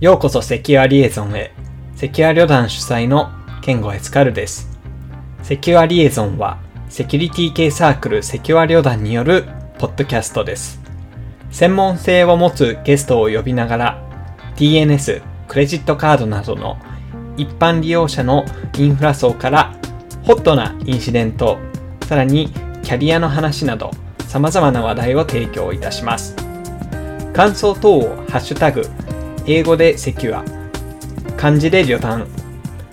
[0.00, 1.52] ようこそセキュアリエゾンへ。
[1.94, 3.28] セキュア旅団主催の
[3.60, 4.70] ケンゴエスカルです。
[5.42, 6.56] セキュアリエゾンは、
[6.88, 9.44] セキュリティ系サークルセキュア旅団による
[9.78, 10.80] ポッドキャストです。
[11.50, 14.02] 専門性を持つゲストを呼びながら、
[14.56, 16.78] DNS、クレジットカードなどの
[17.36, 18.46] 一般利用者の
[18.78, 19.76] インフラ層から
[20.22, 21.58] ホットなインシデント、
[22.08, 22.48] さらに
[22.82, 23.90] キャリアの話など
[24.26, 26.34] 様々な話題を提供いたします。
[27.34, 28.88] 感想等をハッシュタグ、
[29.52, 30.44] 英語で secure、
[31.36, 32.28] 漢字で旅団、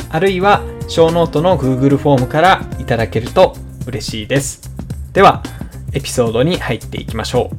[0.09, 4.63] あるいはショーノートの Google フォームからいただけると嬉しいです。
[5.13, 5.43] では、
[5.93, 7.57] エピソードに入っていきましょう。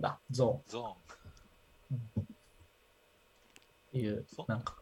[0.00, 0.18] だ。
[0.30, 1.96] ゾゾー
[3.98, 4.00] ン。
[4.00, 4.76] いうなんか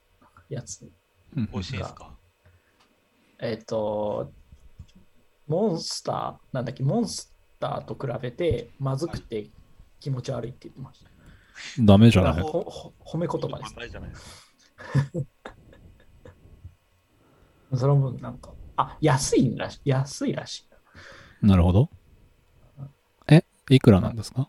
[0.48, 0.88] やつ。
[1.36, 2.12] ーン美味しいですか
[3.40, 4.30] えっ、と
[5.48, 6.54] モンスター？
[6.54, 6.84] なんだっけ？
[6.84, 7.31] モンス
[7.62, 9.46] ターと比べてまずくて
[10.00, 11.10] 気持ち悪いって言ってました、
[11.80, 12.42] ダメじゃない？
[12.42, 14.52] 褒め言葉ですないじゃないです。
[15.44, 15.54] か。
[17.78, 20.66] その分なんかあ安いらし安いらし
[21.42, 21.56] いな。
[21.56, 21.88] るほど。
[23.28, 24.48] え、いくらなんですか？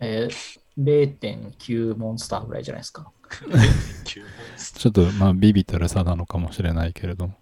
[0.00, 0.58] えー、
[1.18, 3.12] 0.9モンスターぐらいじゃないですか。
[4.04, 7.34] ちょっと、まあ、ビビたる差なのかもしれないけれども。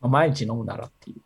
[0.00, 1.20] まあ毎日飲むならっていう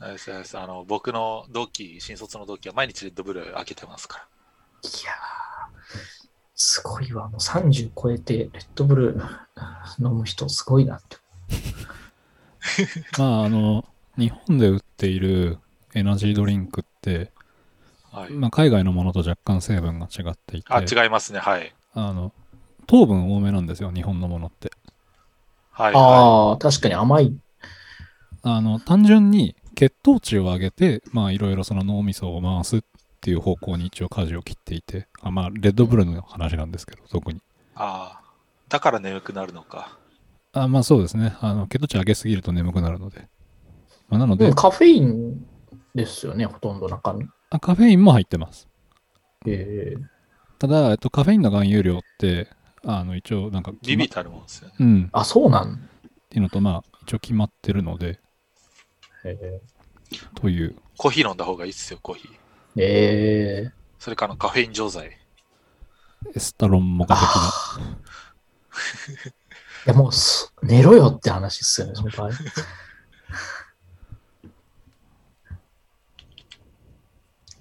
[0.00, 4.26] ですですあの僕の同期、新卒の同期は毎日レッドブル開けてますか
[4.82, 5.76] いやー
[6.54, 9.20] すごいわもう30超えてレッドブル
[9.98, 11.16] 飲む人すごいなって
[13.18, 13.84] まあ、あの、
[14.16, 15.58] 日本で売っている
[15.94, 17.30] エナジードリンクって、
[18.12, 18.20] ら。
[18.20, 18.32] はい。
[18.32, 21.38] まあ、海外のものと若干成分が違っていて、あ、違いますね。
[21.38, 21.74] はい。
[21.94, 22.32] あの、
[22.86, 24.70] 糖分多めなんですよ、日本のものって。
[25.70, 25.94] はい。
[25.94, 27.34] はああ、確かに甘い。
[28.42, 32.80] あの、単純に血糖値を上げて、まあ、いろいろその脳みそを回すっ
[33.20, 37.38] ていう方向に一応舵を切っていて、あまあ、レッドブルの話なんですけど、特に。
[37.38, 37.42] い、
[37.74, 38.26] ああ。
[38.70, 39.98] だから眠くなるのか。
[40.54, 41.36] あまあ、そうですね。
[41.40, 43.28] あの、血糖値上げすぎると眠くなるので。
[44.08, 45.46] まあ、なので、うんカフェイン
[45.94, 47.26] ですよね、ほとんど中身。
[47.50, 48.68] あカフェインも入ってます。
[49.46, 50.16] ええ
[50.58, 52.48] ただ、えっと、カフェインの含有量って、
[52.82, 54.74] あの、一応、なんか、ビビたるもんですよね。
[54.80, 55.10] うん。
[55.12, 55.78] あ、そうなんっ
[56.30, 58.20] ていうのと、まあ、一応決まってるので、
[59.26, 59.60] ええ
[60.34, 60.76] という。
[60.96, 62.30] コーヒー飲んだ方がいいですよ、コーヒー。
[62.78, 65.18] ええそれからあのカフェイン錠剤。
[66.34, 67.96] エスタロンモカ的な。
[69.86, 72.30] いや、もうす、寝ろよって話ですよね、その場合。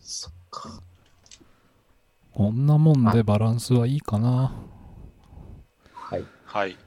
[0.01, 0.81] そっか。
[2.33, 4.53] こんなもんでバランスはいいかな。
[5.93, 6.25] はい。
[6.45, 6.77] はい。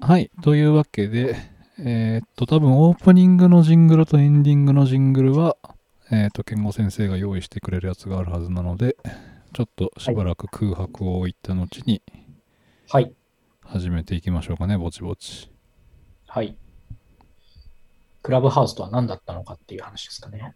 [0.00, 0.30] はい。
[0.42, 5.56] というわけで、えーっと、多分オープニングのジングルとエンディングのジングルは、
[6.10, 8.96] えーっと、健吾先生が用意してくれるやつがあるはずなので、
[9.52, 12.02] ちょっとしばらく空白を置いた後に
[12.88, 13.12] はい。
[13.62, 15.50] 始めていきましょうかね、ぼちぼち。
[16.28, 16.56] はい。
[18.22, 20.54] クラブハウスとは何だったのかっていう話ですかね。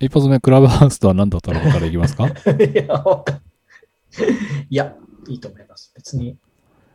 [0.00, 2.26] 一発目、クラブハウスとは何だったのかからいきますか？
[2.28, 2.34] いや、
[4.70, 4.96] いや、
[5.28, 5.92] いいと思います。
[5.94, 6.36] 別に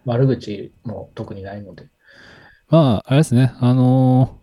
[0.06, 1.90] 悪口も特にないので。
[2.72, 4.42] まあ、あれですね、あのー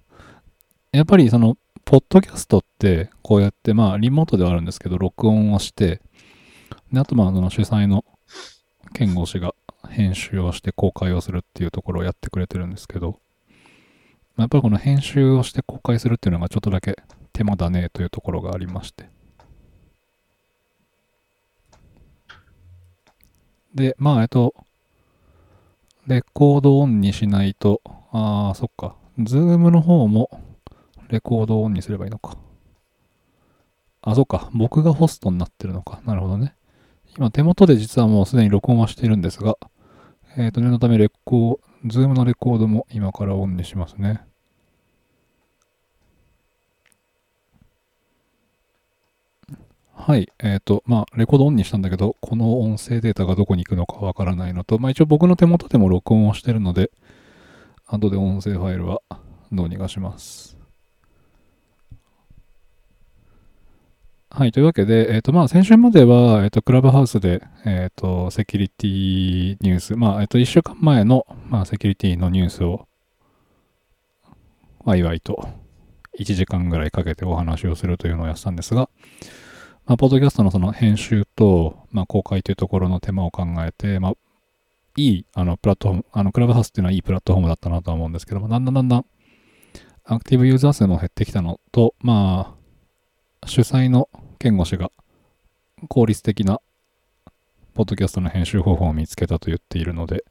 [0.92, 6.00] やっぱりその、ポッドキャストって、こうやって、まあ、リモートではあるんですけど、録音をして、
[6.92, 8.04] であと、まあ、その主催の
[8.94, 9.54] 健吾氏が
[9.88, 13.20] 編集をして公開をするっていうところをやってくれてるんですけど、
[14.38, 16.96] やっぱりこの編集をして公開するっていうのがちょっとだけ
[17.32, 19.08] 手間だねというところがありまして。
[23.74, 24.54] で、まあ、えっと、
[26.06, 28.96] レコードオンにしないと、ああ、そっか。
[29.18, 30.30] ズームの方も
[31.08, 32.36] レコードをオンにすればいいのか。
[34.02, 34.50] あ、そっか。
[34.54, 36.00] 僕がホストになってるのか。
[36.06, 36.54] なるほどね。
[37.16, 39.56] 今手元で実はもうすでに録音はしているんですが、
[40.36, 44.20] えっ、と、念のためレコー、ズームのレコードも今からオンにしますね。
[49.94, 50.30] はい。
[50.38, 56.90] えっ、と、まあ、レコードオンにしたんだけど、この音声データがどこに行くのかわからないのと、まあ一応僕の手元でも録音をしてるので、
[57.88, 59.00] 後で音声ファイルは
[59.50, 60.58] どうにかします。
[64.30, 64.52] はい。
[64.52, 72.86] というわけで、えっ、と、まあ、先週までは、えっ、と、クラブハウスで、えっ、と、セキュリティニュース、まあ、えっ、と、1週間前の、まあ、セキュリティのニュースを、
[74.84, 75.48] ワイワイと、
[76.18, 78.90] 1時間ぐらいかけてお話をするというのをやってたんですが、
[79.86, 84.12] まあ、ポッドキャストのその編集と、まあ、公開というところの手間を考えて、まあ、
[84.98, 89.06] いい、あの、プラットフォーム、あの、クラブハウスっていうのはいいプラットフォームだったなとは思うんですけども、だんだんだんだん、
[90.04, 92.56] アクティブユーザー数も減ってきたのと、ま
[93.42, 94.08] あ、主催の
[94.38, 94.90] 健吾氏が
[95.88, 96.60] 効率的な
[97.74, 100.24] ポッドキャストの編集方法を見つけたと言っているので、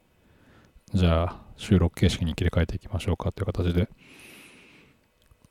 [0.94, 3.88] じゃあ収録形式に切り替えていきましょうかという形で。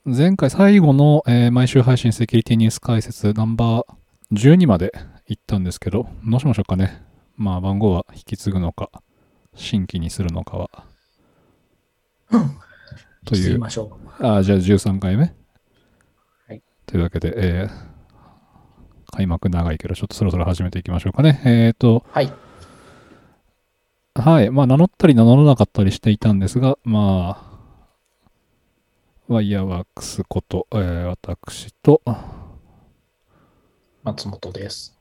[0.04, 3.84] 前回最後の、えー毎週配信セキュリティニュース解説ナンバー
[4.32, 4.92] 12まで
[5.26, 7.02] 行ったんですけど、どうしましょうかね。
[7.36, 8.90] まあ番号は引き継ぐのか、
[9.56, 10.70] 新規にするのかは。
[13.25, 13.58] という。
[13.58, 14.25] ましょう。
[14.25, 15.35] ああ、じゃあ13回目。
[16.47, 16.62] はい。
[16.87, 17.97] というわけで、えー
[19.17, 21.41] 開幕長いけど、ちょっとそろそろ始めていきましょうかね。
[21.47, 22.31] えっ、と、はい。
[24.14, 24.50] はい。
[24.50, 27.56] まあ、名乗ったり名乗らなかったりしていたんですが、まあ、
[29.29, 32.02] ワイヤーワークスこと、えー私と、
[34.02, 34.99] 松本です。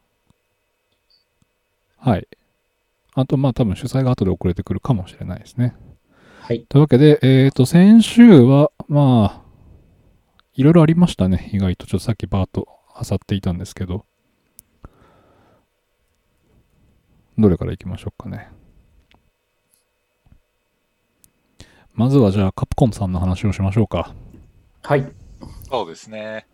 [1.97, 2.27] はい。
[3.15, 5.73] あと、まあ、多分主催が後で遅れてくるかもしれないですね。
[6.41, 6.65] はい。
[6.67, 9.45] というわけで、えっ、と、先週は、まあ、
[10.53, 11.49] いろいろありましたね。
[11.53, 12.67] 意外と、ちょっとさっきバーッと
[13.09, 14.05] 漁っていたんですけど、
[17.37, 18.49] どれからいきましょうかね。
[21.93, 24.13] まずはじゃあ、カプコンさんの話をしましょうか。
[24.81, 25.05] はい。
[25.69, 26.45] そうですね。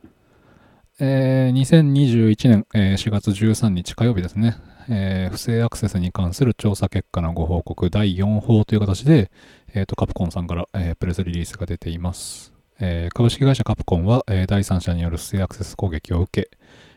[0.99, 4.55] えー2021年、えー4月13日火曜日ですね、
[4.93, 9.31] えー不正アクセスに関する調査結果のご報告第4報という形で、
[9.73, 12.53] えーとカプコンさんから、えープレスリリースが出ています。
[12.79, 16.51] えー株式会社カプコンは、え第三者による不正アクセス攻撃を受け、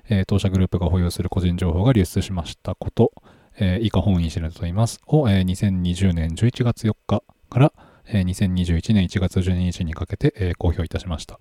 [0.09, 3.13] え当社グループが保有する個人情報が流出しましたこと、
[3.61, 7.73] え以下本インシデントと言います、を、えー2020年11月4日から、
[8.07, 11.39] えー2021年1月12日にかけて、え公表いたしました。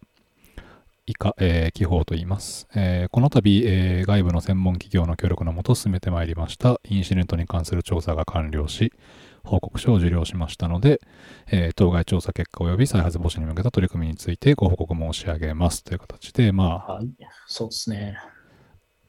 [1.06, 2.68] 以下、えー記法と言います。
[2.76, 8.94] えーこの度、えー外部の専門企業の協力のもと進めてまいりましたインシデントに関する調査が完了し、
[9.44, 11.02] 報告書を受領しましたので、
[11.52, 17.10] えー当該調査結果及び再発防止に向けた取り組みについてご報告申し上げますという形で、まあ、はい。
[17.48, 18.18] そうですね。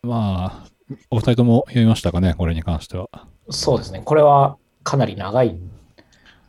[0.02, 3.08] まあ、お二人とも読みましたかね、これに関しては。
[3.50, 4.02] そうですね。
[4.04, 5.70] これはかなり長いん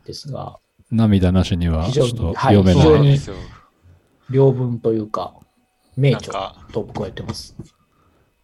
[0.04, 0.58] ですが、
[0.90, 2.80] 涙なしにはちょっとはい読めな
[3.12, 3.16] い。
[3.16, 3.55] 非常に。
[4.30, 5.34] 両文というか、
[5.96, 7.56] 名著なんか、と僕は言ってます。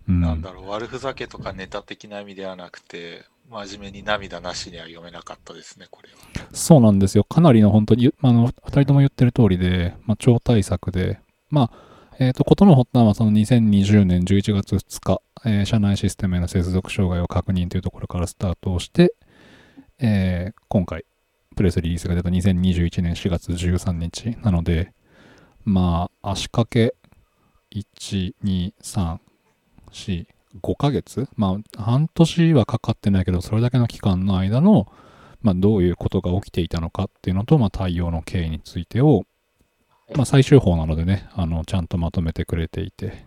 [0.09, 6.49] うんなんだろう、悪ふざけとかネタ的な意味ではなくて、真面目に涙なしには読めなかったですね、これは。
[6.53, 7.25] そうなんですよ。
[7.25, 11.21] かなりの本当に、あの、二人とも言ってる通りで、まあ、超大作で、
[11.51, 19.15] まあ、えっ、と、ことの発端はその2020年11月2日、えー社内システムへの接続障害を確認というところからスタートをして、
[19.99, 21.05] えー今回、
[21.57, 24.93] プレスリリースが出た2021年4月13日なので、
[25.65, 26.95] まあ、足掛け
[27.75, 29.19] 1、2、3、
[29.93, 30.27] 4、
[30.61, 31.29] 5ヶ月？
[31.37, 34.91] まあ、半年はかかってないけど、それだけの期間の間の、
[35.41, 39.25] まあ、どういうことが起きていたのかっていうのと、まあ、対応の経緯についてを、
[40.15, 43.25] まあ、最終法なのでね、あの、ちゃんとまとめてくれていて。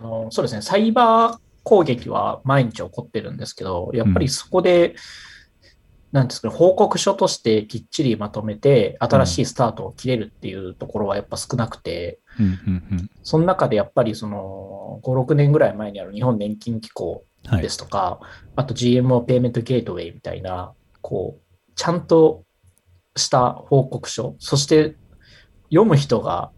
[0.00, 0.62] あのそうですね。
[0.62, 4.94] サイバー攻撃は毎日起こってるんですけど、やっぱりそこで、
[6.12, 12.50] なんです報告書としてきっちりまとめて、新しいスタートを切れるっていうところはやっぱ少なくて、うん、う
[12.94, 17.24] ん、その中でやっぱりその5、6年ぐらい前にある日本年金機構
[17.60, 17.68] で。
[17.68, 18.20] すとか、
[18.56, 22.44] あと GMO ペイメントゲートウェイみたいな、こう、ちゃんと
[23.16, 24.96] した報告書、そして
[25.70, 26.50] 読む人が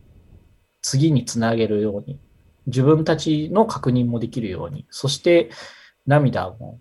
[0.82, 2.18] 次につなげるように、
[2.66, 5.50] 自分たちの確認もできるように、そして
[6.06, 6.80] 涙も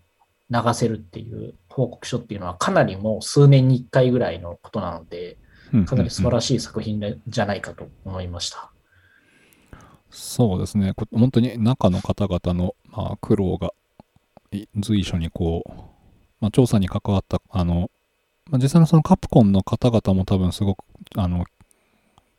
[0.49, 5.37] 流せるっていう報告書っていうのはかなりもう数年に1回ぐらいのことなので、
[5.85, 6.59] かなり素晴らしい。
[6.59, 8.71] 作品でじゃないかと思いました。
[10.09, 10.93] そうですね。
[10.95, 13.73] こ本当に中の方々の、まあ、苦労が
[14.51, 15.71] い随所にこう、
[16.39, 17.91] まあ、調査に関わった、あの、
[18.49, 20.83] まあ、実際のそのカプコンの方々も多分すごく、
[21.15, 21.45] あの、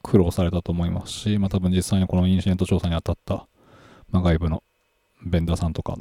[0.02, 3.46] 苦労されたと思いますし、まあ、多分実際にこのインシデント調査に当たった、
[4.10, 4.64] まあ、外部の
[5.24, 5.96] ベンダーさんとか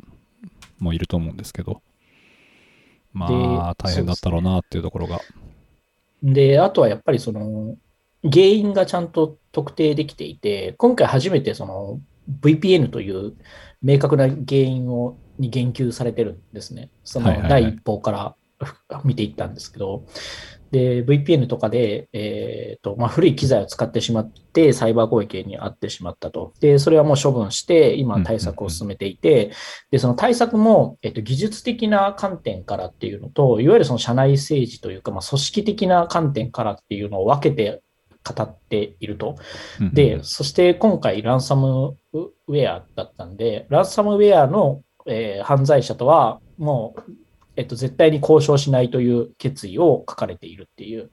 [0.80, 1.82] もいると思うんですけど、
[3.14, 5.20] まあ、で大変だったろうなっていうところが。
[6.22, 7.76] で、あとはやっぱりその
[8.24, 12.00] 原因がちゃんと特定できていて、今回初めてその
[12.42, 13.34] VPN という
[13.82, 16.90] 明確な原因をに言及されてるんですね。
[17.04, 18.36] そのはいはいはい第一報から
[19.04, 20.06] 見ていったんですけど、
[20.72, 26.54] で、VPN とかで、えっと、まあ、古い機材を使ってしまって、サイバー攻撃に遭ってしまったと。
[26.60, 29.52] で、それはもう処分して、今対策を進めていて、
[29.92, 37.82] で、その対策も、えっと、技術的な観点からっていうのと、いわゆるその社内政治というか、まあ、組織的な観点からっていうのを分けて
[38.24, 39.38] 語っていると。
[39.80, 47.12] うんで、そして今回ランサムウェアだったんで、ランサムウェアの、えー犯罪者とはもう、
[47.60, 51.12] えっと、絶対に交渉しないという決意を書かれているっていう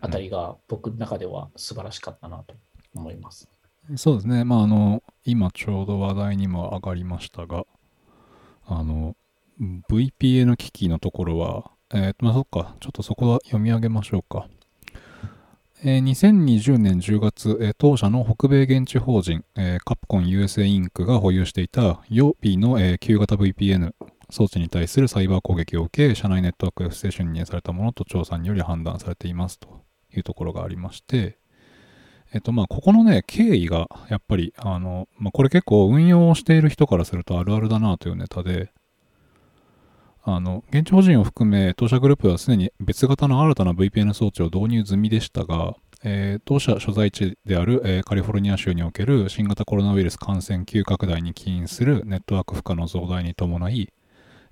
[0.00, 2.54] あたりが僕の中では素晴らしかったなと
[2.94, 3.50] 思います。
[3.96, 4.44] そうですね。
[4.44, 7.66] まあ、あの、今ちょうど話題にも上がりましたが、
[8.64, 9.14] あの、
[9.90, 12.74] VPN 機器のところは、えー、まあ、そっか。
[12.80, 14.48] ちょっとそこは読み上げましょうか。
[15.84, 23.92] えー2020年10月、えー当社の北米現地法人、えーカプコン USA インクが保有していた予備の、えー旧型 VPN
[24.30, 31.38] 装置に対するサイバー攻撃を受け、社内ネットワークが不正侵入されたものと調査により判断されていますというところがありまして、
[32.32, 38.72] えっとまあ、ここのね、経緯が、やっぱり、あの、まあ、これ結構運用をしている人からするとあるあるだなというネタで、
[40.22, 53.92] あの、現地法人を含め、当社グループはすでに別型の新たな VPN 装置を導入済みでしたが、えー当社所在地である、えーカリフォルニア州における新型コロナウイルス感染急拡大に起因するネットワーク負荷の増大に伴い、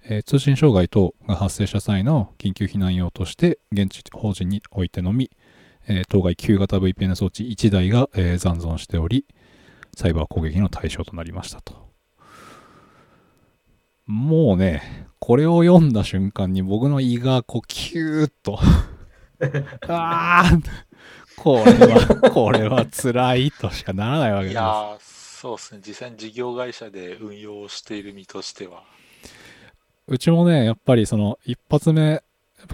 [0.06, 5.30] えー通信障害等が発生した際の緊急避難用として現地法人においてのみ、
[5.88, 9.26] えー当該旧型 VPN 装置1台が、えー残存しており、
[9.96, 11.84] サイバー攻撃の対象となりましたと。
[14.06, 18.58] もうね、これを読んだ瞬間に僕の胃がこうキューッと、
[19.88, 20.58] ああ、
[21.36, 24.52] これは、これは辛いとしかならないわけです。
[24.52, 25.80] いやー、そうですね。
[25.86, 28.82] 実際に事業会社で運用している身としては。
[30.06, 32.22] うちもね、やっぱりその一発目、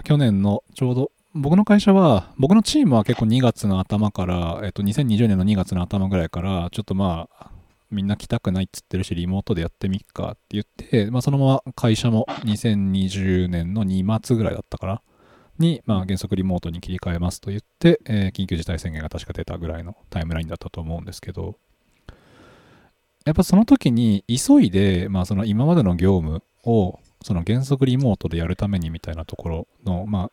[0.03, 7.51] 去年のちょうど、僕の会社は、僕のチームは結構2月の頭から、えっと、2020年の2月の頭ぐらいから、ちょっとまあ、
[7.89, 15.01] みんな来たくないっつってるし、リモートでやってみっかって言って、まあ、そのまま会社も2020年の2月ぐらいだったから、
[15.57, 21.57] に、まあ、原則リモートに切り替えますと言って、えー緊急事態宣言が確か出たぐらいのタイムラインだったと思うんですけど、
[23.25, 30.31] やっぱその時に急いで、まあ、その今までの業務をその原則リモートでやるためにみたいなところの、まあ、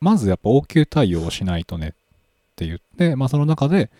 [0.00, 1.90] まずやっぱ応急対応をしないとねっ
[2.56, 3.90] て言って、まあ、その中で、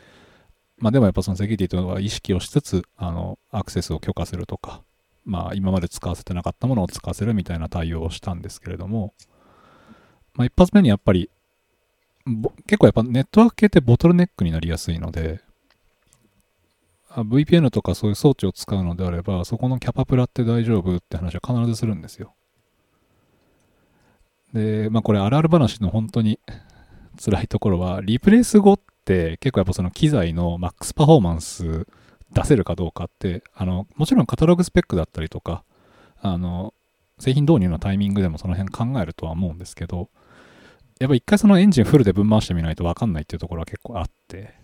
[0.79, 4.83] まあ、でもやっぱそのセキュリティというのは意識をしつつ、あの、アクセスを許可するとか、
[5.25, 9.15] まあ、今まで使わせてなかったものを使わせるみたいな対応をしたんですけれども、
[10.35, 11.31] まあ、一発目にやっぱり、
[12.67, 15.41] 結構やっぱネットワーク系ってボトルネックになりやすいので、
[17.17, 22.35] VPN とかそういう装置を使うのであれば、そこのキャパプラって大丈夫って話は必ずするんですよ。
[24.55, 26.41] で、まあこれあるある話の本当に
[27.23, 31.87] 辛いところは、リプレイス後って結構やっぱその機材のマックスパフォーマンス
[32.33, 35.65] 出せるかどうかって、あの、もちろんカタログスペックだったりとか、
[36.21, 36.73] あの、
[37.19, 40.09] 製品導入のタイミングでもその辺考えるとは思うんですけど、
[40.99, 44.55] やっぱ一回そのエンジンフルで分回してみないと分かんないっていうところは結構あって、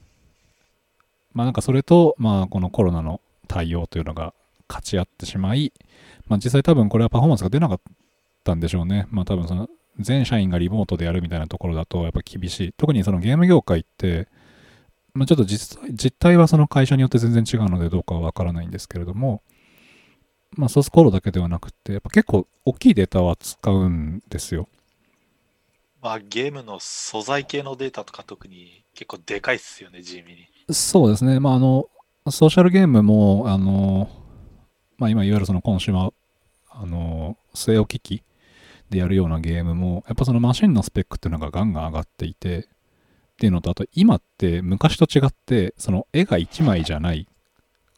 [1.39, 4.35] まあなんかそれと、まあこのコロナの対応というのが
[4.69, 5.73] 勝ち合ってしまい、
[6.27, 7.81] まあ実際多分これはパフォーマンスが出なかっ
[8.43, 9.07] たんでしょうね。
[9.13, 9.69] まあ多分その
[10.01, 12.75] 全社員がリモートでやるみたいなところだとやっぱ厳しい。
[12.77, 14.27] 特にそのゲーム業界って、
[15.15, 19.41] まあちょっと実実態はその会社によって全然違うのでどうかはわからないんですけれども、
[20.57, 24.69] まあソースコードだけではなくて、やっぱ結構大きいデータは使うんですよ。
[26.03, 30.58] まあ、ゲームの素材系のデータとか特に結構でかいっすよね、地味に。
[30.71, 31.41] そうですね。
[31.41, 31.89] まあ、あの、
[32.31, 34.11] ソーシャルゲームも、あの、
[34.99, 36.13] まあ、今いわゆるその今週は、
[36.71, 38.23] あの、据え置き機
[38.91, 42.65] でやるようなゲームも、やっぱそのマシンのスペックっていうのがガンガン上がっていて、っ
[43.39, 47.27] ていうのと、あと今って昔と違って、その絵が1枚じゃない、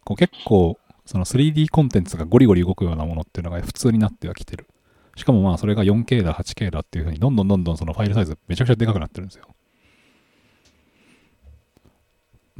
[0.04, 4.68] こう結構、その 3D コンテンツがゴリゴリ動くようなものっていうのが普通になってはきてる。
[5.16, 9.48] しかもまあそれが 4K だ、8K だっていう風にどんどんどんどんそのファイルサイズめちゃくちゃでかくなってるんですよ。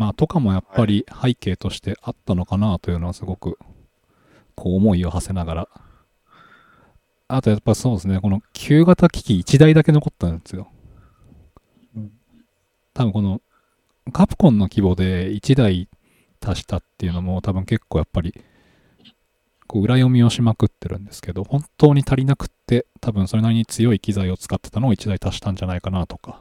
[0.00, 3.59] まあとかもやっぱり背景としてあったのかなというのはすごく
[4.54, 5.69] こう思いを馳せながら。
[7.28, 10.69] あとやっぱそうですね、この旧型機器1台だけ残ったんですよ
[11.95, 12.12] うん。
[12.95, 13.42] 多分この
[14.11, 15.87] カプコンの規模で1台
[16.40, 18.33] 足したっていうのも多分結構やっぱり
[19.66, 26.40] こう裏読みをしまくってるんですけど、本当に足りなくって、多分それなりに強い機材を使ってたのを1台足したんじゃないかなとか。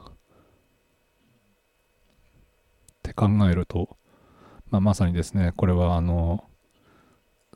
[2.99, 3.97] って考えると、
[4.69, 6.45] まあ、まさにですね、これはあの、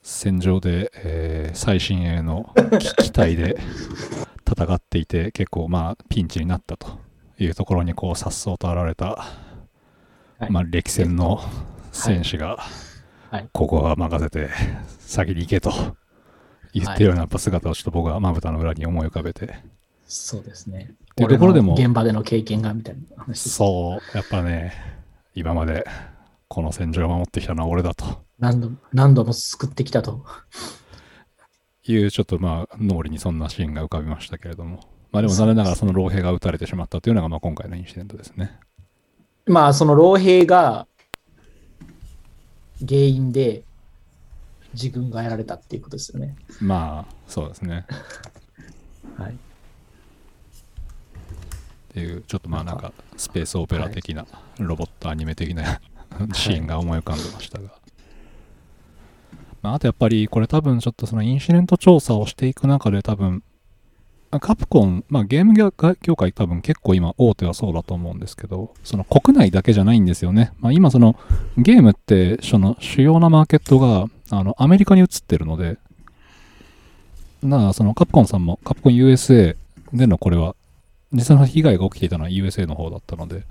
[0.02, 3.58] 戦場で、えー最新鋭の機 機体で
[4.46, 7.00] 戦っていて、結構まあピンチになったと
[7.40, 9.06] いうところにこう、颯爽と現れた、
[10.40, 10.52] はい。
[10.52, 11.42] まあ歴戦の
[11.92, 12.58] 戦士が、
[13.32, 13.50] はい。
[13.54, 14.50] ここは任せて
[15.00, 15.72] 先に行けと
[16.74, 19.56] 言ってるようなやっぱ姿をちょっと僕はまぶたの裏に思い浮かべて、
[20.08, 20.92] そうですね。
[21.16, 23.50] ていうところでも現場での経験がみたいな話。
[23.50, 24.74] そう、やっぱね、
[25.36, 25.86] 今まで
[26.48, 30.26] この戦場を守ってきたのは俺だと何度も何度も救ってきたと。
[31.86, 34.80] いう、ちょっとまあ、脳裏にそんなシーンが浮かびましたけれども、
[35.12, 38.58] まあでも残念ながらその老兵が撃たれてしまったというのがまあ今回のインシデントですね。
[39.46, 40.88] まあ、その老兵が
[42.80, 43.64] 原因で
[44.74, 46.36] 自分がやられたっていうことですよね。
[46.62, 47.86] まあ、そうですね。
[49.18, 49.38] はい。
[51.94, 54.26] っていう、ちょっとまあなんか、スペースオペラ的な、
[54.58, 55.80] ロボットアニメ的な
[56.34, 57.70] シーンが思い浮かんでましたが。
[59.62, 63.44] まあ、あとやっぱり、これ多分ちょっとそのインシデント調査をしていく中で多分、
[64.40, 70.54] カプコン、まあゲーム業界多分結構今大手はそうだと思うんですけど、その国内だけじゃないんですよね。
[70.60, 71.16] まあ今その
[71.56, 75.78] ゲームってその主要なマーケットがあのアメリカに移ってるので、
[77.44, 79.56] だからそのカプコンさんもカプコン USA
[79.94, 80.56] でのこれは
[81.14, 83.44] 実際の被害が起きていたのは USA の方だったので、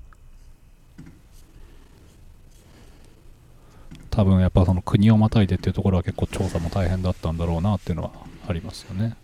[4.11, 8.11] 多分やっぱその国をまたいでっていうところは結構調査も大変だったんだろうなっていうのは
[8.47, 9.16] ありますよね。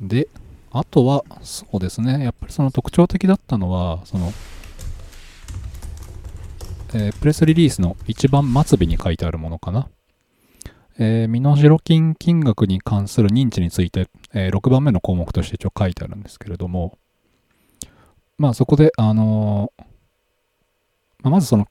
[0.00, 0.28] で、
[0.70, 4.32] あとは、そうですね、やっぱりその特徴的だったのは、その、
[6.94, 9.88] えープレスリリースの一番末尾に書いてあるものかな。
[10.98, 16.98] えー身代金金額に関する認知について、え6番目の項目として一応書いてあるんですけれども、
[18.38, 19.84] まあそこで、あのー
[21.22, 21.66] まあ、まずその、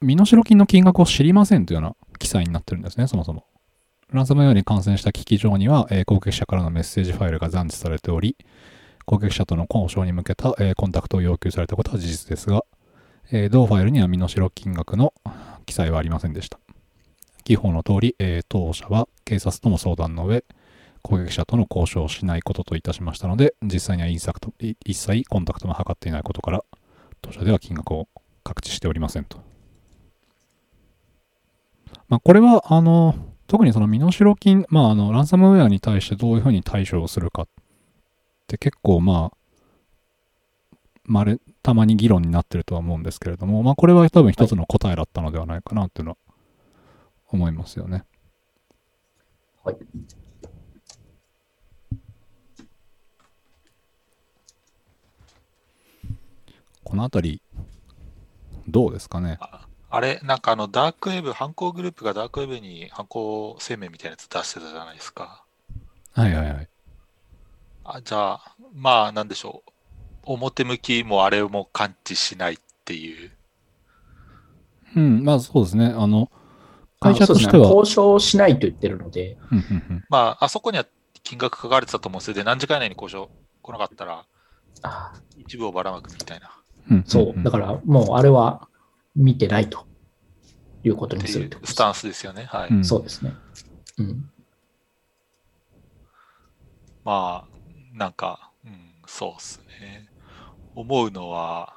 [0.00, 3.44] 身代金の金額を知りませんというような記載になってるんですね、そもそも。
[4.12, 8.36] ランサムウェアに感染した機器上には、えー攻撃者からのメッセージファイルが残置されており、
[9.04, 12.64] 攻撃者との交渉に向けた、えーコンタクトを要求されたことは事実ですが、
[13.32, 15.12] えー同ファイルには身代金額の
[15.64, 16.60] 記載はありませんでした。
[17.42, 20.44] 記法の通り、えー当社は警察とも相談の上、
[21.06, 24.52] 攻撃者との交渉をしないことといたしましたので、実際にはインサクト
[24.84, 26.64] 一切コンタクトも図っていないことから、
[27.22, 28.08] 当社では金額を
[28.42, 29.38] 確知しておりませんと。
[32.08, 33.14] まあ、これは、あの、
[33.46, 37.48] 特にその身代金、まあ、あの、ランサムウェアに対してどういうふうに対処をするかっ
[38.48, 39.36] て結構、まあ、
[41.04, 46.16] まれ、たまに議論になってるとは思うんですけれども、まあ、これは多分一つの答えだったのではないかなっていうのは
[47.28, 48.04] 思いますよね。
[49.62, 49.76] はい。
[56.86, 57.42] このあたり、
[58.68, 59.38] どうですかね？
[59.40, 65.44] ああれ、なんかあの、ダークウェブ、犯行グループがダークウェブに犯行声明みたいなやつ出してたじゃないですか。
[66.12, 66.68] はいはいはい。
[67.84, 69.70] あじゃあ、まあ、なんでしょう。
[70.22, 73.32] 表向きもあれも感知しないっていう。
[74.94, 75.86] うん、まあそうですね。
[75.86, 76.30] あの、
[77.00, 77.26] あ会社。
[77.26, 80.86] としては、交渉しないと言ってるので、うんうんまあ、あそこには
[81.24, 82.34] 金額書かれてたと思うんですよ。
[82.34, 83.28] で、何時間以内に交渉
[83.62, 84.24] 来なかったら、
[84.82, 86.50] あ一部をばらまくみたいな。
[86.90, 88.68] うんんそう、だからもうあれは
[89.14, 89.86] 見てないと
[90.84, 92.44] いうことにするってことスタンスですよね。
[92.44, 92.70] はい。
[92.70, 93.34] うんそうですね。
[93.98, 94.30] うん。
[97.04, 98.72] まあ、なんか、うん、
[99.06, 100.08] そうっすね。
[100.74, 101.76] 思うのは、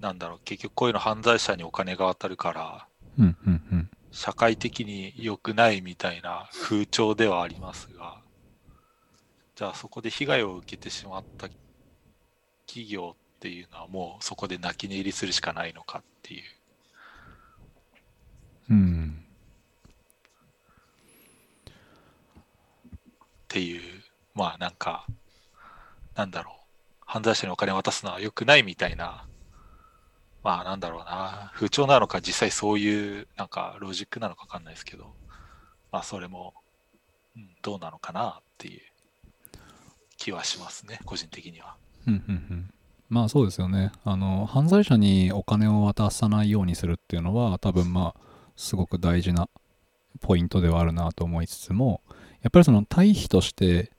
[0.00, 2.86] なんだろう、結局こういうの犯罪者にお金が渡るから、
[3.18, 8.20] うんうんうん社会的に良くないみたいな風潮ではありますが、
[9.56, 11.48] じゃあそこで被害を受けてしまった
[12.66, 16.42] 企業っていうのはもうそこで泣き寝入りするしかないのかっていう。
[18.70, 19.24] うん。
[21.66, 21.70] っ
[23.48, 24.02] ていう、
[24.34, 25.06] まあなんか、
[26.14, 26.54] なんだろう、
[27.04, 29.26] 犯罪者にお金を渡すのは良くないみたいな、
[30.42, 35.12] まあなんだろうな、風潮なのか実際そういうなんかロジックなのかわかんないですけど、
[35.92, 36.54] まあそれも、
[37.36, 38.80] うん、どうなのかなっていう
[40.16, 41.76] 気はしますね、個人的には。
[42.06, 42.74] うんうんうん
[43.14, 43.92] まあそうですよね。
[44.02, 48.20] あの、犯罪者にお金を渡さないようにするっていうのは、多分まあ、
[48.56, 49.48] すごく大事な
[50.20, 52.00] ポイントではあるなと思いつつも、
[52.42, 53.92] やっぱりその対比として、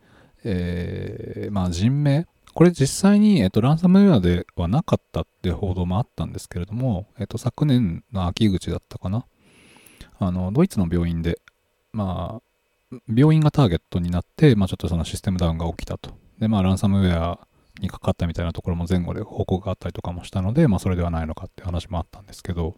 [0.44, 9.26] えーまあ人命、これ実際に、えっと、ランサムウェアではなかったって報道もあったんですけれども、えっと、昨年の秋口だったかな。
[10.20, 11.40] あの、ドイツの病院で、
[11.94, 12.42] ま
[12.92, 16.18] あ、病院がターゲットになって、まあちょっとそのシステムダウンが起きたと。
[16.38, 17.48] で、まあランサムウェア
[17.80, 22.76] にかかったみたいなところも前後で報告があったりとかもしたので、まあそれではないのかって話もあったんですけど、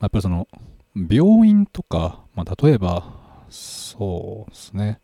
[0.00, 0.48] やっぱりその、
[0.94, 3.12] 病院とか、まあ例えば、
[3.50, 5.00] そうですね、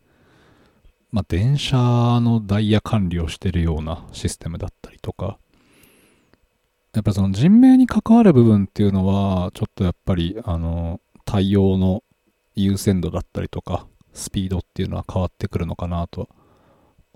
[1.10, 1.76] まあ電車
[2.20, 5.38] のダイヤ管理をしてるようなシステムだったりとか、
[6.94, 12.04] やっぱりその人命に関わる部分っていうのは、ちょっとやっぱり、あの、対応の
[12.54, 16.28] 優先度だったりとか、スピードっていうのは変わってくるのかなとは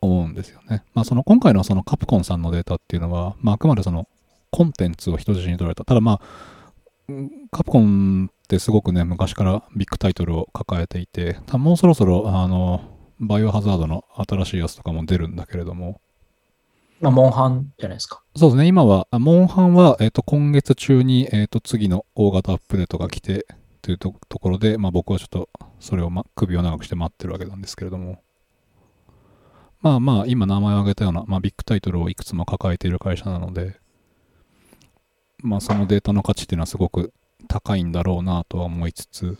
[0.01, 0.85] 思うんですよね。
[0.95, 4.09] まあその今回のそのカプコンさんのデータっていうのは、まああくまでその
[4.51, 5.85] コンテンツを人質に取られた。
[5.85, 6.21] ただまあ、
[7.09, 12.83] うんカプコンってすごくね、昔からビッグタイトルを抱えていて、もうそろそろあの、
[13.21, 16.01] バイオハザードの新しいやつとかも出るんだけれども、
[17.01, 18.23] まあ、モンハンじゃないですか。
[18.35, 23.47] そうですね、今は、あモンハンは、えっ、と、今月中に、えっ、と、次の大型アップデートが来て、
[23.83, 28.21] というとところで、まあ僕はちょっと、それを、ま、首を長くして待ってるわけなんですけれども。
[29.81, 33.77] まあまあ、今名前を挙げたような、まあビッグタイトルをいくつも抱えている会社なので、
[35.43, 37.13] まあそのデータの価値っていうのはすごく
[37.47, 39.39] 高いんだろうなとは思いつつ、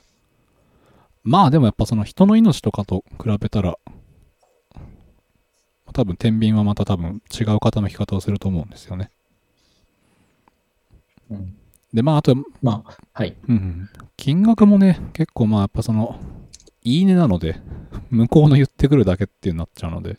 [1.25, 3.79] まあでもやっぱその人の命とかと比べたら、
[5.93, 9.11] 多分天秤はまた多分違う傾き方をすると思うんですよね。
[11.31, 11.57] うん、
[11.93, 13.37] で、まああと、まあ、はい。
[13.49, 16.21] うんうん、金額もね、結構まあやっぱその、
[16.83, 17.61] いいねなので、
[18.11, 20.19] 向こうの言ってくるだけっていうなっちゃうので、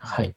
[0.00, 0.34] はい。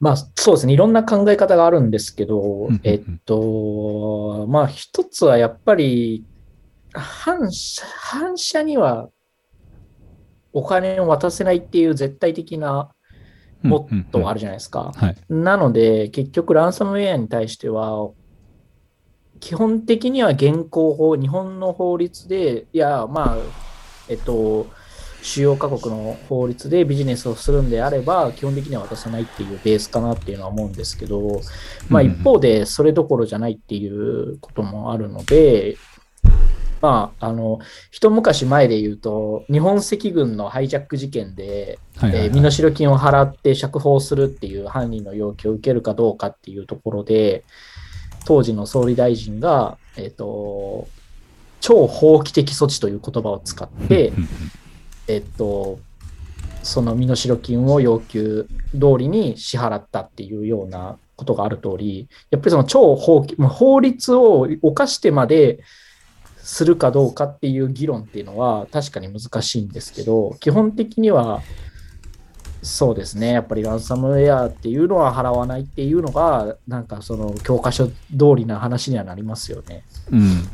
[0.00, 0.72] まあ、そうですね。
[0.72, 6.24] いろんな考え方があるんですけどえっと、まあ、一つはやっぱり、
[6.92, 9.10] 反社、反社には
[10.52, 12.92] お金を渡せないっていう絶対的な
[13.62, 14.34] モットーがある。
[14.34, 14.92] るじゃないですか。
[14.94, 15.16] はい。
[15.28, 18.10] なので、結局、ランサムウェアに対しては、
[19.40, 23.36] 基本的には現行法、日本の法律で、いや、まあ、
[24.08, 24.66] えっと、
[25.22, 31.40] 主要各国の法律でビジネスをするんであれば、基本的には渡さないっていうベースかなっていうのは思うんですけど、
[31.88, 35.76] まあ一方でそれどころじゃないっていうこともあるので、
[36.80, 37.60] まあ、あの、
[37.92, 42.26] 一昔前で言うと、日本赤軍のハイジャック事件で、はいはい、はい。
[42.26, 47.44] えー身代金を払って釈放するっていう犯人の要求を受けるかどうかっていうところで、
[48.24, 50.88] 当時の総理大臣が、えっ、と、
[51.60, 54.12] 超法規的措置という言葉を使って
[55.08, 55.78] えっと、
[56.62, 65.60] その身代金を要求通りに支払ったっていうようなことがある通り、やっぱりその超法、法律を犯してまで
[66.38, 71.42] するかどうかっていう議論っていうのは確かに難しいんですけど、基本的には
[72.62, 77.94] そうですね、やっぱりランサムウェアっていうのは払わないっていうのが、なんかその教科書通
[78.36, 79.82] りな話にはなりますよね。
[80.12, 80.48] うん。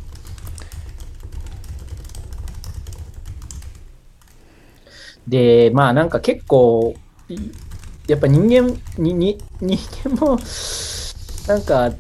[5.29, 6.95] で、まあなんか結構、
[7.29, 7.37] い
[8.07, 10.39] やっぱ人間、にに人間も、
[11.47, 11.95] なんか、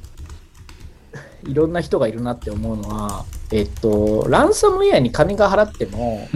[1.42, 6.28] いろんな人がいるなって思うのは、えっと、ランサムウェアに金が払っても、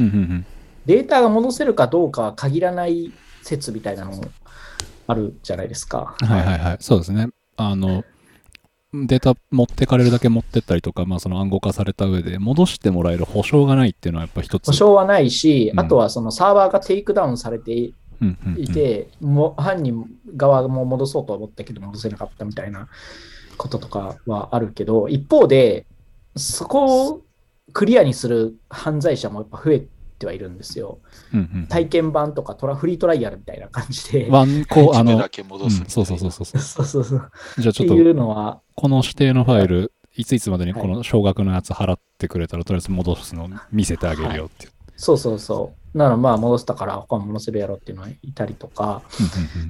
[0.86, 4.24] データが戻せるかどうかは限らない説みたいなのも
[5.06, 6.16] あるじゃないですか。
[6.20, 6.76] はいはいはい。
[6.80, 7.28] そうですね。
[7.56, 8.04] あの、
[8.94, 14.66] データ持ってかれるだけ持ってったりとか、まあその暗号化された上で戻してもらえる保証がないっていうのはやっぱ一つ。
[14.66, 17.94] 保証はないし、うんあとはそのサーバーが takedown されてい
[18.72, 20.04] て、もう犯人
[20.36, 22.88] 側も戻そうと思ったけど戻せなかったみたいな
[23.56, 25.86] こととかはあるけど、一方で、
[26.36, 27.22] そこを
[27.72, 29.86] クリアにする犯罪者もやっぱ増え
[30.22, 31.00] てはいるんですよ。
[31.34, 34.28] うんうん体験版とかトラフリートライアルみたいな感じで。
[34.30, 36.44] ワンコ、あのだ、け戻すうん、そうそうそうそう。
[36.44, 37.30] そうそうそう。
[37.58, 44.72] じゃあちょっと、っていうのは、この指定のファイル、いついつまでにこの少額のやつ払ってくれたら、とりあえず戻すの見せてあげるよっていう。
[44.96, 45.81] そうそうそう。
[45.94, 49.02] ならまあ戻したから他も戻せるやろっていうのはいたりとか。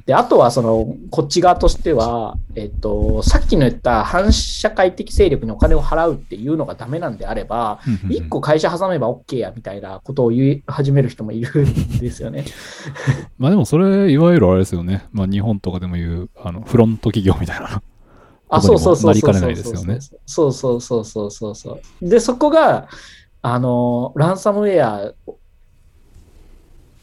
[0.07, 12.45] で、あとはその、こっち側としては、えっと、さっきの言った反社会的勢力にお金を払うっていうのがダメなんであれば、一個会社挟めば OK やみたいなことを言い始める人もいるんですよね。
[13.39, 15.07] まあでもそれ、いわゆるあれですよね。
[15.13, 17.83] まあ日本とかでも言う、あの、フロント企業みたいな。
[18.49, 19.99] あ、そうそうそうそうにもなりかねないですよね。
[20.27, 22.09] そうそうそうそうそうそう。
[22.09, 22.87] で、そこが、
[23.41, 25.13] あの、ランサムウェア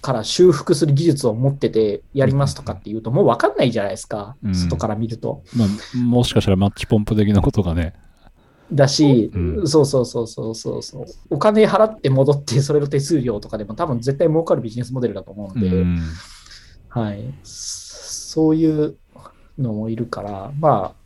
[0.01, 4.35] から修復する技術を持っててやりますとかっていうと、もう分かんないじゃないですか。
[4.43, 5.43] うん外から見ると。
[5.55, 7.93] まあ、もしかしたらマッチポンプ的なことがね。
[8.71, 11.05] だし、うんそうそうそうそうそうそう。
[11.29, 15.99] お金払って戻って、それの手数料とかでも多分絶対儲かるビジネスモデルだと思うんで、うん。
[16.89, 17.33] はい。
[17.43, 18.97] そういう
[19.57, 20.98] のもいるから、まあ、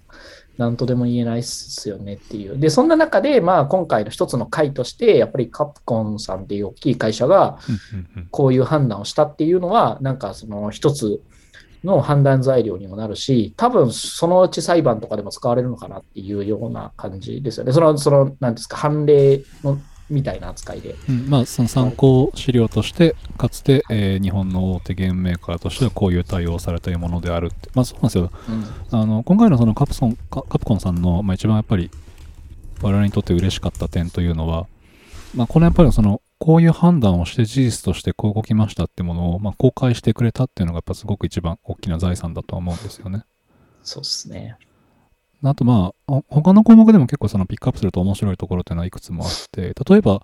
[0.58, 2.60] なんとでも言えないっすよねっていう。
[2.60, 7.58] で、そんな中で、まあ、今回の一つの回として、やっぱりカプコンさんっていう大きい会社が、
[8.30, 11.22] こういう判断をしたっていうのは、なんかその一つ
[11.84, 17.74] の判断材料にもなるし、多分そのうち裁判とかでも使われるのかなっていうような感じですよね。
[17.74, 20.96] その、その、なんですか、判例のみたいな扱いで。
[21.10, 27.70] うんまあ、その参考資料として、かつて、えー日本の大手ゲームメーカーとしてはこういう対応をされたいものであるって。
[27.74, 28.32] まあそうなんですよ。
[28.50, 31.90] うんあの、今回のそのカプソン、カカプコンさんの、まあ一番やっぱり、
[32.82, 34.68] 我々にとって嬉しかった点というのは、
[35.36, 43.24] まあこのやっぱりその、こういう判断をして事実としてこう動きましたってものを、まあ公開してくれたっていうのがやっぱすごく一番大きな財産だとは思うんですよね。
[43.82, 44.58] そうですね。
[45.50, 50.22] あとまあ、ほ他の項目でも結構そのピックアップすると面白いところっていうのはいくつもあって、例えば、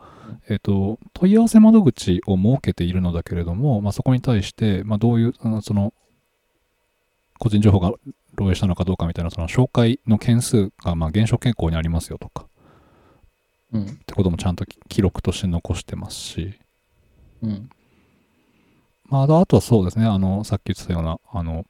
[0.48, 5.94] えっ、と、問い合わせ窓口を設けているのだけれども、まあそこに対して、まあどういう、その、
[7.38, 7.92] 個人情報が
[8.38, 12.48] 漏洩したのかどうかみたいな、その紹介の件数がまあ減少傾向にありますよとか、
[13.74, 13.84] うん。
[13.84, 16.60] ってこともちゃんと記記録として残してますし、
[17.42, 17.70] うん。
[19.06, 21.66] まあ、あとはそうですね、あの、さっき言ってたような、あの、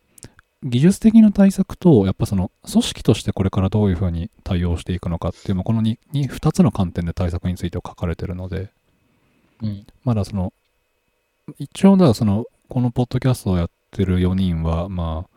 [0.64, 8.70] 技術的な対策と、やっぱその、組織としてこれからどういうふうに対応していくのかっていう、まあこの 2, 2つの観点で対策について書かれてるので、
[9.62, 9.86] うん。
[10.04, 10.54] まだその、
[11.58, 15.30] 一応だその、このポッドキャストをやってる4人は、まあ、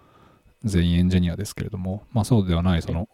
[0.64, 3.08] 全員エンジニアですけれども、まあそうではない、その、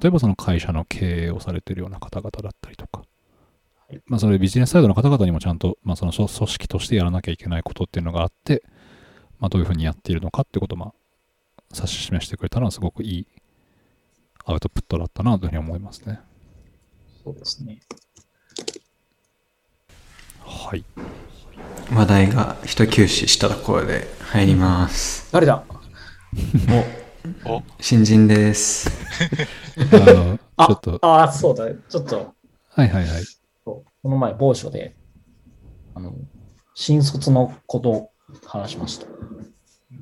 [0.00, 3.04] 例えばその会社の経営をされてるような方々だったりとか
[3.88, 8.62] はい、まあそれビジネスサイドの方々にもちゃんと、まあその組組織としてやらなきゃいけないことっていうのがあって、
[9.40, 10.92] まあどういうふうにやっているのかってことを、まあ、
[11.74, 13.26] 指し示してくれたのはすごくいい
[14.44, 16.20] アウトプットだったなというふうに思いますね。
[17.24, 17.80] そうですね。
[20.44, 20.84] はい。
[21.92, 25.30] 話題が一休止したところで入ります。
[25.32, 25.62] 誰だ？
[27.44, 28.90] お新人です。
[30.56, 31.66] あちょっと、ああ、そうだ。
[31.74, 32.34] ちょっと、
[32.70, 33.22] はいはいはい。
[33.64, 34.96] そうこの前、某所で、
[35.94, 36.14] あの、
[36.74, 38.10] 新卒のことを
[38.46, 39.06] 話しました。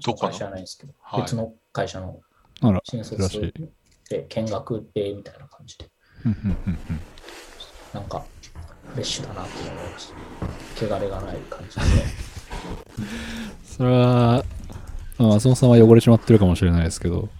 [0.04, 0.30] どこの？
[0.30, 2.20] 会社じゃないですけど、はい別の会社の
[2.62, 3.70] あら、新珍しい卒
[4.08, 5.88] で見学でみたいな感じで、
[6.24, 7.00] うんうんうんうん
[7.94, 8.22] なんか、
[8.90, 10.12] フレッシュだなって思いまし
[10.78, 10.96] た。
[10.96, 11.82] 汚れがない感じで。
[13.64, 14.44] それは、
[15.16, 17.30] まあ、松本さんは汚れちまってるかもしれないですけど。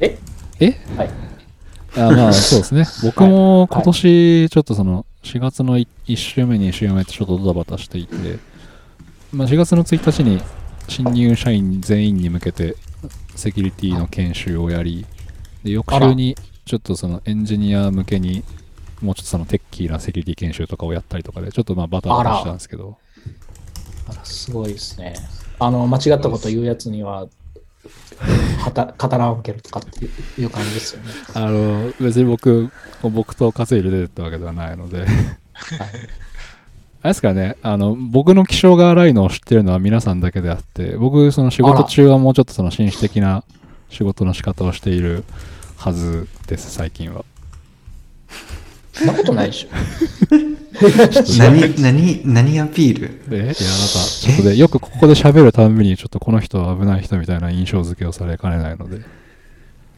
[0.00, 0.18] え？
[0.60, 0.76] え？
[0.96, 1.10] はい。
[1.96, 2.84] あまあ、そうですね。
[3.02, 8.38] 僕も今年、ちょっとその、4月の1週目、2週目ってちょっとドタバタしていて、
[9.32, 10.40] まあ、4月の1日に
[10.88, 12.76] 新入社員全員に向けて、
[13.34, 15.04] セキュリティの研修をやり、
[15.64, 18.44] で翌週に、ちょっとそのエンジニア向けに、
[19.00, 22.98] もうちょっとそのテッキーなセキュリティ研修とかをやったりとかで、ちょっとまあバタバタしたんですけど、
[24.08, 25.14] あらすごいですね。
[25.58, 27.26] あの、間違ったこと言うやつには、
[28.58, 30.06] はた語らんけるとかって
[30.40, 31.10] いう感じですよね。
[31.34, 32.70] あの、別に僕、
[33.02, 36.25] 僕と稼いで出てったわけではないので、はい、あ
[37.06, 43.44] れですかね、あの、僕の気性が荒いのを知ってるのは皆さんだけであって、僕、その仕事中はもうちょっとその紳士的な
[43.90, 45.24] 仕事の仕方をしている
[45.76, 47.24] はずです、最近は。
[48.92, 49.68] そんなことないでしょ。
[51.38, 53.30] 何、何、何アピール？
[53.30, 59.00] で、いや、あなた、ちょっとで、よくここで喋るたんびに、ちょっとこの人は危ない人みたいな印象付けをされかねないので、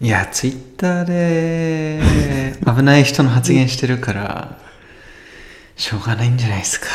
[0.01, 2.01] いや、ツイッターで
[2.65, 4.59] 危ない人の発言してるから、
[5.79, 6.87] しょうがないんじゃないですか。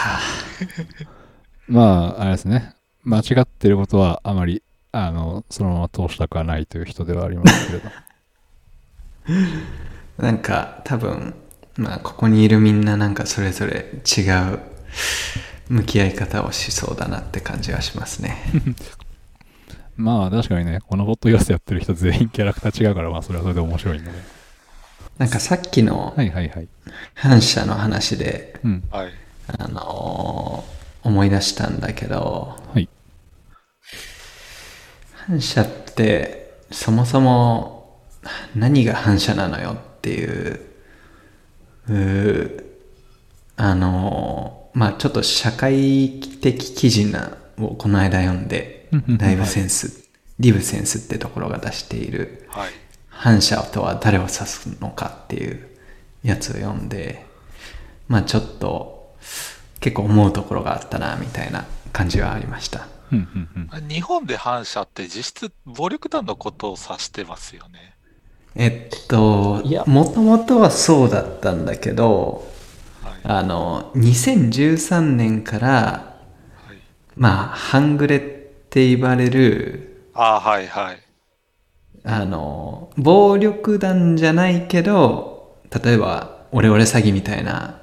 [1.67, 7.89] まあ、あれですね、間違ってることはあまり、あの、そのまま通したくはないという人ではありますけれど。
[10.23, 11.33] なんか多分、
[11.77, 14.59] まあここにいるみんななんかそれぞれ違う
[15.69, 18.37] 向き合い方をしそうだなって感じはしますね。
[19.95, 24.32] まあ確かにね、このポッドキャストやってる人全員キャラクター違うから、まあそれはそれで面白いんでね。
[25.17, 26.67] なんかさっきのはいはいはい。
[27.13, 28.83] 反社の話で、うん。
[28.91, 29.11] はい。
[29.47, 30.73] あのー
[31.05, 32.87] 思い出したんだけど、はい。
[35.27, 37.99] 反社ってそもそも
[38.55, 40.61] 何が反社なのよっていう、
[43.57, 50.07] あのーまあちょっと社会的記事なをこの間読んでうんうんうん、ライブセンス、
[50.39, 52.69] リブセンスってところが出しているはい。
[53.23, 55.65] 反社とは誰を指すのかっていう
[56.23, 57.25] やつを読んで、
[58.09, 59.15] まあちょっと
[59.79, 62.85] 結構思うところがあったなみたいな感じはありました。
[63.13, 63.87] うんうんうん。
[63.87, 67.95] 日本で反社って実質暴力団のことを指してますよね。
[68.55, 72.45] えっといや、もともとはそうだったんだけど、
[73.01, 73.13] はい。
[73.23, 76.77] あの、2013年から、はい、
[77.15, 81.03] まあ、半グレって言われる、ああ、はいはい。
[82.03, 87.81] あの、暴力団じゃないけど、例えば、オレオレ詐欺みたいな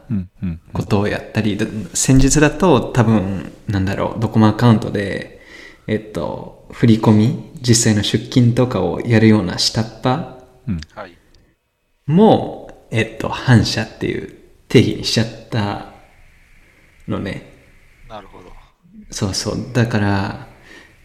[0.73, 5.41] ことをやったり、だ先日だと多分、なんだろう、ドコモアカウントで、
[5.87, 10.81] えっと、振り込み、実際の出金とかをやるような下っ端うん。
[10.95, 11.17] はい。
[12.07, 15.87] も、えっと、反社っていう定義にしちゃった
[17.09, 17.53] のね。
[18.09, 18.51] なるほど。
[19.11, 19.73] そうそう。
[19.73, 20.49] だから、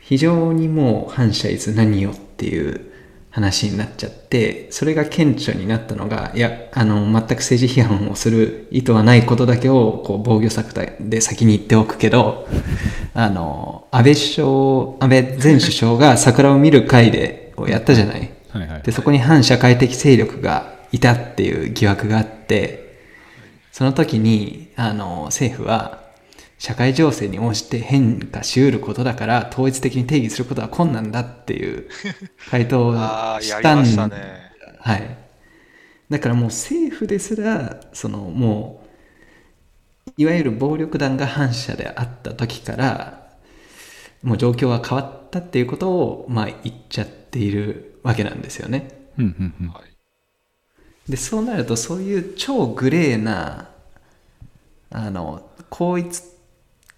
[0.02, 2.92] 非常にもう反社いつ何よっていう
[3.36, 12.48] 話になっちゃって、それが顕著になったのが、いや、あの、全く政治批判をする意図はないことだけを、こう、防御策で先に言っておくけど、
[13.14, 14.48] あの、安倍首相、
[15.02, 18.30] 安倍前首相が桜を見る会で、をやったじゃない。
[18.52, 23.00] はいはいで、そこに反社会的勢力がいたっていう疑惑があって、
[23.74, 26.05] その時に、あの、政府は、
[26.66, 31.88] 社会情勢に応じて変化しうることだから、統一的に定義することは困難だっていう
[32.50, 32.94] 回答を
[33.40, 34.16] したんしたね。
[34.80, 35.16] はい。
[36.10, 38.84] だからもう政府ですら、そのも
[40.08, 43.28] う、いわゆる暴力団が反社であった時から、
[44.24, 49.08] もう状況は変わったっていうことを、まあ言っちゃっているわけなんですよね。
[49.20, 49.82] うんうんうんは
[51.08, 51.12] い。
[51.12, 53.70] で、そうなるとそういう超グレーな、
[54.90, 56.35] あの、統一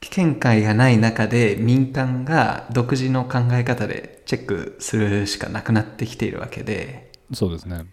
[0.09, 7.85] 見解がない中で民間が独自の考え方でチェックするしかなくなってきているわけで、そうですね。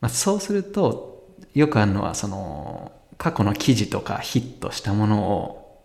[0.00, 5.84] まあ、そうするとよくあるのはその過去の記事とかヒットしたものを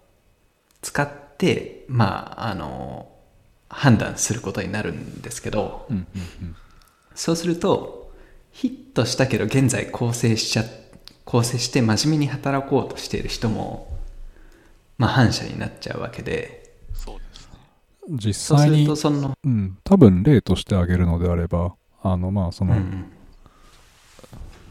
[0.81, 3.09] 使ってまああの
[3.67, 6.55] 判断することになるんですけどうんうんうん。
[7.13, 8.13] そうすると
[8.51, 10.63] ヒットしたけど現在構成しちゃ
[11.25, 13.94] 構成して真面目に働こうとしている人も
[14.97, 17.57] まあ反社になっちゃうわけでそうですね。
[18.09, 23.05] 実際にとその、うん、多分例として挙げるのであれば、あの、まあ、その、うん、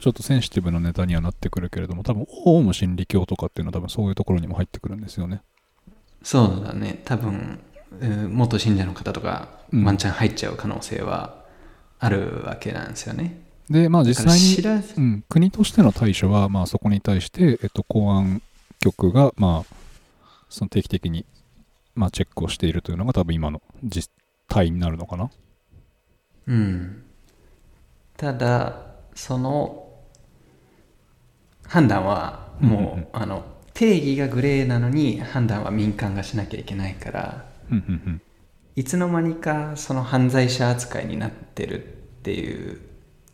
[0.01, 5.43] ちょっとセンシティブなネタにはなってくるけれども、多分、オウム真理教とかっていうのは多分そういうところにも入ってくるんですよね。
[6.25, 7.61] そうだね多分
[8.01, 11.45] うん元信者の方とかうんワンチャン入っちゃう可能性は
[12.01, 13.41] あるわけなんですよね。
[13.71, 18.43] で、まあ実際に、うん、国としての対処は、まあそこに対して、えっと、公安
[18.81, 19.75] 局が、まあ、
[20.55, 21.27] その定期的に、
[21.95, 24.11] まあチェックをしているというのが多分今の実
[24.49, 25.31] 態になるのかな？
[26.47, 27.05] うん、
[28.17, 28.77] ただ
[29.15, 29.89] その
[31.67, 38.23] 判断はもう、うんうんうんあの定義がグレーなのに判断は民間がしなきゃいけないからうんうんうん。
[38.77, 41.87] いつの間にかその犯罪者扱いになってるっ
[42.23, 42.81] ていう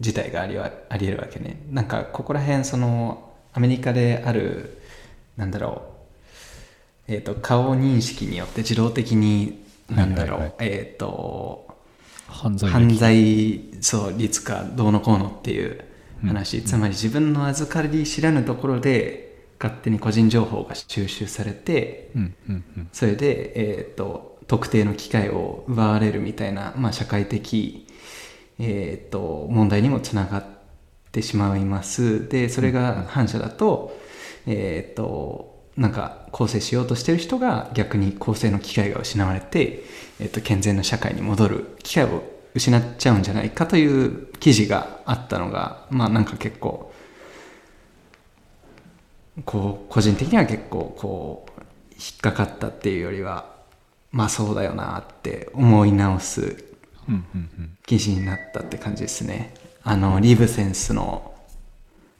[0.00, 4.80] 事態がありはありえるわけねなんかここら辺そのアメリカである
[5.36, 5.89] なんだろう
[7.10, 11.68] えっ、と顔認識によって自動的になんだろう、はいはいえっ、と
[12.28, 15.84] 犯罪歴犯罪そう率かどうのこうのっていう
[16.24, 22.88] 話、つまり自分の預かり知らぬところで勝手に個人情報が収集されてうんうんうん。
[22.92, 27.86] それで、えー、と特定の機会を奪われるみたいな、まあ、社会的、
[28.58, 30.44] えー、と問題にもつながっ
[31.12, 32.28] てしまいます。
[32.28, 33.98] でそれが反社だと,、
[34.46, 39.84] えー、となんか構成しようとしてる人が逆に構成の機会が失われて、
[40.20, 42.22] えー、と健全な社会に戻る機会を
[42.54, 46.92] 失っちゃうんじゃないかという記事があったのがまあなんか結構
[49.44, 51.60] こう個人的には結構こう
[51.92, 53.54] 引っかかったっていうよりは
[54.10, 56.70] まあそうだよなって思い直す。
[57.86, 61.34] 記事になったって感じですねあのリーブセンスの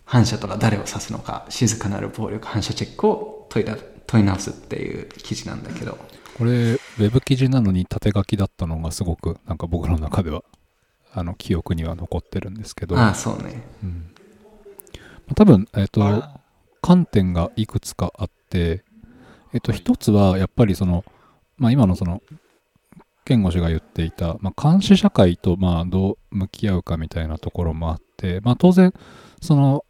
[0.05, 3.77] 反射とは誰を指すのか静かなる暴力反射チェックを問いだ
[4.11, 5.97] 問い直すっていう記事なんだけど。
[6.37, 10.43] これ、ウェブ記事なのに縦書きだったのがすごく、なんか僕の中では、
[11.13, 13.63] あの、記憶には残ってるんですけど、ああそうね。
[13.85, 14.13] うん。
[14.97, 16.41] まあ多分、えっ、と、あ
[16.83, 18.83] 観点がいくつかあって、
[19.53, 21.05] えっと、一つは、やっぱりその、
[21.57, 22.21] まあ今のその、
[23.25, 28.93] 健吾氏が言っていた、まあ監視社会と、まあどう向き合うかみたいなところもあって、まあ当然、
[29.41, 29.85] その、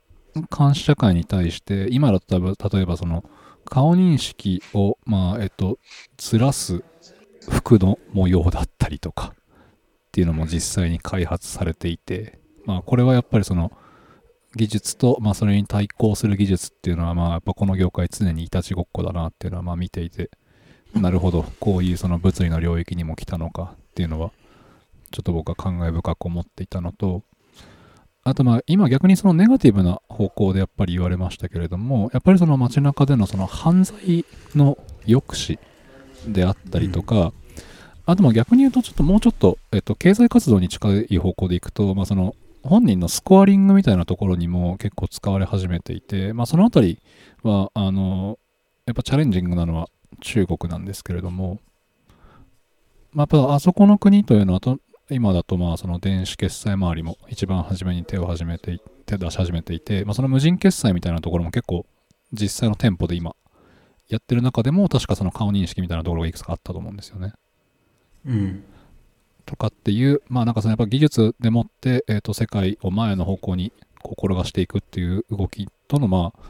[0.56, 3.24] 監視社会に対して、今だと例えばその、
[3.70, 5.78] 顔認識を、まあ、えっと、
[6.18, 6.82] ずらす
[7.48, 13.72] 服の模様だったりとか、っていうのも実際に開発されていて、まあこれはやっぱりその、
[14.56, 20.28] 技術と、まあ、それに対抗する技術っていうのは、まあ、やっぱこの業界常にいたちごっこだなっていうのは、まあ、見ていて、
[20.92, 24.32] なるほど、こういうその物理の領域にも来たのかっていうのは、
[25.12, 27.22] ちょっと僕は感慨深く思っていたのと、
[28.22, 35.58] あとまあ今逆にそのネガティブな方向でやっぱり言われましたけれども、やっぱりその街中でのその犯罪の抑止
[36.26, 37.32] であったりとか、
[38.06, 46.98] あとまあ逆に言うとちょっともうちょっと、えっと、経済活動に近い方向でいくと、まあその本人のスコアリングみたいなところにも結構使われ始めていて、まあそのあたり
[47.42, 48.38] は、あの、
[48.86, 49.88] やっぱチャレンジングなのは
[50.20, 51.58] 中国なんですけれども、
[53.12, 54.78] まあやっぱあそこの国というのはと、
[55.14, 61.84] 今だとまあその電子決済周りも一番初めに手を始めてい手出し始めていて、まあ、その無人決済みたいなところも結構
[62.32, 63.34] 実際の店舗で今
[64.08, 67.32] やってる中でも確かその顔認識みたいなところがいくつかあったと思うんですよね。
[68.26, 68.64] うん
[69.46, 76.40] とかっていう、まあなんかそのやっぱ技術でもって、えー、と世界を前の方向にこう転がしていくっていう動きとのまあ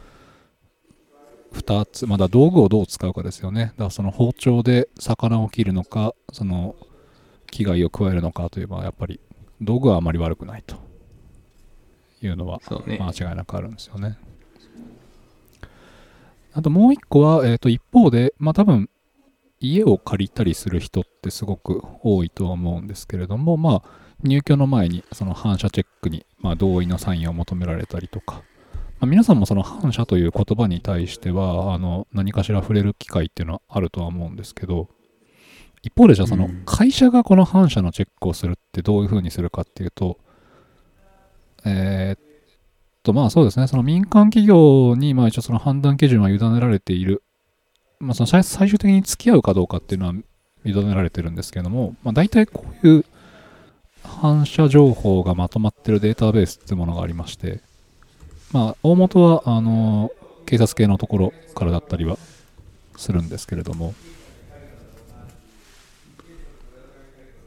[1.54, 3.66] 2つ、まだ道具をどう使うかですよね。
[3.66, 6.76] だからその包丁で魚を切るのか、その
[7.50, 9.20] 危害を加えるのかといえばやっぱり
[9.60, 10.76] 道具はあまり悪くないと
[12.22, 12.60] いうのは。
[12.98, 14.18] 間違いなくあるんですよね。
[16.52, 18.90] あともう一個は、えっ、と、一方で、まあ多分、
[19.60, 23.90] 家を借りたりする人ってすごく多いとは思うんですけれども、まあ、
[24.22, 28.42] 入居の前にその反射チェックに、まあ、同意のサインを求められたりとか、ま
[29.02, 34.88] あ、皆さんもその反射という言葉に対しては、あの、何かしら触れる機会っていうのはあるとは思うんですけど、
[35.82, 40.18] 一方でじゃあそのうん会社がこの反射のチェックをするってどういうふうにするかっていうと、
[41.64, 42.20] えーっ
[43.02, 47.22] と、まあそうですね、その民間企業に、まあ一応その判断基準は委ねられている。
[47.98, 50.14] まあその最最終的に付き合うかどうかっていうのは
[50.64, 53.04] 委ねられてるんですけども、まあ大体こういう
[54.02, 57.60] 反射情報がまとまってるデータベースっていうものがありまして、
[58.52, 60.10] まあ大元は、あの、
[60.46, 62.18] 警察系のところからだったりは
[62.96, 63.94] するんですけれども、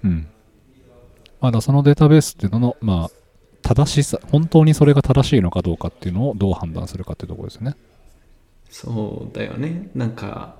[0.03, 0.27] うん。
[1.41, 3.11] まだそのデータベースっていうのの、まあ、
[3.61, 7.75] 正しさ、本当にそれが正しいのかどうかっていうのをどう判断するかっていうところですよね。
[8.69, 9.89] そうだよね。
[9.95, 10.55] なんか、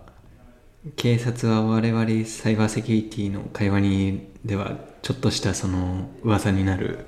[0.95, 7.05] 警察は我々サイバーセキュリティの会話にではちょっとしたその噂になる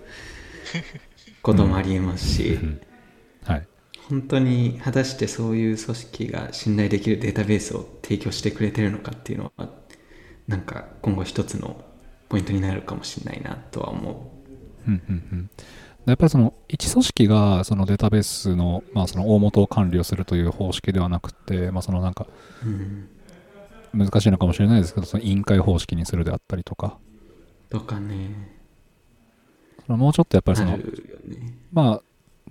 [1.43, 2.81] こともありえますし、うん
[3.43, 3.67] はい。
[4.09, 9.69] 本当に果たしてそういう組織が信頼できるデータベースを提供してくれてるのかっていうのは
[10.47, 11.83] なんか今後一つの
[12.36, 14.29] ポイントになるかもしれないなとは思
[14.86, 15.49] うんうんうん。
[16.05, 22.27] やっぱりその一組織がそのデータベースの,、まあその大元を管理をするという方式ではなくて、まあ、そのなんか。
[23.93, 26.97] 難しいのかもしれないですけどその委員会方式にするであったりとか
[27.69, 28.57] とかね。
[29.86, 30.83] そのもうちょっとやっぱりそのね。
[31.71, 32.01] まあ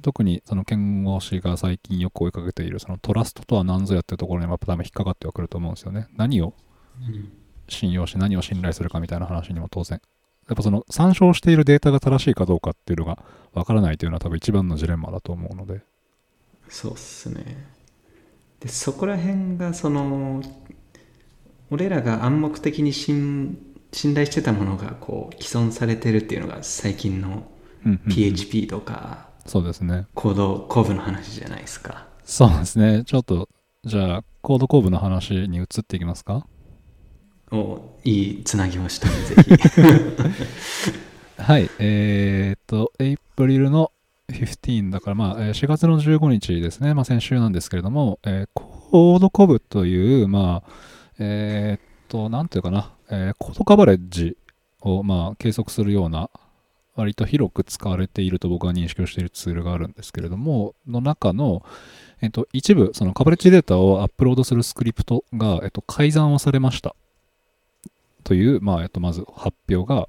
[0.01, 6.55] 特にその剣護士が最近よく追いかけているそのトラストとは何ぞやっていうところにやっぱ多分引っかかってはくると思うんですよね何を
[7.07, 7.44] うん。
[7.69, 10.01] 信用し何を信頼するかみたいな話にも当然。
[10.49, 13.19] やっぱその参照しているデータが正しいかどうかっていうのが
[13.53, 15.81] わからないというのは多分一番のジレンマだと思うので。
[16.69, 17.67] そうっすね。
[18.61, 20.43] で、そこら辺がその、
[21.71, 23.59] 俺らが暗黙的に信
[23.93, 27.51] 信頼してたものがこう既存されてるっていうのが最近の
[27.87, 28.13] うんうんうん。
[28.13, 30.07] PHP とかそうですね。
[30.15, 32.07] コード、コーブの話じゃないですか。
[32.25, 33.05] そうですね。
[33.05, 33.49] ちょっと
[33.85, 36.47] じゃあコードコーブの話に移っていきますか？
[37.55, 39.55] おいいつなぎをしたんで、ぜひ。
[41.43, 43.93] はいえー、っとエイプリルの
[44.31, 50.71] 15だから、まあ、4月の15日ですね、まあ、先週なんですけれども、えーコードコブという、まあ、
[51.19, 54.37] えーっと、なんていうかな、えーコードカバレッジ
[54.81, 56.31] を、まあ、計測するような、
[56.97, 61.65] 割と広く使われていると僕は認識をしているツールがあるんですけれども、の中の、
[62.21, 66.95] えっと、一部、そのカバレッジデータをアップロードするスクリプトが、えっと、改ざんをされました。
[68.25, 70.09] という、まあ、えっと、まず発表が、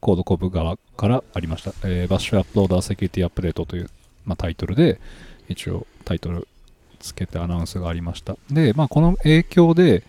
[0.00, 1.72] コードコブ側からありました。
[1.84, 3.90] えー、バッシュアップローダーセキュリティアップデートという、
[4.24, 5.00] まあ、タイトルで、
[5.48, 6.46] 一応タイトル
[7.00, 8.36] つけてアナウンスがありました。
[8.50, 10.04] で、まあ、この影響で、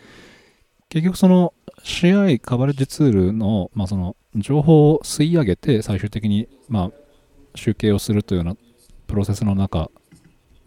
[0.89, 6.91] 結局その CI カバレッジツールの、まあ、その情報を吸い上げて最終的に、まあ、
[7.56, 8.58] 集計をするというような
[9.08, 9.89] プロセスの中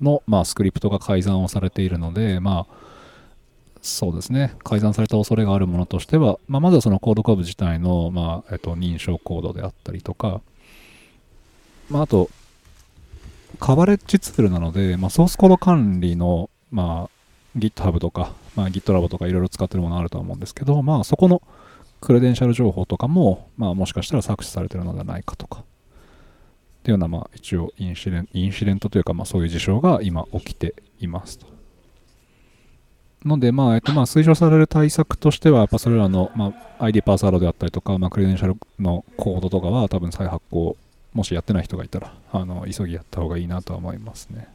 [0.00, 2.81] の、まあ、スクリプトが改ざんをされているので、まあ、
[3.82, 10.40] そうですね、改ざんされた恐れがあるものとしては、まあ、まずはそのコードコブ自体の、まあえっと、認証コードであったりとか、
[11.90, 12.30] まあ、あと、
[13.58, 21.42] カバレッジツールなので、まあ、ソースコード管理の、まあ、GitHub とか、まあ、GitLab とかいろいろ使ってるものあるとは思うんですけど、まあ、そこの
[22.00, 25.62] クレデンシャル情報とかも、まあ、もしかしたら搾取されてるのではないかとか、っ
[26.84, 31.51] ていうような、まあ、一応インシデン、インシデントというか、まあ、そういう事象が今起きていますと。
[33.24, 40.76] ので、まあ、えっと、まあ、推奨される対策としては、やっぱそれらの、まあ、ID パスワードであったりとか、まあ、クレデンシャルのコードとかは、多分再発行、
[41.14, 44.48] もしやってない人がいたら、あの、急ぎやった方がいいなとは思いますね。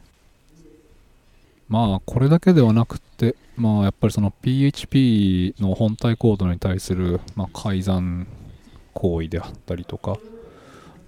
[1.68, 8.26] まあ、これだけではなくて、まあ、やっぱりその PHP の本体コードに対する、まあ、改ざん
[8.94, 10.18] 行為であったりとか、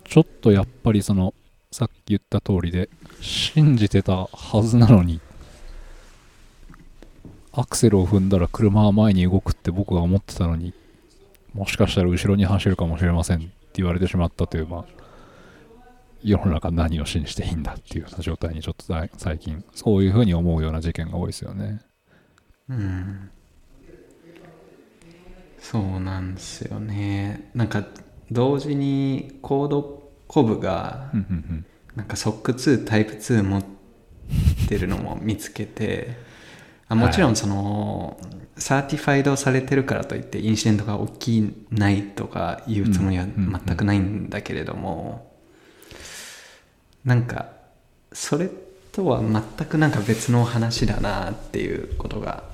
[0.04, 1.34] ちょっとやっぱりその、
[1.70, 2.88] さっき言った通りで、
[3.20, 5.20] 信じてたはずなのに、
[7.52, 10.72] アクセルを踏んだら車は前に動くって僕が思ってたのに、
[11.52, 14.84] もしかしたら後ろに走るかもしれませんって言われてしまったという、まあ、
[16.22, 21.80] 世の中何を信じていいんだっていうような状態にちょっとさ最近、そういうふうに思うような事件が多いですよね。
[22.68, 23.30] うん。
[25.58, 27.50] そうなんですよね。
[27.54, 27.84] なんか、
[28.30, 31.10] 同時に Codecov が
[31.96, 33.64] なんか SOC2 タイプ2持っ
[34.68, 36.29] てるのも見つけて、あ
[36.90, 38.18] もちろんその、
[38.56, 45.30] certified されてるからといってインシデントが起きないとかいうつもりはうんうんうん全くないんだけれども、
[47.04, 47.52] なんか
[48.12, 48.50] それ
[48.92, 52.44] とは全くなんか別の話だなっていうことが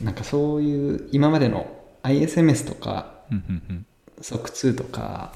[0.00, 1.66] なんかそういう今までの
[2.02, 3.86] ISMS とかうんうんうん。
[4.22, 5.32] 即2とか、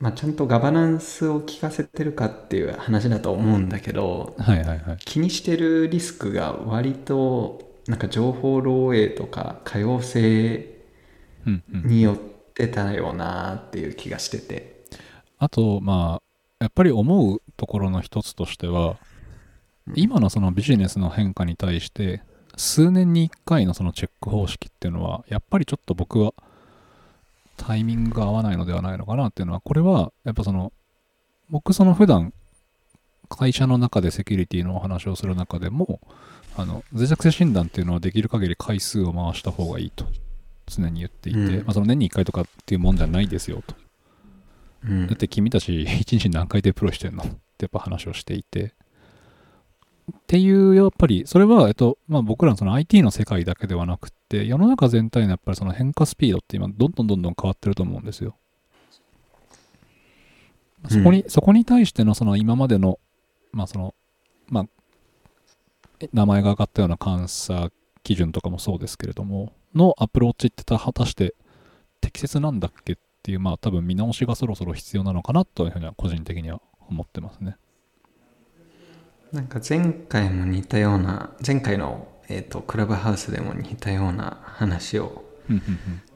[0.00, 4.98] まあ、ちゃんとガバナンスを効かせてるかっていう話だと思うんだけどはいはいはい。
[5.04, 10.74] 気にしてるリスクが割となんか情報漏洩とか可用性
[11.46, 11.86] うんうん。
[11.88, 12.18] によっ
[12.54, 14.84] てたよなっていう気がしてて。
[15.38, 18.96] あと、まあ、やっぱり思うところの一つとしては、
[19.94, 22.22] 今のそのビジネスの変化に対して、
[22.56, 26.32] 数年に1回のそのチェック方式っていうのは、やっぱりちょっと僕は
[27.56, 30.72] タイミングが合わないのではないのかなっていうのは、これは、やっぱその、
[31.50, 32.32] 僕その普段、
[33.28, 36.00] 会社の中でセキュリティのお話をする中でも、
[36.56, 40.04] あの、脆弱性診断っていうのはできる限り回数を回した方がいいと
[40.66, 43.74] 常に言っていて、うんまあその年に1回とかっていうもんじゃないですよと。
[44.86, 47.24] うんだって君たち一日何回デプロイしてんの？
[47.24, 47.26] っ
[47.56, 48.74] てやっぱ話をしていて。
[50.12, 58.36] っていう、やっぱり、それは、えっと、まあ僕らのその IT の世界だけではなくって、世の中全体のやっぱりその変化スピードって今、どんどんどんどん変わってると思うんですよ。
[60.90, 62.98] そこに、そこに対してのその今までの、
[63.52, 63.94] まあその、
[64.48, 64.66] まあ、
[66.00, 67.70] え名前が上がったような監査
[68.02, 71.34] 基準とかもそうですけれども、のアプローチってた果たして
[72.00, 77.56] 適切なんだっけっていう、まあ多分見直しがそろそろ必要なのかなというふうには個人的には思ってますね。
[79.34, 85.24] なんか前回も似たような前回の、えー、とクラブハウスでも似たような話を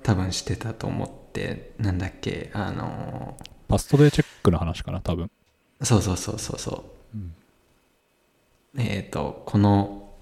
[0.05, 5.31] 多分してたと思ってなんだっけあのパストデーチェックの話かな、多分。
[5.83, 7.35] そうそうそうそうそううん
[8.81, 10.12] えっ、とこの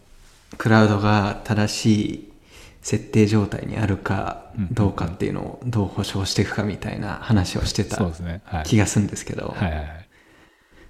[0.57, 2.33] クラウドが正しい
[2.81, 8.41] 設定状態にあるかうんどうかっていうのをどう保証していくかみたいな話をしてたそうですね。
[8.45, 8.65] はい。
[8.65, 10.09] 気がするんですけど、はいはいはい。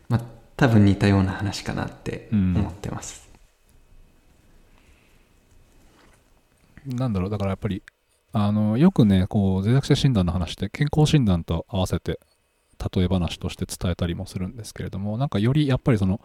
[0.08, 0.20] まあ、
[0.56, 2.56] 多分似たような話かなってうん。
[2.56, 3.28] 思ってます、
[6.86, 7.82] なんだろう、だからやっぱり、
[8.32, 12.20] あの、よくね、こう、脆弱性診断の話って健康診断と合わせて、
[12.94, 16.20] 例え話として伝えたりもするんですけれども、なんかよりやっぱりその、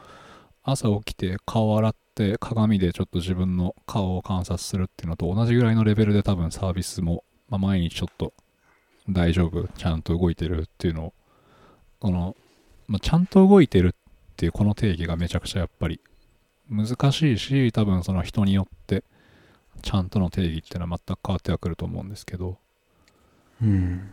[0.63, 8.33] 朝起きて顔を洗って鏡でちょっと自分の顔を観察するっていうのと同じぐらいのレベルで多分サービスも、まあ、毎日ちょっと
[9.09, 11.13] 大丈夫、ちゃんと動いてるっていうのを、
[11.99, 12.35] この、
[12.87, 13.91] まあ、ちゃんと動いてるっ
[14.41, 16.01] ていうこの定義がめちゃくちゃやっぱり
[16.67, 19.03] 難しいし、多分その人によって
[19.83, 22.57] ちゃんとの定義っていうのは全く変わってはくると思うんですけど、
[23.61, 24.09] うん。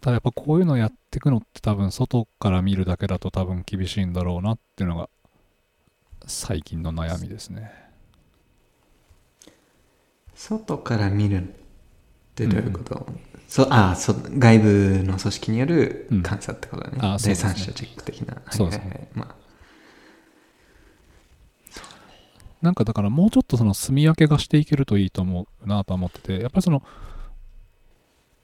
[0.00, 5.10] ただやっぱこういうのやっていくのって多分外から見るだけだと多分厳しいんだろうなっていうのが
[6.28, 7.72] 最近の悩みですね。
[10.36, 11.52] 外から見るっ
[12.36, 13.08] てどういうこと、
[13.50, 16.22] そあそ外部の組織によるうん。
[16.22, 17.34] 監査ってことだね、うですね。
[17.34, 18.40] 第三者チェック的な。
[18.52, 18.84] そうですね。
[18.84, 19.08] はいはいはい。
[19.14, 19.34] まあ。
[22.62, 26.84] なんかだからもうちょっとその住み分けがしていけるといいと思うなとは思ってて、やっぱりその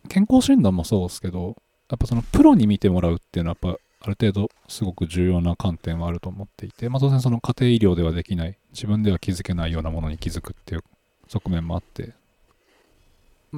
[0.08, 1.54] 健康診断もそうですけど、
[1.88, 10.82] やっぱそのプロに見てもらうっていうのはやっぱある程度すごく重要な観点はあると思っていて、まあ当然その家庭医療ではできない、自分では気づけないようなものに気づくっていう
[11.28, 12.14] 側面もあって、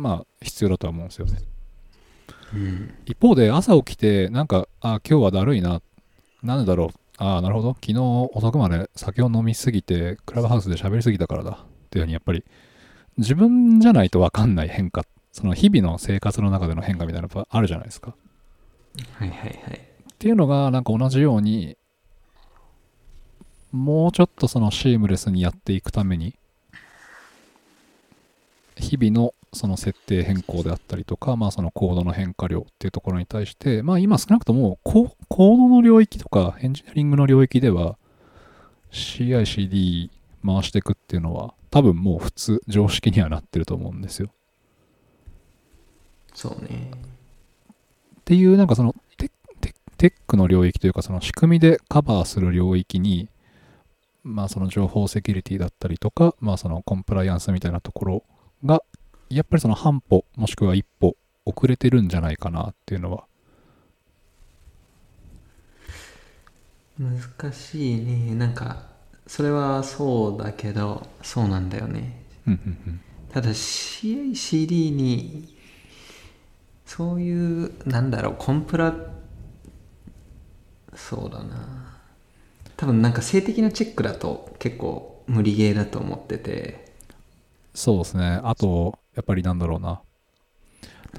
[0.03, 1.39] まあ必要だとは思うんですよね。
[2.55, 2.95] うん。
[3.07, 5.83] 一方で朝起きてなんかあ今日はだるいな。
[6.43, 6.89] なんでだろう。
[7.19, 7.75] ああなるほど。
[7.75, 8.01] 昨日
[8.33, 11.51] 遅くまで酒を飲みすぎてクラブハウスで喋りすぎたからだ。
[11.51, 12.45] っていうふうにやっぱり
[13.17, 15.05] 自分じゃないと分かんない変化。
[15.33, 18.15] その日々の生活の中での変化みたいなのがあるじゃないですか。
[19.13, 19.89] はいはいはい。
[20.13, 21.77] っていうのがなんか同じように
[23.71, 26.35] もうちょっとそのシームレスにやっていくために
[28.77, 37.97] 日々のその設定変更であったりとか、まあそのコードの変化量っていうところに対して、まあ今少なくともココードの領域とかエンジニアリングの領域では
[38.93, 40.11] CI/CD
[40.45, 44.31] 回していくっていうのは多分もう普通常識にはなってると思うんですよ。
[46.35, 49.31] そうねっていうなんかそのテ
[49.61, 53.29] テテックの領域というかその仕組みでカバーする領域に
[54.23, 58.23] まあその情報セキュリティだったりとかまあそのコンプライアンスみたいなところ
[58.65, 58.83] が
[59.31, 63.25] やっぱりその半歩もしくは一歩遅れてるんじゃないかなっていうのは。
[66.99, 68.35] 難しいね。
[68.35, 68.83] なんか
[69.27, 72.23] それはそうだけどそうなんだよね。
[72.47, 73.01] うんうんうん。
[73.33, 75.57] ただ CICD に
[76.87, 78.95] そういうなんだろうコンプラ
[80.95, 81.99] そうだな。
[82.77, 86.88] 多分なんか性的なチェックだと結構無理ゲーだと思ってて、
[87.79, 88.41] そうですね。
[88.43, 90.01] あと、やっぱりなんだろうな。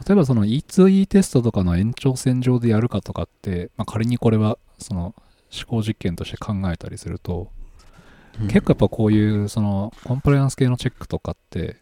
[0.05, 5.15] 例えばその E2E テストとかの延長線上でやるかとかって、まあ、仮にこれはその
[5.51, 7.49] 思考実験として考えたりすると、
[8.49, 11.77] 結構やっぱこういうそのコンプライアンス系のチェックとかって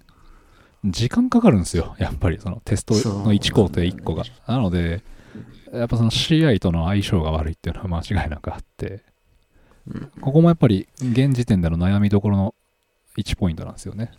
[0.85, 1.95] 時間かかるんですよ。
[1.97, 4.25] やっぱりそのテストの1工程1個が。
[4.45, 5.01] なので
[5.73, 9.01] やっぱその CI との相性が悪いっていうのは間違いなくあって
[9.87, 10.11] うん。
[10.21, 12.55] ここもやっぱり現時点での悩みどころの
[13.17, 14.11] 1ポイントなんですよね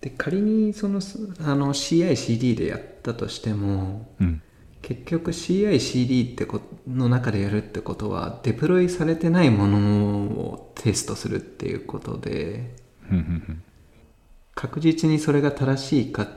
[0.00, 4.42] で仮にそのすあの CICD でやったとしてもうん。
[4.80, 9.78] 結局 CICD ってこの中でやるってことはデプロイされてないもの
[10.28, 12.74] をテストするっていうことで
[14.54, 16.28] 確実にそれが正しいかっ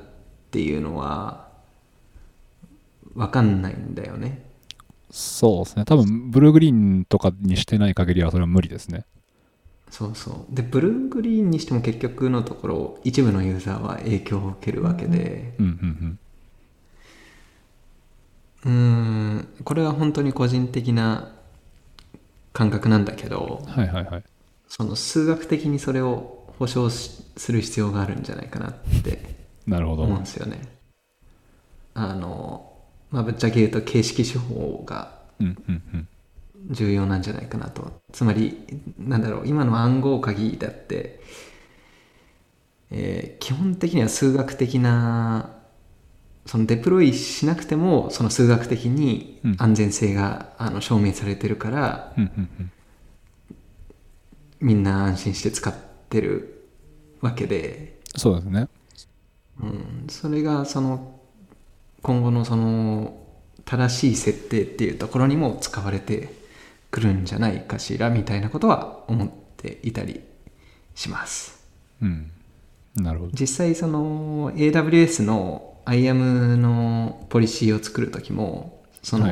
[0.52, 1.50] ていうのは
[3.14, 4.44] 分かんないんだよね。
[5.12, 5.86] そうですね。
[5.86, 9.06] 多分ブルーグリーンとかにしてない限りはそれは無理ですね
[9.92, 10.56] そうそう。
[10.56, 15.54] でブルーグリーンにしても結局のところ一部のユーザーは影響を受けるわけで。
[15.60, 16.20] うんうん
[18.64, 19.48] うーん。
[19.64, 21.34] これは本当に個人的な
[22.54, 24.24] 感覚なんだけどうんはいはいはい。
[24.68, 28.74] その数学的にそれを保証しする必要があるんじゃないかなっ
[29.04, 29.36] て
[29.68, 30.04] なるほど。
[30.04, 30.62] 思うんですよね。
[31.94, 32.72] あの
[33.10, 36.08] まあぶっちゃけ言うと形式手法がうんうんうん
[36.70, 38.02] 重要なんじゃないかなと。
[38.12, 38.66] つまり
[38.98, 41.22] なんだろう今の暗号鍵だって、
[42.92, 45.58] えー基本的には数学的な
[46.46, 49.56] そのデプロイしなくてもその数学的にうん。
[49.60, 52.14] 安全性が、あの証明されてるから
[54.60, 55.74] みんな安心して使っ
[56.10, 56.68] てる
[57.22, 58.68] わけで、そうですね。
[59.60, 61.20] うん、それがその
[62.02, 63.18] 今後のその
[63.66, 66.30] 正しい設定っていうところにも使われて
[66.92, 70.22] くるんじゃないかしらみたいなことは思っていたり
[70.94, 71.66] します。
[72.02, 72.32] うん。
[72.96, 73.32] なるほど。
[73.34, 79.28] 実際その AWS の IAM のポリシーを作る時もその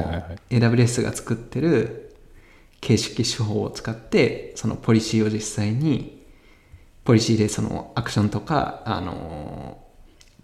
[0.50, 2.16] AWS が作ってる
[2.82, 6.26] 形式手法を使ってそのポリシーを実際に
[7.04, 9.84] ポリシーでそのアクションとかあの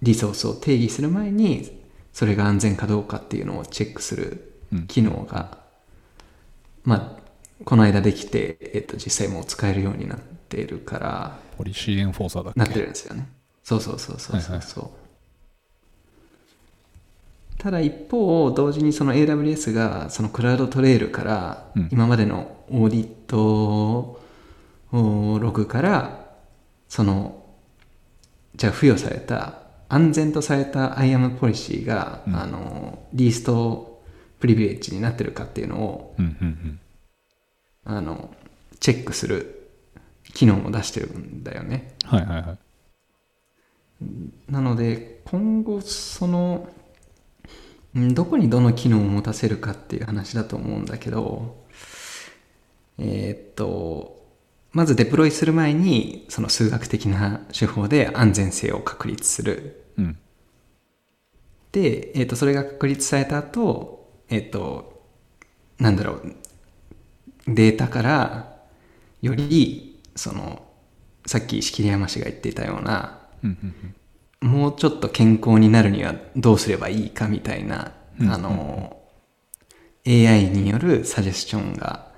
[0.02, 4.88] リソースを定義する前にそれが安全かどうかっていうのをチェックするうん。
[4.88, 5.60] 機能が、
[6.86, 7.22] まあ
[7.64, 11.40] この間できて、えっと、実際もう使えるようになっているから。
[11.58, 12.60] ポリシーエンフォーサーだっけ？
[12.60, 13.28] なってるんですよね。
[13.64, 14.90] そうそうそうそうそうそう、
[17.58, 21.90] ただ一方同時にその AWS がそのクラウドトレイルからうん。
[21.92, 24.22] 今までのオーディット
[24.92, 26.26] おログから
[26.90, 27.44] その
[28.56, 29.60] じゃあ付与された
[29.90, 32.36] 安全とされた IAM ポリシーが、うん。
[32.36, 33.95] あのリースト
[34.40, 36.80] プリビレッジになってるかっていうのをうんうんうん。
[37.86, 38.34] あの
[38.80, 39.70] チェックする
[40.34, 41.96] 機能も出してるんだよね。
[42.04, 42.58] はいはいはい。
[44.52, 46.68] なので今後その
[47.98, 51.64] んどこにどの機能を持たせるかっていう話だと思うんだけど
[52.98, 54.26] えーっと
[54.74, 59.86] まずデプロイする前にその数学的な手法で安全性を確立する。
[59.98, 60.18] うん。
[61.72, 63.95] で、えーっとそれが確立された後
[64.30, 65.04] えーっと
[65.80, 66.36] なんだろう。
[67.48, 68.56] データから
[69.22, 70.64] よりその
[71.26, 73.20] さっき桐山氏が言っていたような
[74.42, 79.02] もうちょっと健康になるにはどうすればいいかみたいな、うんあの、
[80.08, 82.12] AI によるサジェスチョンが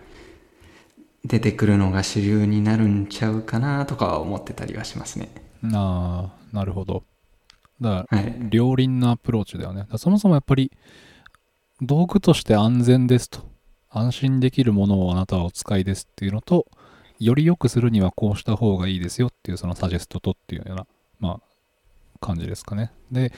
[1.24, 5.30] 出てくるのが主流になるんちゃうかなとかは思ってたりはしますね。
[5.74, 7.04] ああなるほど。
[7.80, 8.36] だから、はい。
[8.50, 9.88] 両輪のアプローチだよね。
[9.98, 10.72] そもそもやっぱり
[11.82, 13.48] 道具として安全ですと。
[13.90, 16.68] 安心できるものをあなたはお使いですっていうのと
[17.20, 20.88] より良くするにはこうした方がいいですよっていうそのサジェストとっていうような
[21.20, 22.92] まあ感じですかね。
[23.12, 23.32] で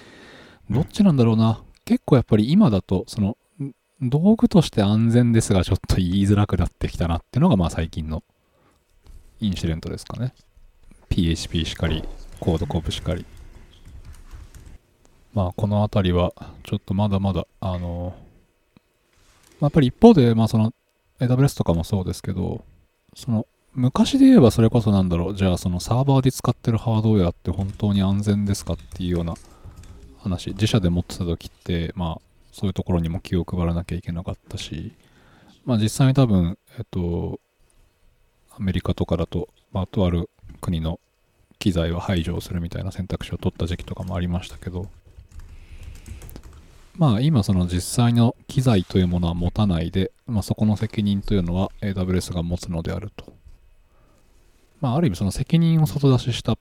[0.70, 8.24] どっちなんだろうな、結構やっぱり今だとそのん道具として安全ですがちょっと言いづらくなってきたなっていうのがまあ最近の
[9.40, 10.34] インシデントですかね。
[11.10, 12.04] PHP しかり
[12.40, 13.26] コードコブしかり。
[15.34, 16.34] まあこの辺りは
[16.64, 18.16] ちょっとまだまだあの
[19.60, 20.74] まやっぱり一方でまあその
[21.20, 22.64] AWS とかもそうですけど
[23.16, 29.36] その昔で言えばそれこそなんだろうじゃあそのサーバーで使ってるハードウェアって本当に安全ですかっていうような
[30.20, 34.94] 話自社で持ってた時ってまあそういうところにも気を配らなきゃいけなかったし
[35.66, 37.40] まあ実際に多分えっと
[38.52, 40.30] アメリカとかだと、まあ、とある
[40.60, 41.00] 国の
[41.60, 44.88] 機材を排除するみたいな選択肢を取った時期とかもありましたけど
[47.00, 53.34] まあ今その実際の機材というものは持たないで、まあ、そこの責任というのは AWS が持つのであると
[54.82, 56.58] まあ、ある意味その責任を外出しした、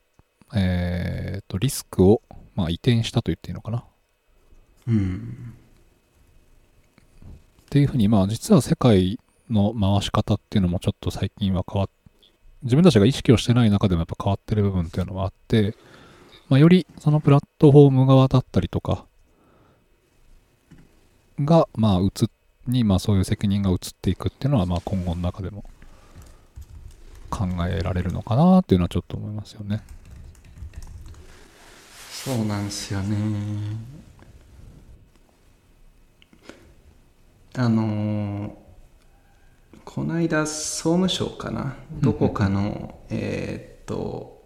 [0.55, 2.23] えー、と、リスクを、
[2.55, 3.85] まあ、移転したと言っていいのかな。
[4.89, 5.55] うん。
[7.63, 9.21] っていうふうに、まあ、実は世界
[9.51, 11.91] の回し方っていうのもちょっと最近は変わっ
[12.63, 15.77] 自分たちが意識をしてない中でもやっぱ変わってる部分っていうのがあって、
[16.49, 19.07] まあ、よりそのプラットフォーム側だったりとか
[21.41, 22.11] が、まあ、移っ
[22.69, 25.65] に、まあ、そういう責任が移っていくっていうのは、まあ、今後の中でも
[27.31, 29.83] 考えられるのかなっていうのはちょっと思いますよね。
[32.11, 33.17] そうなんですよね。
[37.57, 38.53] あのー
[39.85, 41.75] この間総務省かな？
[42.03, 44.45] どこかの、えーっと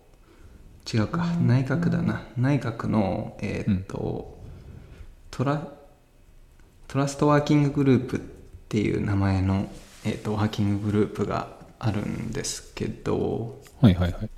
[0.91, 1.27] 違うか。
[1.43, 2.29] 内閣だな。
[2.37, 4.39] 内閣のえーっと、
[5.33, 5.67] トラ
[6.93, 8.21] トラストワーキンググループっ
[8.69, 9.67] ていう名前の、
[10.05, 14.31] えーっとワーキンググループがあるんですけどはいはいはい。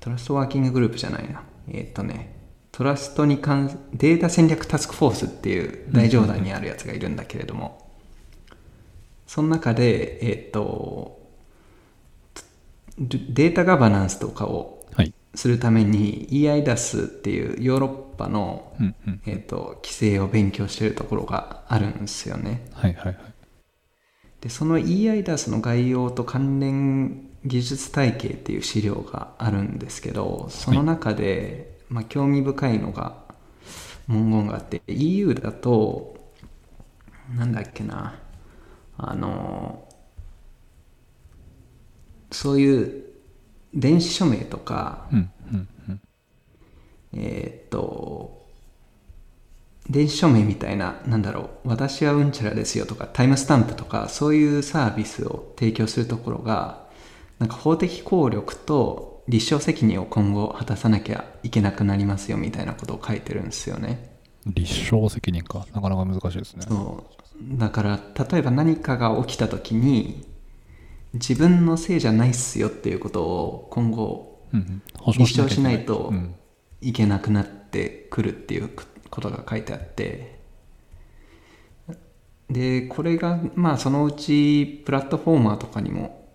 [0.00, 1.42] トラストワーキンググループじゃないな。
[1.68, 2.34] えーっとね、
[2.72, 7.92] トラストに関データ戦略タスクフォースっていう大上段にあるやつがいるんだけれども、
[9.26, 11.20] その中で、えーっと、
[12.98, 14.77] データガバナンスとかをはい。
[15.38, 19.22] するために EIDAS っていうヨーロッパの、うんうん。
[19.24, 22.66] えーっと規制を勉強してるところがあるんですよね。
[22.72, 23.16] はいはいはい。
[24.40, 33.22] でその EIDAS の概要と関連技術体系っていう資料があるんですけどその中で、まあ、興味深いのが
[34.08, 36.32] 文言があって EU だと
[37.36, 38.18] なんだっけな
[38.96, 39.88] あの
[42.32, 43.07] そういう
[43.74, 46.00] 電子署名とかうんうんうん。
[47.14, 48.38] えーっと
[49.90, 56.86] 電子署名みたいな、なんだろう、私はうんちゃらですよとか、タイムスタンプとか、そういうサービスを提供するところが、
[57.38, 64.10] なんか法的効力と立証責任を今後果たさなきゃいけなくなりますよみたいなことを書いてるんですよね。
[64.46, 65.66] 立証責任か。
[65.74, 66.66] なかなか難しいですね。
[66.68, 67.04] そ
[67.54, 68.00] うだから
[68.30, 70.26] 例えば何かが起きた時に
[71.14, 74.28] 自分のせいじゃないっすよっていうことを今後。
[74.98, 76.34] 保立証しないとうん。
[76.80, 78.70] いけなくなってくるっていう
[79.10, 80.38] ことが書いてあって
[82.48, 86.28] でこれがまあそのうちプラットフォーマーとかにも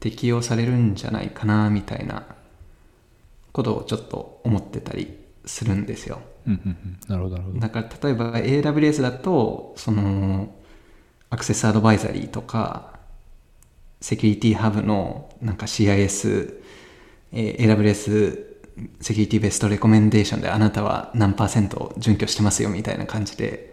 [0.00, 2.26] 適用されるんじゃないかなみたいな
[3.52, 5.16] ことをちょっと思ってたり
[5.46, 6.98] するんですようんうんうん。
[7.08, 7.60] なるほどなるほど。
[7.60, 10.54] だから例えば AWS だとその
[11.30, 12.93] アクセスアドバイザリーとか
[14.04, 16.60] セキュリティハブのなんか CIS、
[17.32, 18.44] えー AWS
[19.00, 23.72] セキュリティベストレコメンデーションであなたは何パーセント準拠してますよみたいな感じで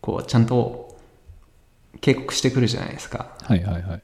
[0.00, 0.96] こうちゃんと
[2.00, 4.02] 警告してくるじゃないですかはいはいはい。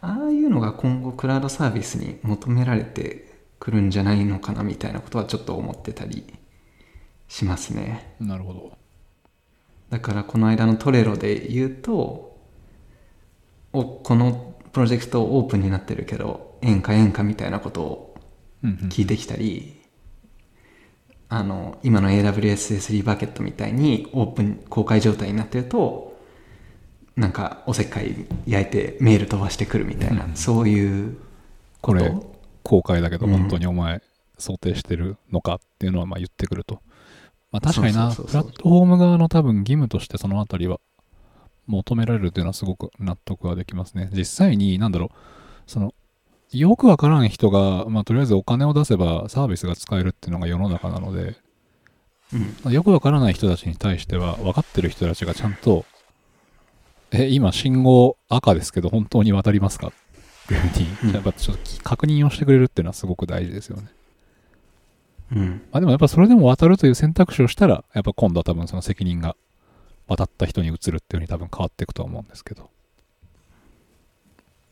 [0.00, 6.24] ああいうのが今後クラウドサービスに求められてくるんじゃないのかなみたいなことはちょっと思ってたり
[7.28, 8.72] しますねなるほど。
[9.90, 12.27] だからこの間のトレロで言うと
[13.72, 18.14] おこのプロジェクトオープンになってるけど円か円かみたいなことを
[18.62, 18.88] うんうん。
[18.88, 19.80] 聞いてきたり、
[21.28, 26.18] あの今の AWS S3 バケットみたいにオープン公開状態になってると
[27.16, 31.18] なんかおせっかい焼いてメール飛ばしてくるみたいな、うんそういう
[31.80, 33.32] これと公開だけどうん。
[33.32, 34.02] 本当にお前
[34.38, 36.80] 想定してるのかっていうのはまあ言ってくると。
[37.50, 40.80] まあ確かにな、プラットフォーム側の多分義務としてそのあたりは
[41.68, 44.10] 求められるっていうのはすごく納得はできますね。
[44.12, 45.10] 実際に、なんだろう、
[45.66, 45.94] その、
[46.50, 51.36] よくわからん人が、まあとりあえずお金を出せばサービスが使えるっていうのが世の中なので、
[52.64, 55.84] うんよくわからない人たちに対しては分かってる人たちがちゃんと、
[57.10, 59.88] え、今信号赤ですけど本当に渡りますか？
[59.88, 59.92] っ
[60.46, 63.88] ていうふうに、うんやっぱちょっと確認をしてくれるっていうのはすごく大事ですよね。
[65.32, 69.36] うんまあでもやっぱそれでも渡るという選択肢をしたら、やっぱ今度は多分その責任が
[70.08, 72.70] 渡った人に移るっていうふうに多分変わっていくとは思うんですけど。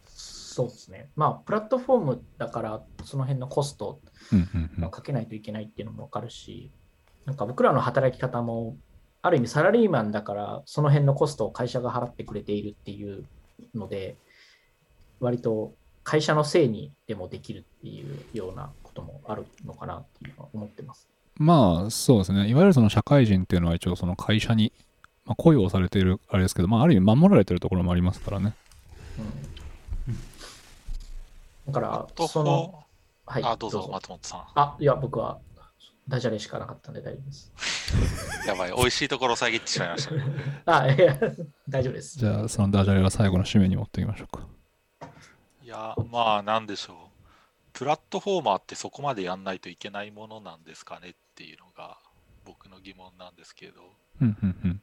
[0.07, 1.11] そうですね。
[1.17, 4.01] まあ、プラットフォームだから、その辺のコスト
[4.83, 6.71] をかけないといけないっていうのもわかるし、
[7.27, 8.77] なんか僕らの働き方も、
[9.21, 13.27] ある意味サラリーマンだから、その辺のコストを会社が払ってくれているっていう
[13.75, 14.17] ので、
[15.21, 15.75] 割と
[16.05, 21.09] 会社のせいにでもできるっていうようなこともあるのかなっていうのは思ってます。
[21.35, 22.49] まあそうですね。
[22.49, 24.73] いわゆるその社会人っていうのは一応その会社に、
[25.27, 28.55] まあ、雇用されているあれですけど、まあある意味守られてるところもありますからね。
[31.67, 32.85] だから、とその、
[33.27, 34.45] はい、あ、どうぞ、松本さん。
[34.55, 35.39] あ、いや、僕は
[36.09, 37.53] ダジャレしかなかったんで大丈夫です。
[38.47, 40.25] やばい、美味しいところを遮ってしまいましたね。
[40.65, 41.19] あ、いや、
[41.69, 42.19] 大丈夫です。
[42.19, 44.47] じゃあそのダジャレは最後の締めに持っていきましょうか。
[45.63, 46.97] いやや、まあ、なんでしょう。
[47.73, 51.99] プラットフォーマーってそこまでやんないといけないものなんですかねっていうのが
[52.47, 53.83] 僕の疑問なんですけど、
[54.23, 54.83] うんうんうん。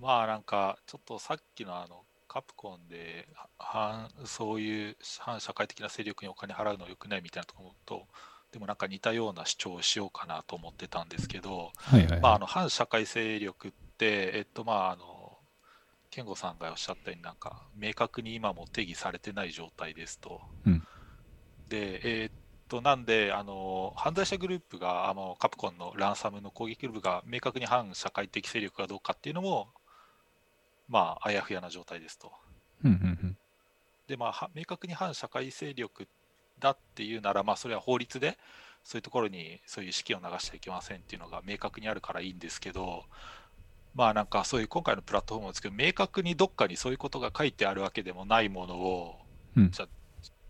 [0.00, 3.26] まあなんか、ちょっとさっきのあの、カプコンで
[3.58, 8.06] 反そういう反社会的な勢力にお金払うのは良くないみたいなところと、
[8.52, 12.20] でもなんか似たような主張をしようかなと思ってたんですけど、はいはい。
[12.20, 15.38] まあ、あの反社会勢力って、えっとまあ、あの
[16.10, 20.40] 健吾さんがおっしゃったようになんか明確に今も定義されてない状態ですと。
[20.66, 20.82] うん
[21.68, 22.30] で、えっ
[22.68, 29.68] となんであの犯罪者グループがあのカプコンのランサムの攻撃グループが明確に反社会的勢力かどうかっていうのも
[30.88, 32.32] まああやふやな状態ですと。
[34.06, 36.08] でまあは明確に反社会勢力
[36.58, 38.38] だっていうならまあそれは法律で
[38.82, 43.04] そういうところにそういう資金を流しちゃいけませんっていうのが明確にあるからいいんですけど
[43.94, 49.18] まあなんかそういう今回のプラットフォームですけど明確にどっかにそういうことが書いてあるわけでもないものを、
[49.56, 49.88] うんじゃあ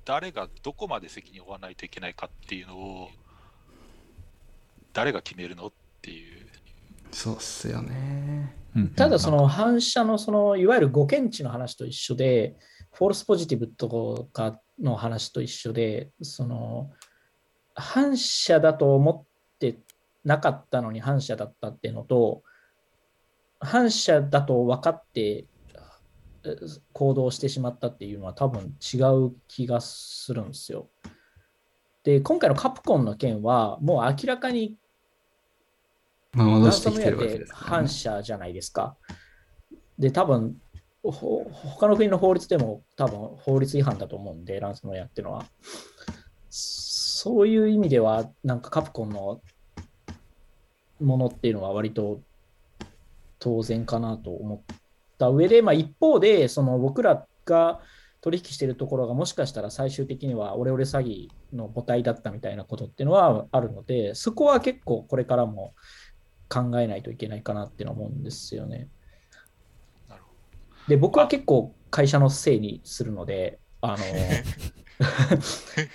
[0.05, 3.11] 誰がどこまで責任を負わないといけないかっていうのを
[4.95, 6.48] 誰が決めるのっていう
[7.13, 8.55] そうっすよね。
[8.97, 12.57] ただその反射のそのいわゆる誤検知の話と一緒で、
[12.93, 16.91] フォールスポジティブとかの話と一緒で、その
[17.75, 19.79] 反射だと思って
[20.25, 22.43] なかったのに反射だったっていうのと、
[23.61, 25.47] 反射だと分かって
[26.45, 26.57] え
[26.93, 30.89] 行動してしまったっていうのは多分違う気がするんですよ。
[32.05, 34.77] で、今回のカプコンの件はもう明らかに
[36.33, 37.89] まあ、戻してきてるわけですから反ね。
[37.89, 38.97] 射じゃないですか。
[39.99, 40.61] で、多分
[41.03, 45.47] ほ他の国の法律でも多分法律違反だと思うんで、ランサムウェアっていうのは。
[46.51, 49.41] そういう意味では、なんかカプコンの
[51.01, 52.21] ものっていうのは割と
[53.39, 54.77] 当然かなと思っ
[55.19, 57.81] た上で、まあ、一方で、その僕らが
[58.21, 65.75] 取引しているところがもしかしたら最終的にはオレオレ詐欺の母体だったみたいなことっていうのはあるので、そこは結構これからも
[66.49, 68.89] 考えないといけないかなっていうのは思うんですよね。
[70.09, 70.31] なるほ
[70.89, 74.05] で、僕は結構会社のせいにするので、あの、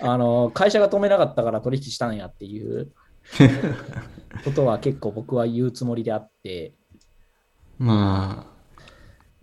[0.00, 2.90] あの会社が止めなかったから取引したんやっていう
[4.44, 6.74] ことは結構僕は言うつもりであって、
[7.78, 8.54] まあ、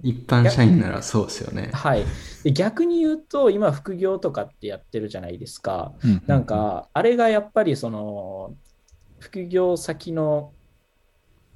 [0.02, 1.70] 一般社員ならそうですよね。
[1.74, 2.06] はい。
[2.44, 5.94] で逆に言うと、今、副業とかってやってるじゃないですか。
[6.04, 8.56] うんうんなんか、あれがやっぱりその、
[9.20, 10.54] 副業先の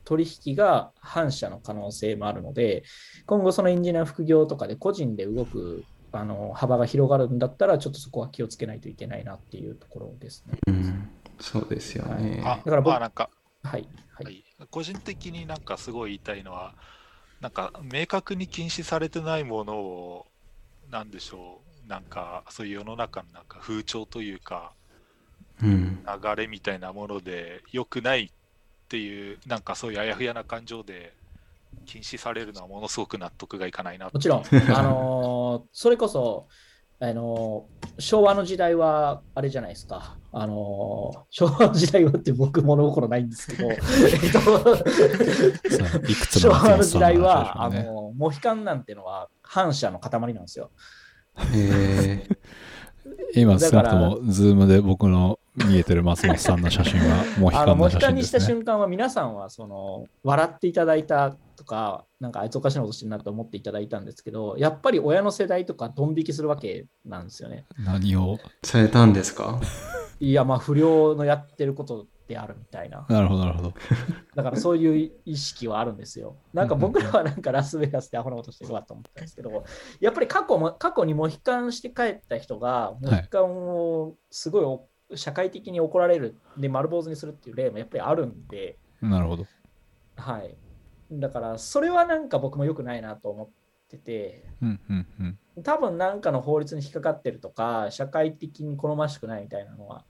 [0.05, 2.83] 取引が反社の可能性もあるので、
[3.25, 10.57] 今後そのエンジニア副業とかで個人で動くあの幅が広がるんだったら、ちょっとそこは気をつけないといけないなっていうところですね。
[10.67, 12.41] うん、そうですよね。
[12.41, 12.49] ど。
[12.49, 13.29] あだから僕まあなんか
[13.63, 13.87] はい。
[14.13, 14.23] は。
[14.23, 16.75] はいい、個人的になんかすごい言いたいのは、
[17.41, 20.25] なんか明確に禁止されてないものを、
[20.89, 24.73] なんでしょう、なんかそういう世の中のなんか風潮というか、
[25.61, 28.31] うん、流れみたいなもので良くない
[28.85, 31.13] っていう、なんかそういうあやふやな感情で
[31.85, 36.47] 禁止されるのはものすごく納得がいかないなもちろん、あのー それこそ、
[36.99, 40.17] あのー昭和の時代はあれじゃないですか。
[40.31, 43.79] あのー昭和の時代はって僕物心ないんですけど、 えっと
[46.11, 47.83] いくつ昭の和の時代は、ね。
[47.83, 50.71] のモヒカンなんてのは反射の塊なんですよ。
[51.53, 52.27] へえ
[53.35, 58.55] 今、少なくとだも、ズームで僕の見えてる松本さんの写真は、モヒあのモカンの写ヒカンにした真ですね。
[58.55, 67.65] 瞬間は皆さんはその笑っていただいたとか、なんかあいつおかしなことしてるなと思っていただいたんですけど、やっぱり親の世代とかドン引きするわけなんですよね。
[67.77, 68.37] 何を？
[68.63, 69.59] されたんですか？
[70.19, 73.05] いや、まあ不良のやってることであるみたいな。
[73.07, 73.73] なるほど、なるほど。
[74.35, 76.35] だからそういう意識はあるんですよ。
[76.53, 79.63] なんか僕らはなんかラスベガスでアホなことしてるわと思ったんですけど、
[79.99, 89.45] やっぱり過去も過去にモヒカンして帰った人が、モヒカンをすごいお社会的に怒られる、で丸坊主にするっていう例もやっぱりあるんで、なるほど。
[90.15, 90.55] はい。
[91.11, 93.49] だからそれはなんか僕も良くないなと思っ
[93.89, 95.07] てて、うん、うん、
[95.55, 95.63] うん。
[95.63, 100.03] 多分なんかの法律に引っかかってるとか、社会的に好ましくないみたいなのは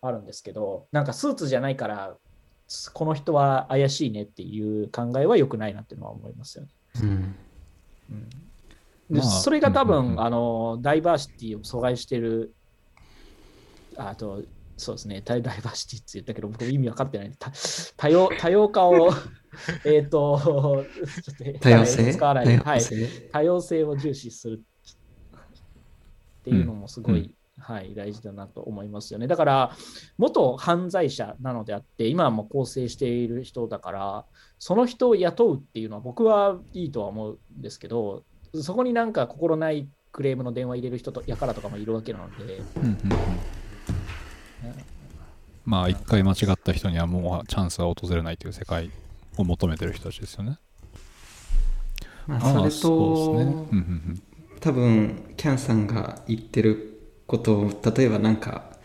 [0.00, 2.16] あるんですけど、なんかスーツじゃないから、
[2.92, 6.70] この人は怪しいねっていう考えは良くないなっていうのは思いますよね。
[7.02, 7.08] うん。
[7.08, 7.12] う
[8.14, 8.30] ん
[9.10, 12.54] でまあそれが多分、うんうんうんあのダイバーシティを阻害してる、
[13.96, 14.42] あと、
[14.76, 17.52] そうですね、ダイダイバーシティって言ったけど、僕意味分かってないんで、た
[17.96, 19.10] 多様多様化を、
[19.84, 22.12] えっと、ちょっと多様性？
[22.12, 23.28] 使わないで、はい、多様性？
[23.32, 27.34] 多様性を重視するっていうのもすごい、うん。
[27.58, 29.28] はい、大事だなと思いますよね。
[29.28, 29.76] だから、
[30.18, 34.24] 元犯罪者なのであって、今はもう更生している人だから、
[34.58, 38.24] その人を雇うっていうのは僕はいいとは思うんですけど、
[38.54, 42.98] そこになんか心ないクレームの電話入れる人とやからとかもいるわけなので、うんうんうん
[45.64, 48.90] まあ一回間違った人にはもうチャンスは訪れないという世界
[49.36, 50.58] を求めてる人たちですよね。
[52.26, 52.70] まあ、それ。
[52.70, 54.22] と、うんうんうん
[54.60, 58.76] 多分キャンさんが言ってることを例えばなんか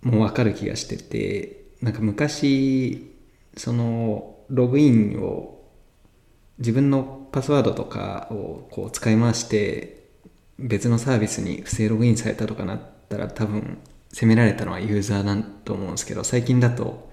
[0.00, 3.14] もう分かる気がしててなんか昔
[3.58, 5.60] そのログインを
[6.58, 10.08] 自分のパスワードとかをこう使い回して
[10.58, 12.80] 別のサービスに不正ログインされたとかなっ
[13.10, 13.78] たら多分
[14.16, 15.36] 責められたのはユーザーだ
[15.66, 17.10] と思うんですけど最近だと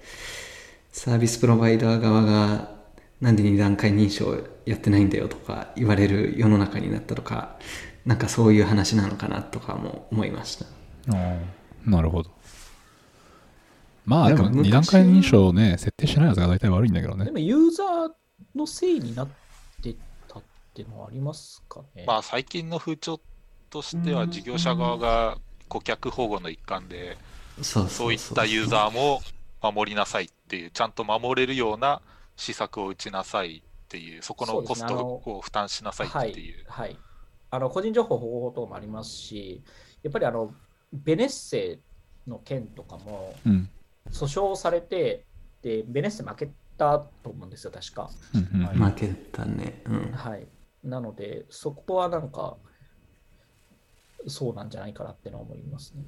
[0.90, 2.70] サービスプロバイダー側が
[3.20, 7.58] なんで二段階認証やってないんだよとか言われる世の中になったとか
[8.06, 10.64] なんかそういう話なのかなとかも思いました
[11.14, 11.36] あ
[11.86, 12.30] あなるほど。
[14.06, 17.30] まあでもなんか昔二段階認証をね、設定しないやつが大体悪いんだけどねで。
[17.32, 18.10] もユーザー
[18.54, 19.28] のせいになっ
[19.82, 19.94] て
[20.26, 20.42] たっ
[20.72, 22.04] ていうのはありますかね？
[22.06, 23.20] まあ最近の風潮
[23.68, 25.36] としては事業者側が
[25.74, 27.16] 顧客保護の一環で
[27.60, 29.20] そうそういったユーザーも
[29.60, 32.00] 守りなさいっていうちゃんと守れるような
[32.36, 36.64] 施策を打ちなさいっていうそこのコストを負担しなさいっていう。
[36.68, 36.96] はい。
[37.50, 39.62] あの個人情報保護法等もありますし、
[40.02, 40.52] やっぱりあの
[40.92, 41.78] ベネッセ
[42.26, 43.68] の件とかもうん。
[44.10, 45.24] 訴訟されて、
[45.62, 48.10] でベネッセ負けたと思うんですよ、確か。
[48.34, 50.46] うんうんうん負けたねうんはい。
[50.82, 52.56] なので、そこはなんか、
[54.26, 56.04] そうなんじゃないかなってのは思いますね。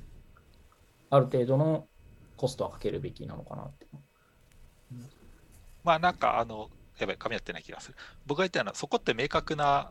[1.11, 1.87] ある程度の
[2.37, 3.87] コストはかけるべきなのかなって。
[5.85, 7.97] まあなんかあの、やばい、噛み合ってない気がする。
[8.27, 9.91] 僕が言ったのは、そこって明確な、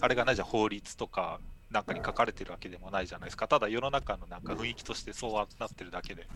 [0.00, 1.40] あれがないじゃん、法律とか
[1.70, 3.48] なんかに書かれてるわけでもないじゃないですか。
[3.48, 6.22] ただ世の中のなんか雰囲気としてそうなってるだけで。
[6.22, 6.26] っ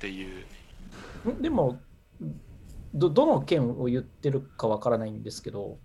[0.00, 0.46] ていう。
[1.30, 1.80] んでも
[2.94, 5.78] ど、どの件を言ってるかわからないんですけど、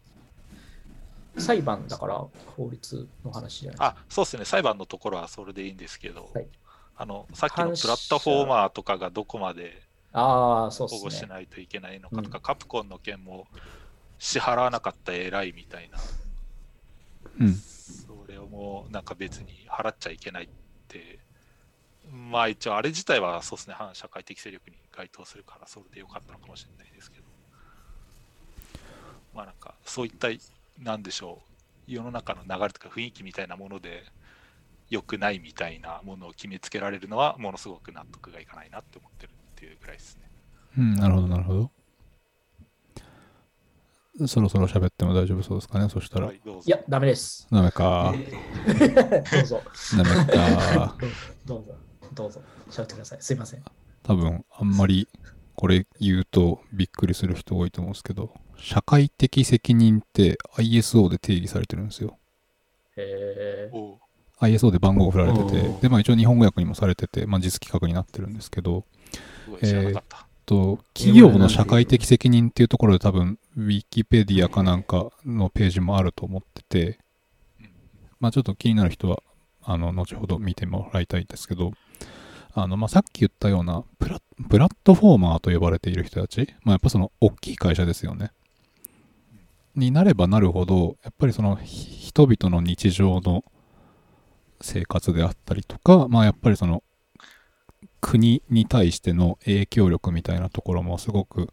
[1.37, 2.25] 裁判だから
[2.57, 3.87] 法律の話じゃない。
[3.89, 6.47] あ、そうですね、裁判のところはそれでいいんですけど、はい。
[6.95, 11.25] あのさっきのプラットフォーマーとかがどこまでああ、そう保護し。
[11.27, 12.43] ないといけないのかとか、うん。
[12.43, 13.47] カプコンの件も
[14.17, 15.97] 支払わなかった偉いみたいな、
[17.39, 17.53] うん。
[17.53, 20.47] それをもうなんか別に払っちゃいけないっ
[20.87, 21.19] て、
[22.11, 27.23] まあ一応あれ自体はそうですね、反社会的勢力に該当するから、それでよかったのかもしれないですけど、
[29.33, 30.27] まあなんかそういった、
[30.79, 31.41] なんでしょ
[31.87, 34.03] う、世の中の流れとか雰囲気みたいなもので、
[34.89, 40.29] 良くないみたいなものを決めつけられるのは、ものすごく納得がいかないなって思ってるっていうぐらいですね。
[40.77, 41.71] うん、なるほど、なるほど。
[44.27, 46.27] そろそろ喋っても大丈夫そうですかね、そしたら。
[46.27, 46.63] はい、どうぞ。
[46.65, 47.47] いや、ダメです。
[47.51, 48.13] ダメか。
[49.31, 49.61] どうぞ、
[49.97, 50.97] ダメか。
[51.45, 51.75] どうぞ、
[52.13, 53.21] どうぞ、喋ってください。
[53.21, 53.63] すいません。
[54.03, 55.07] 多分、あんまり
[55.55, 62.17] これ言うとびっくりする人多いと思うんですけど、社会的責任って ISO で定義されてるんですよ。
[62.97, 63.97] へえおう
[64.39, 68.85] ISO で番号が振られててで、まあ一応日本語訳にもされてて、まあ実規格になってるんですけど、
[69.45, 70.25] すごい知らなかった。
[70.45, 76.99] と企業の社会的責任っていうところで多分、ウィキペディアかなんかのページもあると思ってて、
[77.59, 77.69] うん
[78.19, 79.21] まあちょっと気になる人は、
[79.63, 81.71] あの、後ほど見てもらいたいんですけど、
[82.53, 88.31] あの、まあさっき言ったようなプラ、プラットフォーマーと呼ばれている人たち、まあやっぱその大きい会社ですよね。
[89.79, 93.43] になればなるほど、やっぱりその人々の日常の
[94.61, 96.83] 生活であったりとか、まあやっぱりその
[98.01, 101.49] 国に対しての影響力みたいなところもすごく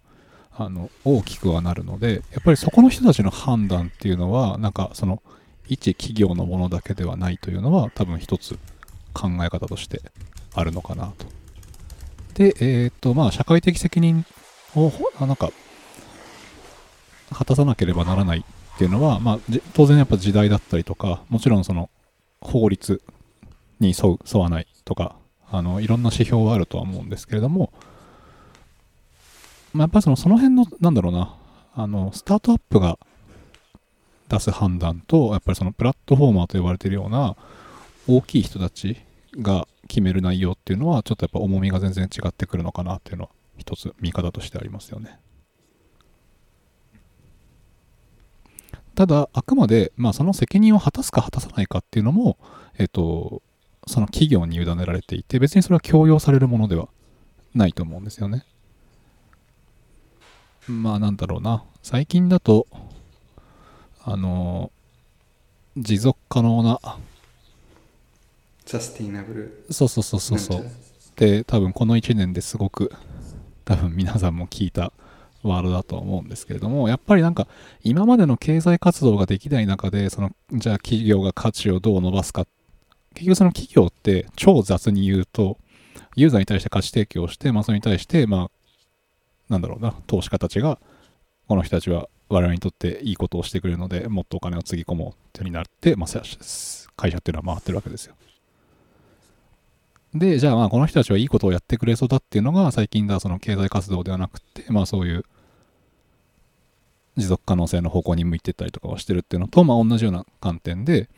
[0.53, 5.23] あの大きくはなるのでやっぱりそこの人たちの判断っていうのはなんかその
[5.69, 8.59] 一企業のものだけではないというのは多分一つ
[9.13, 10.01] 考え方として
[10.55, 11.27] あるのかなと。
[12.35, 14.25] で、えっ、とまあ社会的責任
[14.75, 15.51] をなんか
[17.33, 19.39] 果たさなければならないっていうのは、まあ、
[19.75, 21.91] 当然やっぱ時代だったりとかもちろんその
[22.41, 23.03] 法律
[23.81, 25.17] に沿う沿わないとか
[25.51, 27.73] あのいろんな指標はあるとは思うんですけれども、
[29.73, 31.35] まあ、やっぱりそのその辺のなんだろうな
[31.75, 32.99] あのスタートアップが
[34.29, 37.37] 出す判断とやっぱりそのプラットフォーマーと呼ばれているような
[38.09, 38.97] 大きい人たち
[39.39, 45.19] が決める内容っていうのはちょっとやっぱ重みが全然違ってくるのかなっていうのは一つ見方としてありますよね。
[48.97, 52.39] ただ、あくまで、まあ、その責任を果たすか果たさないかっていうのも、
[52.79, 53.43] えっ、と、
[53.87, 56.89] その企業に委ねられていて、別にそれは強要されるものでは
[57.55, 58.47] ないと思うんですよね。
[60.67, 61.63] まあ、なんだろうな。
[61.83, 62.67] 最近だと、
[64.03, 64.73] あの、
[65.77, 66.81] 持続可能な、
[68.65, 70.71] サステイナブルそうそうそうそうそう。
[71.17, 72.91] で、多分この1年ですごく、
[73.67, 74.95] 多分皆さんも聞いた
[75.43, 77.47] ワードだと思うんですけれども、やっぱりなんか
[77.83, 82.47] 今までの経済活動ができない中で、そのじゃあ企業が価値をどう伸ばすか。
[83.15, 85.59] 結局その企業って超雑に言うと、
[86.17, 88.51] ユーザーに対して価値提供をして、まあそれに対して、まあ、
[89.49, 90.79] なんだろうな、投資家たちが、
[91.47, 96.23] この人たちは我々にとっていいことをしてくれるので、もっとお金をつぎ込もうってになって、まあ、
[96.97, 98.15] 会社っていうのは回ってるわけですよ。
[100.19, 105.25] で、じゃあまあこの人たちはいいことをやってくれそうだっていうのが最近ではその経済活動ではなくて、まあそういう
[107.17, 111.09] 持続可能性の方向に向いていったりとかをしてるっていうのと、まあ同じような観点で、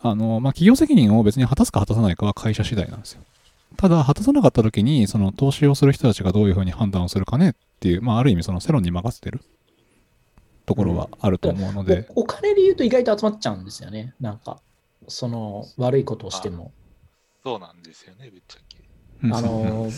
[0.00, 3.22] あの、まあ企業責任を別に果たすか果たさないかは会社次第なんですよ。
[3.76, 9.40] ただ、果たさなかった時に、その投資をする人たちがどういうふうに判断をするかねっていう、まあある意味その世論に任せてる
[10.66, 12.06] ところはあると思うので。
[12.14, 14.14] おお金で言うと意外と集まっちゃうんですよね。
[14.20, 14.60] なんか、
[15.08, 16.72] その悪いことをしても。
[17.42, 18.84] そうなんですよね、ぶっちゃけ。
[19.22, 19.34] うん。
[19.34, 19.88] あの、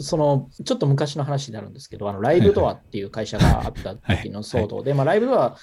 [0.00, 5.56] そのちょっと昔の話になるんですけど、あのライブドアっていう会社があった時の騒動で、まあ、ライブドア、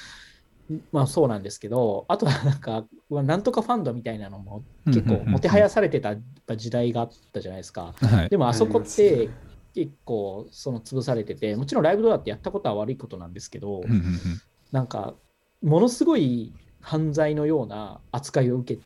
[0.91, 6.15] まあそうなんですけど、あとはなんか、まあなんとかファンドみたいなのも結構もてはやされてた
[6.55, 7.93] 時代があったじゃないですか。
[7.99, 8.29] はい。
[8.29, 9.29] でもあそこって
[9.73, 13.81] 結構その潰されてて、もちろんライブドアってやったことは悪いことなんですけど、
[14.71, 15.15] なんか、
[15.63, 18.81] ものすごい犯罪のような扱いを受け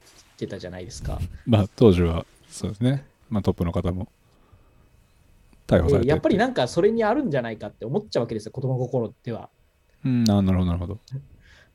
[0.45, 1.19] てたじゃないですか。
[1.45, 3.05] まあ当時はそうですね。
[3.29, 4.07] まあトップの方も
[5.67, 9.49] 逮捕されてでやっぱりなんかそれにあるんじゃないかって思っちゃうわけですよ、子供心では。
[10.05, 10.99] うん、あなるほどなるほど。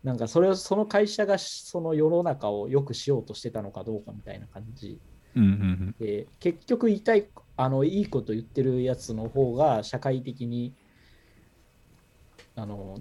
[0.04, 5.00] な んかそれをその会社がその世の中を良くしようとしてたのかどうかみたいな感じ
[5.34, 5.94] うんうんうん。
[5.98, 10.74] で、結局言いたい、あのいいこと言ってるやつの方が社会的に
[12.54, 13.00] あの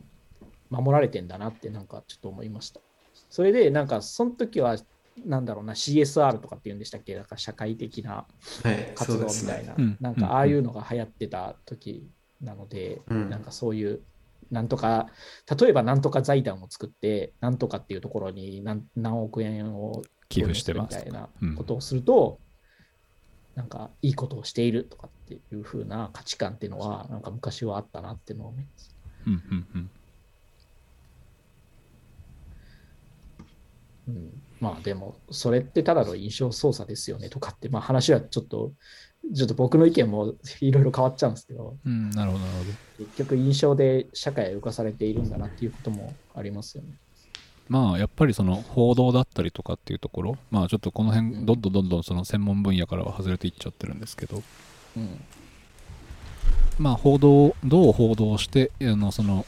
[0.70, 2.82] 守られてんだなってなんかちょっと思いました。
[3.30, 4.78] それでなんかその時は
[5.26, 7.16] なんだろうな CSR とかって言うんでしたっけ？
[7.16, 8.26] なんか社会的な
[8.96, 9.32] 活動み。
[9.48, 12.10] たいな、うんなんかああいうのが流行ってた時
[12.42, 14.02] なので、うんなんかそういう、
[14.52, 15.08] なんとか、
[15.60, 22.40] 例えばなんとか財団を作って、なんとかっていうところに何何億円を寄付してますみたいなうんことをすると、
[23.56, 28.96] なんかいいことをしているとかっていう風な価値観っていうのは、なんか昔はあったなっていうのを思います。
[29.26, 29.90] うんうんうん。
[34.08, 38.72] うん、まあでも、それってただの印象操作ですよねとかって、まあ話はちょっと、
[39.36, 42.64] ちょっと僕の意見もいろいろ変わっちゃうんですけど、うん、なるほどなるほ
[43.02, 43.06] ど。
[43.06, 46.98] 結局印象で社会を動かされているんだなっていうこともありますよね。
[47.68, 54.42] まあやっぱりその報道だったりとかっていうところまあちょっとこの辺どんどんどんどんその専門分野からは外れていっちゃってるんですけど
[54.96, 55.20] うん。
[56.80, 59.46] まあ報道どう報道してあのその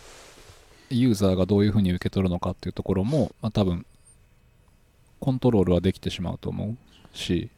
[0.89, 3.85] ユーザーがどういうふうに受け取るのかっていうところも、まあ、多分
[5.19, 6.75] コントロールはできてしまうと思
[7.13, 7.49] うし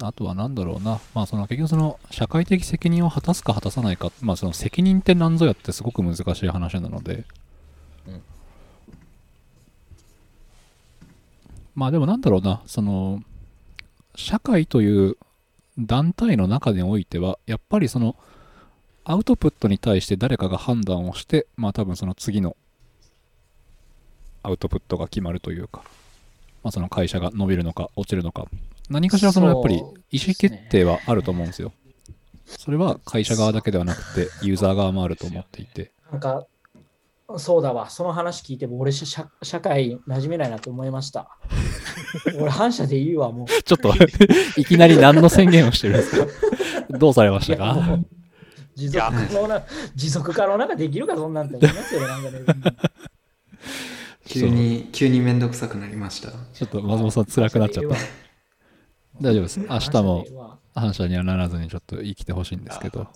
[0.00, 7.24] あとは何だろうな、まあ、その結局その社会的責任を果たすか果たさないか、まあ、その責任って何ぞやってすごく難しい話なので、
[8.08, 8.22] うん。
[11.74, 13.22] まあでもなんだろうな、その
[14.16, 15.16] 社会という
[15.78, 18.16] 団体の中においては、やっぱりその
[19.04, 22.56] アウトプットに対して誰かが判断をして、まあ多分その次の
[24.42, 25.82] アウトプットが決まるというか、
[26.62, 28.46] まあその会社が伸びるのか落ちるのか、
[28.90, 31.72] 何かしらそのやっぱり意思決定はあると思うんですよ。
[32.46, 35.92] それは会社側だけではなくて、ユーザー側もあると思っていて。
[36.10, 36.46] なんか、
[37.38, 41.30] そうだわ、その話聞いても、俺社、社会馴染めないなと思いました。
[42.38, 43.62] 俺、反社でいいわ、もう。
[43.62, 43.94] ちょっと
[44.60, 46.26] いきなり何の宣言をしてるんですか？
[46.98, 47.98] どうされましたか？
[48.74, 49.62] 持続可能な、
[49.94, 52.38] 持続可能なんかできるか、そんなんて思いますよね、なんかね。
[54.26, 56.30] 急に、急にめんどくさくなりました？
[56.52, 57.96] ちょっと松本さん辛くなっちゃった。
[59.20, 59.60] 大丈夫です。
[59.60, 63.08] 明日も反射にはならずにちょっと生きてほしいんですけど。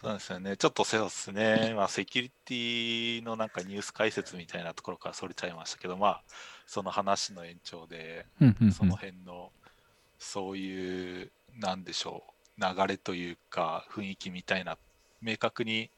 [0.00, 0.56] そうですよね。
[0.56, 1.74] ちょっとそうですね。
[1.76, 6.22] まあ、セキュリティのなんかニュース解説みたいなところからそれちゃいましたけど、まあ、
[6.66, 9.50] その話の延長で、うんうんうんその辺の、
[10.18, 12.22] そういう、なんでしょ
[12.58, 14.78] う、流れというか、雰囲気みたいな、
[15.20, 15.90] 明確に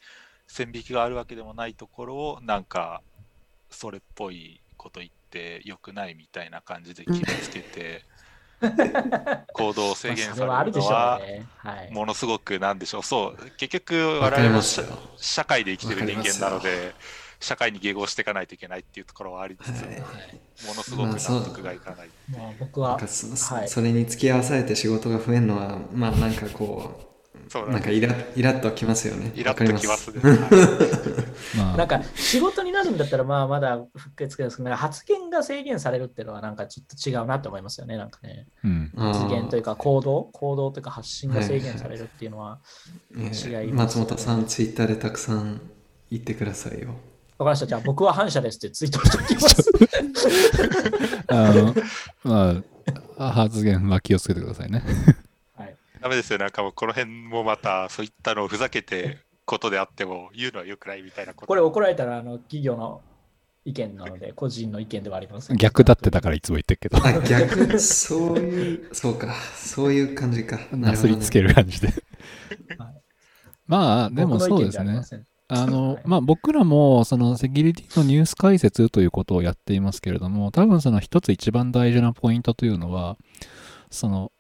[0.49, 3.03] 線引きがあるわけでもないところを、なんか、
[3.73, 8.05] それっぽいこと言って良くないみたいな感じで決めつけて、
[9.55, 11.91] 行動を制限されはあるでしょれるのは。
[11.91, 14.63] ものすごくなんでしょう、そう、結局、我々は
[15.17, 16.95] 社会で生きてる人間なので、
[17.41, 20.03] 社会に迎合していかないといけないっていうところはありつつ、はい。
[20.67, 22.09] ものすごく納得がいかない。
[22.31, 23.69] まあ、僕はなんか、そそはい。
[23.69, 27.12] それに付き合わされて仕事が増えるのは、まあなんかこう、
[27.49, 29.33] そうなんかイライラッときますよね。
[29.35, 30.21] イラッときますね。
[30.23, 30.61] わかり
[31.57, 37.97] ま あ、なんか仕事になるんだったらまあまだ復活ですけど、発言が制限されるっていうのはなんかちょっと違うなって思いますよね。
[37.97, 38.93] なんかね、うん。
[38.97, 42.61] 発言というか行動、行動というか発信が制限されるっていうのは、
[43.15, 43.21] 違
[43.69, 45.61] います松本さん、ツイッターでたくさん
[46.11, 46.89] 言ってくださいよ。
[46.89, 46.97] わか
[47.39, 47.67] りました。
[47.67, 49.71] じゃあ僕は反社ですってツイートしておきます。
[51.29, 51.75] あの、
[52.25, 52.63] ま
[53.19, 54.83] あ、発言は気をつけてくださいね。
[56.03, 56.39] はい、ダメですよ。
[56.39, 61.47] なんかもうこの辺もまたそういったのをふざけてことであっても言うのは良くないみたいなこと。
[61.47, 63.01] これ怒られたらあの企業の
[63.65, 65.57] 意見なので、個人の意見ではありません。
[65.57, 70.59] 逆だってたからいつも言ってるけど、あ、逆、そういう、そうか、そういう感じか。
[70.73, 73.03] なすりつける感じではい。
[73.67, 75.03] まあ、でもそうですね
[75.49, 83.17] あの、はいまあ僕らもそのセキュリティのニュース解説ということをやっていますけれども、多分その一つ一番大事なポイントというのは、
[83.91, 84.33] その、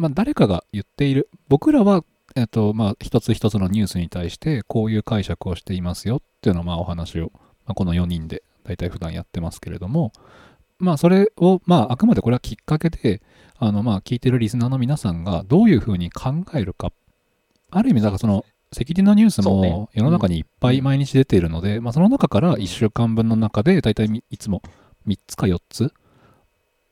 [0.00, 2.04] まあ誰かが言っている、僕らは、
[2.34, 7.30] えっと、まあ一つ一つのニュースに対してこういう解釈をしていますよっていうのをまあお話を、
[7.66, 10.12] まあ、この4人で大体普段やってますけれども、
[10.78, 13.20] まあそれを、まああくまでこれはきっかけで、
[13.58, 16.92] あのまあ聞いてるリスナーの皆さんがどういうふうに考えるか、
[17.70, 19.70] ある意味、だからその、セキュリティのニュースそうね。
[19.70, 24.62] も世の中にいっぱい毎日出ているので、まあ、その中から1週間分の中で大体みいつも
[25.08, 25.92] 3つか4つ、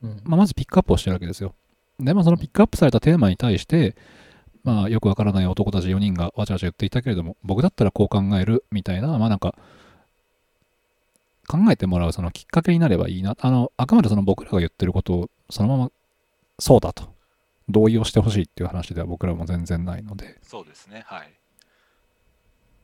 [0.03, 0.21] うん。
[0.25, 1.55] まあ、まずピックアップをしてるわけですよ。
[1.99, 3.97] で、まあ、そのピックアップされたテーマに対して、
[4.65, 9.55] まあ、よくわからない男たち4人がわちゃわちゃ言っていたけれども、僕だったらこう考えるみたいな、まあなんか、
[11.49, 13.37] 考えてもらうそのきっかけになればいいな。
[13.41, 15.91] あの、あくまでその僕らが言ってることをそのまま
[16.59, 17.11] そうだと
[17.69, 20.39] 同意をしてほしいっていう話では僕らも全然ないので。
[20.43, 21.05] そうですね。
[21.07, 21.33] はい。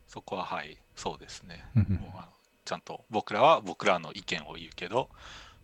[0.07, 1.63] そこははい、そうですね。
[1.75, 2.27] うんもうあの
[2.65, 5.09] ちゃんと僕らは僕らの意見を言うけど、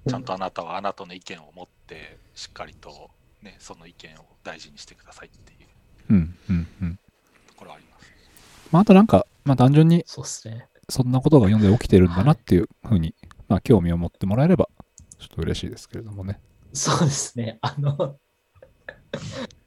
[0.07, 3.09] ちゃんとあなたはあなたの意見を持って、しっかりと、
[3.41, 5.67] ね、その意見を大事にしてくださいっていう
[6.09, 6.99] うんうんうん。
[7.47, 8.05] ところはあります。
[8.71, 10.67] まあ、あとなんか、まあ単純にそうですね。
[10.89, 13.15] そんなことが読んで起きてるんだなっていうふうに、
[13.47, 14.69] まあ興味を持ってもらえれば、
[15.19, 16.39] ちょっと嬉しいですけれどもね。
[16.73, 17.57] そうですね。
[17.63, 18.17] あの、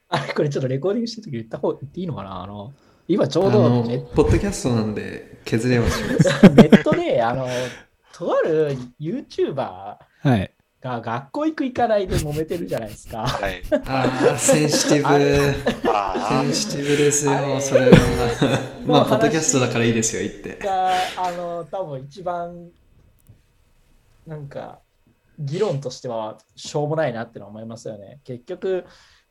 [0.09, 2.43] あれ、これちょっとレコーディングしてるとき言った方言っていいのかな？
[2.43, 2.73] あの、
[3.09, 6.49] 今ちょうあのどネッ、ポッドキャストなんで削れはします。
[6.55, 7.49] ネットで、あの、
[8.13, 10.53] とある YouTuber はい。
[10.85, 13.27] が学校行く行かないで揉めてるじゃないですか。
[13.27, 13.62] はい。
[13.86, 15.90] ああ、センシティあブ。
[15.90, 18.61] あセンシティブですよ、それは。
[18.86, 20.62] まあ、 ポッドキャストだからいいですよ、言って。
[20.62, 22.69] が、あの、多分一番、
[24.27, 24.81] なんか、
[25.39, 28.20] 議論としてはしょうもないなって思いますよね。
[28.24, 28.85] 結局、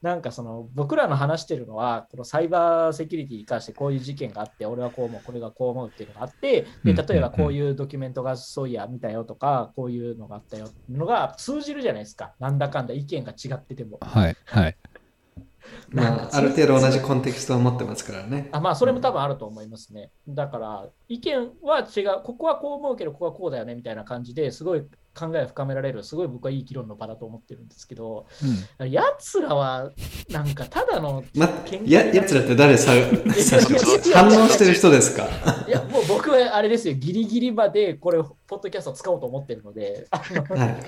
[0.04, 12.34] なんかその僕らの話してるのは、このサイバーセキュリティに関してこういう事件があって、俺はこう思う、これがこう思うっていうのがあって、でうん例えばこういうドキュメントがそういや見たよとか、こういうのがあったよっていうのが通じるじゃないですか。
[12.38, 13.98] なんだかんだ意見が違ってても。
[14.02, 14.36] はい。
[14.46, 14.78] はい。
[15.90, 18.50] まあ、ある程度同じコンテクストを持ってますからね。
[18.52, 20.12] あまあ、それも多分あると思いますね。
[20.28, 24.86] だから、意見は違う、ここはこう思うけど、ここはこうだよねみたいな感じですごい
[25.18, 28.26] 考えを深められる、すごい僕はいい議論の場だと思ってるんですけど、
[28.80, 28.92] うん。
[28.92, 29.92] やつらは、
[30.30, 33.58] なんかただのま見、や、やつらって誰さ、さ
[34.14, 35.28] 反応してる人ですか？
[35.68, 40.84] いや、もう僕はあれですよ、ギリギリまでこれ、ポッドキャスト使おうと思ってるので、はい。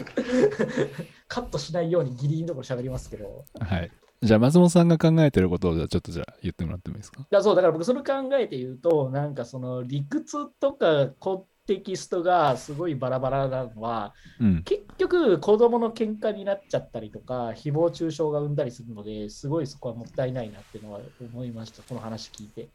[1.28, 3.92] カットしないようにギリギリのところ喋りますけど、はい。
[4.22, 7.26] じゃあ、松本さんが考えてることを、じゃあちょっとじゃあ言ってもらってもいいですか？
[7.30, 14.66] だそうだから僕それ考えて言うとなんかその理屈とかコテキストがすごいバラバラなのはうん。
[14.66, 22.72] 結局子供の喧嘩になっちゃったりとか誹謗中傷が生んだりするのですごいそこはもったいないなっていうのは思いましたこの話聞いて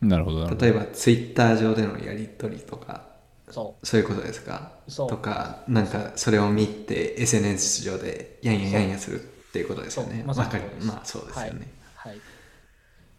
[0.00, 0.40] なるほど。
[0.40, 3.06] なるほど例えば、ツイッター上でのやりとりとか、
[3.50, 4.72] そそういうことですか？
[4.86, 10.24] うそうとか、なんか、それを見て、SNS 上でやんやんやんやするっていうことですよね。
[10.26, 11.68] まあ、そうですよね。
[11.94, 12.22] はい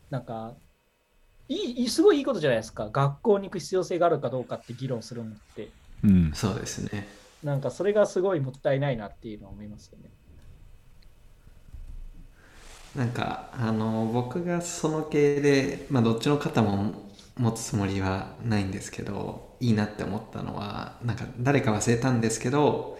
[0.09, 0.57] なんか
[1.49, 5.69] いいすごいいいことじゃないですか学校に行く必要性があるかどうかって議論するのって
[6.03, 6.31] うん。
[6.33, 7.07] そうですね。
[7.43, 10.09] なんかそれがすごいもったいないなっていうのを思いますよね
[12.95, 16.93] なんかあの僕がその系で、まあ、どっちの肩も
[17.37, 22.97] 持つつもりはないんですけどいいなって思ったのはなんか誰か忘れたんですけど、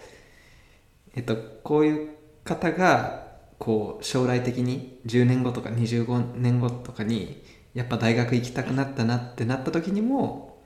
[1.16, 2.10] えっと、こういう
[2.44, 3.26] 方が
[3.58, 7.42] こう将来的に10年後とか25年後とかに
[7.78, 10.62] やっぱ大学行きたくなったなってなった時にも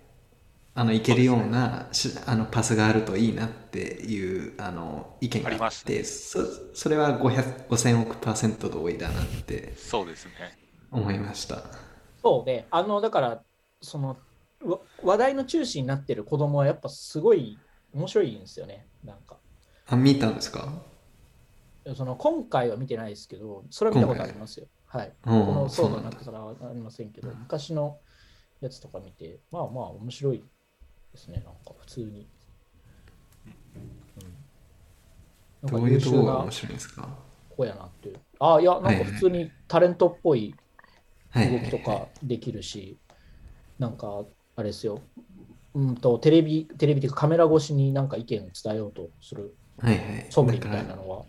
[0.74, 6.40] あの行けるようなしあのパスがあるといいなっていうあの意見があっますねてそ
[6.74, 10.32] それは500 5000億パーセント同意だなってそうですね。
[10.90, 11.64] 思いました。
[12.22, 13.44] そうね、あのだから、
[13.80, 14.22] その
[14.60, 17.60] わ話題の中心になってる子供はやっぱすごい
[17.92, 18.88] 面白いんですよね。
[19.02, 19.40] なんか
[19.86, 20.68] あ見たんですか？
[21.96, 24.68] その今回は見てないですけど、それは見たことありますよ。
[24.92, 25.12] はい。
[25.22, 27.96] ここのそうだなったらありませんけど、昔の
[28.60, 30.44] やつとか見て、まあまあ面白い
[31.12, 32.28] ですね、なんか普通に。
[35.62, 37.08] うん、どういうところがな面白いんですか？
[37.56, 38.20] 子やなっていう。
[38.38, 40.54] あ、いや、なんか普通にタレントっぽい
[41.30, 42.98] はい動きとかできるし、
[43.78, 44.24] なんか、
[44.56, 45.00] あれですよ。
[45.74, 50.26] うんと、テレビ、テレビっていうかカメラ越しになんか意見を伝えようとするはいはい。
[50.28, 51.24] 素振りみたいなのは。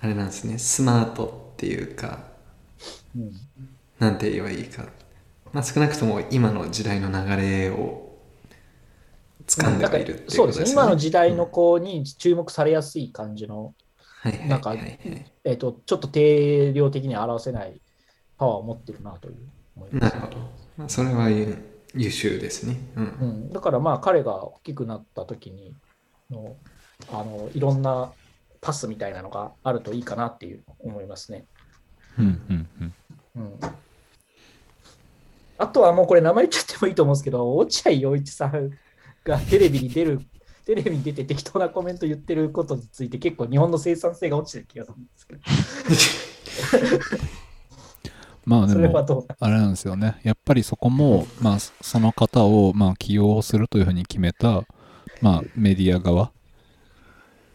[0.00, 2.27] あれなんですね、スマートっていうか、
[3.16, 3.32] うん、
[3.98, 4.86] なんて言えばいいか。
[5.52, 8.08] まあ少なくとも今の時代の流れを
[9.46, 10.66] 掴んではいるっていうそうですね。
[10.66, 10.82] すよね。
[10.82, 13.74] 今の時代の子に注目されやすい感じの、
[14.20, 14.74] はいはいなんか
[15.44, 17.80] えっ、と、ちょっと定量的には表せない
[18.36, 19.36] パワーを持ってるなという
[19.76, 20.14] 思います。
[20.14, 20.38] なるほど。
[20.76, 21.56] まあ、それは優
[21.94, 22.76] 優秀ですね。
[22.96, 23.04] うん。
[23.04, 23.06] う
[23.48, 25.74] ん、だからまあ彼が大きくなった時に
[26.30, 26.56] の
[27.10, 28.12] あのいろんな
[28.60, 31.46] パスみたいなのがあるといいかなっていう思いますね。
[32.18, 32.94] うんうんうん。
[33.36, 33.58] うん、
[35.58, 38.70] あとはもうこれ名前言っちゃってもいいと思うんですけど落合陽一さん
[39.24, 40.20] がテレビに出る
[40.64, 45.40] テレビに出て適当なコメント言ってることについて結構日本の生産性が落ちてる気がするんですけど
[48.44, 50.18] まあでも、あれなんですよね。
[50.22, 54.62] やっぱりそこも、まあ、その方を、まあ、起用するというふうに決めた、
[55.20, 56.32] まあ、メディア側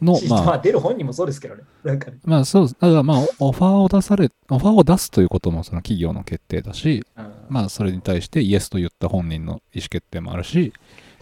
[0.04, 1.64] の、ままあ、あ出る本人もそうですけどね。
[1.84, 2.76] なんかねまあそうです。
[2.80, 10.74] だからまあ、オファーを出され、オファーを出すということもその企業の決定だし、うんまあそれに対してイエスと言った本人の意思決定もあるし、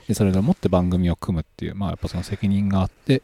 [0.07, 3.21] でそれでもって番組を組むっていう、まあやっぱその責任があって、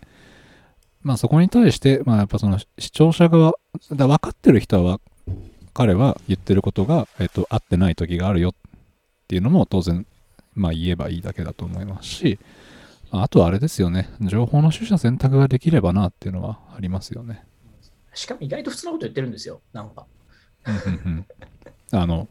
[1.03, 3.53] まあそこに対して、まあやっぱその視聴者側、
[3.93, 4.99] だ分かってる人は、
[5.73, 8.53] 彼は言ってることが、えっと、合ってない時があるよっ
[9.27, 10.05] ていうのも当然、
[10.55, 12.47] まあ言えばいいだけだと思いますし、ま
[13.11, 17.45] ああとはあれですよね、情報の取捨選択ができればなっていうのはありますよね。
[18.13, 19.61] しかも意外と普通のこと言ってるんですよ。
[19.73, 20.05] なんか。
[21.91, 22.27] あの、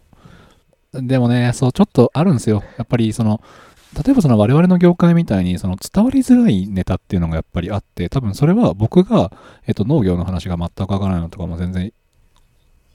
[0.93, 2.63] でもね、そう、ちょっとあるんですよ。
[2.77, 3.41] やっぱり、その、
[4.05, 9.33] 例えばその我々の業界みたいにその伝わりづらいネタっていうのがやっぱりあって、多分それは僕が、
[9.67, 11.93] えっと、農業の話が全くわからないのとかも全然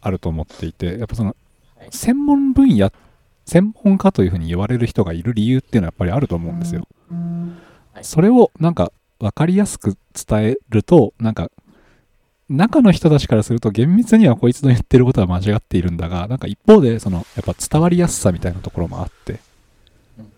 [0.02, 1.36] あると思っていて、やっぱその
[1.82, 2.91] はい、専門分野、
[3.48, 6.88] 専門家というふうに言われる人がいる理由っていうのはやっぱりあると思うんですよ。
[8.02, 9.95] はいそれをなんか分かりやすく
[10.28, 11.52] 伝えると、なんか
[12.49, 19.40] 中の人たちからすると厳密にはこいつの言ってることは間違っているんだが、なんか一方でそのやっぱ伝わりやすさみたいなところもあって
[20.18, 20.32] うん、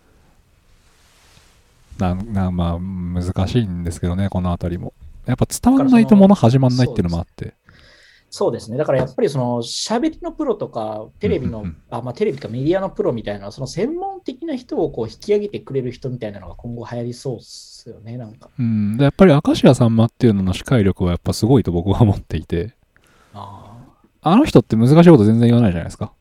[1.98, 4.94] ななまあ難しいんですけどね、このあたりも。
[5.26, 7.54] やっぱ伝わんないと物始まんないっていうのもあって。
[8.36, 8.78] そうですね。
[8.78, 18.50] だからやっぱりその喋りのプロとか、テレビの、うんうんうんあまあ、テレビかメディアのプロみたいな、その専門的な人をこう引き上げてくれる人みたいなのが今後流行りそうですよね、なんか。
[18.58, 22.74] うん、でやっぱり明石家さんまっていうのの司会力はやっぱすごいと僕は思っていて、
[23.36, 23.78] あ
[24.24, 26.12] あの人って難しいこと全然言わないじゃないですか。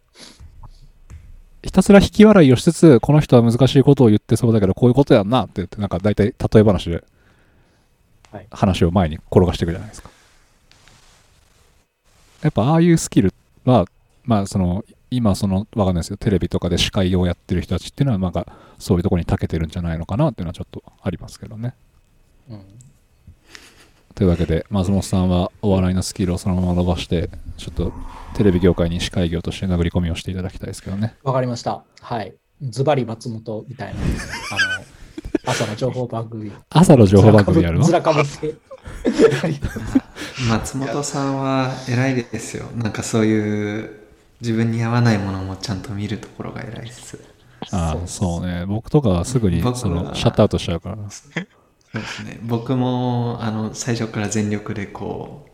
[1.63, 7.05] ひたすら引き笑いをしつつ、この人は難しいことを言ってそうだけど、こういうことやんなって言って、なんか大体例え話で
[8.31, 10.11] はい話を前に転がしていくじゃないですか。
[12.43, 13.33] やっぱああいうスキル
[13.65, 13.87] は、
[14.25, 18.47] まあその、今その、わかんないですよ、テレビとかで司会をやってる人たちっていうのは、なんか
[18.79, 21.75] そういうところに長けてるんじゃないのかなっていうのはちょっとありますけどね。
[22.51, 22.65] あ、うん。
[24.15, 27.93] というわけで、松本さんはお笑いのスキルをそのまま伸ばして、ちょっと
[28.35, 31.15] テレビ業界に司会業として殴り込みをしていただきたいですけどね。
[31.23, 31.85] わかりました。
[32.01, 32.35] はい。
[32.63, 36.53] ズバリ松本みたいな、あの、朝の情報番組。
[36.71, 37.85] 朝の情報番組やるの？
[37.85, 38.55] ずらかぶって。
[40.49, 42.67] 松本さんは偉いですよ。
[42.77, 43.91] なんかそういう
[44.41, 47.19] 自分に合わないものもちゃんと見るところが偉いです。
[47.71, 48.65] ああ、そうね。
[48.67, 51.11] 僕とかはすぐにそのシャットアウトしちゃうからな。
[51.11, 52.39] そうですね。
[52.43, 55.53] 僕もあの最初から全力でこう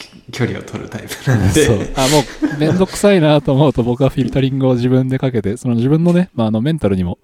[0.00, 1.92] き距離を取るタイプなんで。
[1.96, 2.20] あ、も
[2.56, 7.18] う、めんどくさいなと思うと、僕はフィルタリングを自分でかけて、その自分のね、まあ、あの、メンタルにも、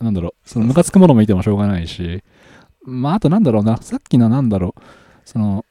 [0.00, 2.22] なんだろう、そのムカつくものも見てもしょうがないし、
[2.84, 4.82] まあ、あとなんだろうな、さっきのなんだろう、
[5.24, 5.64] その、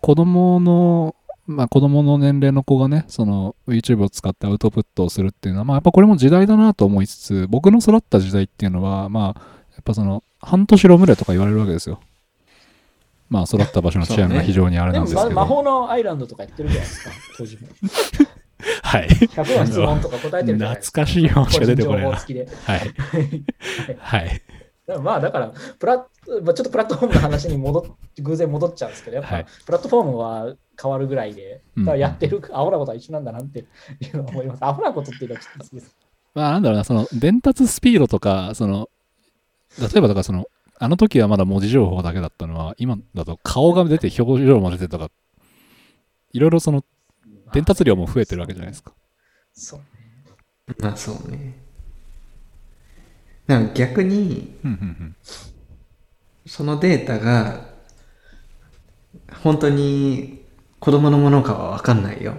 [0.00, 1.16] 子供の、
[1.46, 9.40] まあ、子供の年齢の子がね、その、YouTube を使ってアウトプットをするっていうのは、まあ、やっぱこれも時代だなと思いつつ、僕の育った時代っていうのは、まあ、
[9.72, 12.00] やっぱその、半年ロムレとか言われるわけですよ。
[13.28, 15.28] まあ、育った場所の 治安が非常にあれなんですけど。
[15.30, 17.68] ま魔法のアイランドとかやってるじゃないですか、当時も。
[18.82, 19.08] はい。
[19.08, 21.04] 100の質問とか答えてるじゃないですか。
[21.04, 22.48] 懐かしい本しか出てこないな個人情報付きで。
[22.64, 22.80] はい。
[23.98, 24.42] はい。
[24.86, 27.84] でもまあだからプラッ、まあ、ちょっとプラットフォームの話に戻っ
[28.22, 33.64] 偶然戻っちゃうんですけど、やっぱ、はいプラットフォームは変わるぐらいで、うんやってるアホなことは一緒なんだなってい
[34.12, 34.64] うのは思います。
[34.64, 35.96] アホなことっていうのはちょっと好きです。
[36.34, 38.88] まあなんだろうな、その伝達スピードとか、その、
[39.78, 40.46] 例えばだからその、
[40.78, 45.10] あの時はまだ文字情報だけだったのは、今だと顔が出て表情も出てとか、
[46.32, 46.84] いろいろその、
[47.52, 48.92] 伝達量も増えてるわけじゃないですか。
[49.52, 49.86] そうね。
[50.80, 51.63] まあそうね。
[53.46, 55.16] でも逆に、うんうん
[56.46, 57.60] そのデータが、
[59.42, 60.44] 本当に
[60.78, 62.34] 子供のものかはわかんないよ。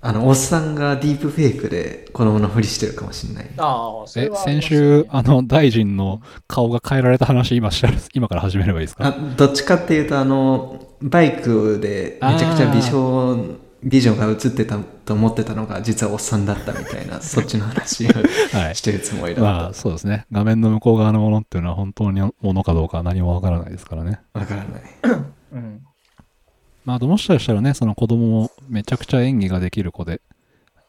[0.00, 3.50] あの、おっさんがディープフェイクで子供のふりしてるかもしれない。
[3.58, 13.36] ああ、そ先週、あの、大臣の顔が変えられた話、今しゃ今から始めればいいですあかどっちかっていうと、あの、バイクでめちゃくちゃ美少、
[13.84, 18.10] ビジョンが映ってたと思ってたのが、実はおっさんだったみたいな、 そっちの話を
[18.56, 20.26] はいしてるつもりだまあ、っそうですね。
[20.30, 24.20] 画面の向こう側のものっていうのは本当にものかどうかは何もわからないですからね。
[24.32, 24.40] た。
[24.40, 24.82] わからない。
[25.52, 25.80] うん。
[26.84, 30.20] まあ、もしかしたらね、その子供もめちゃくちゃ演技ができる子で、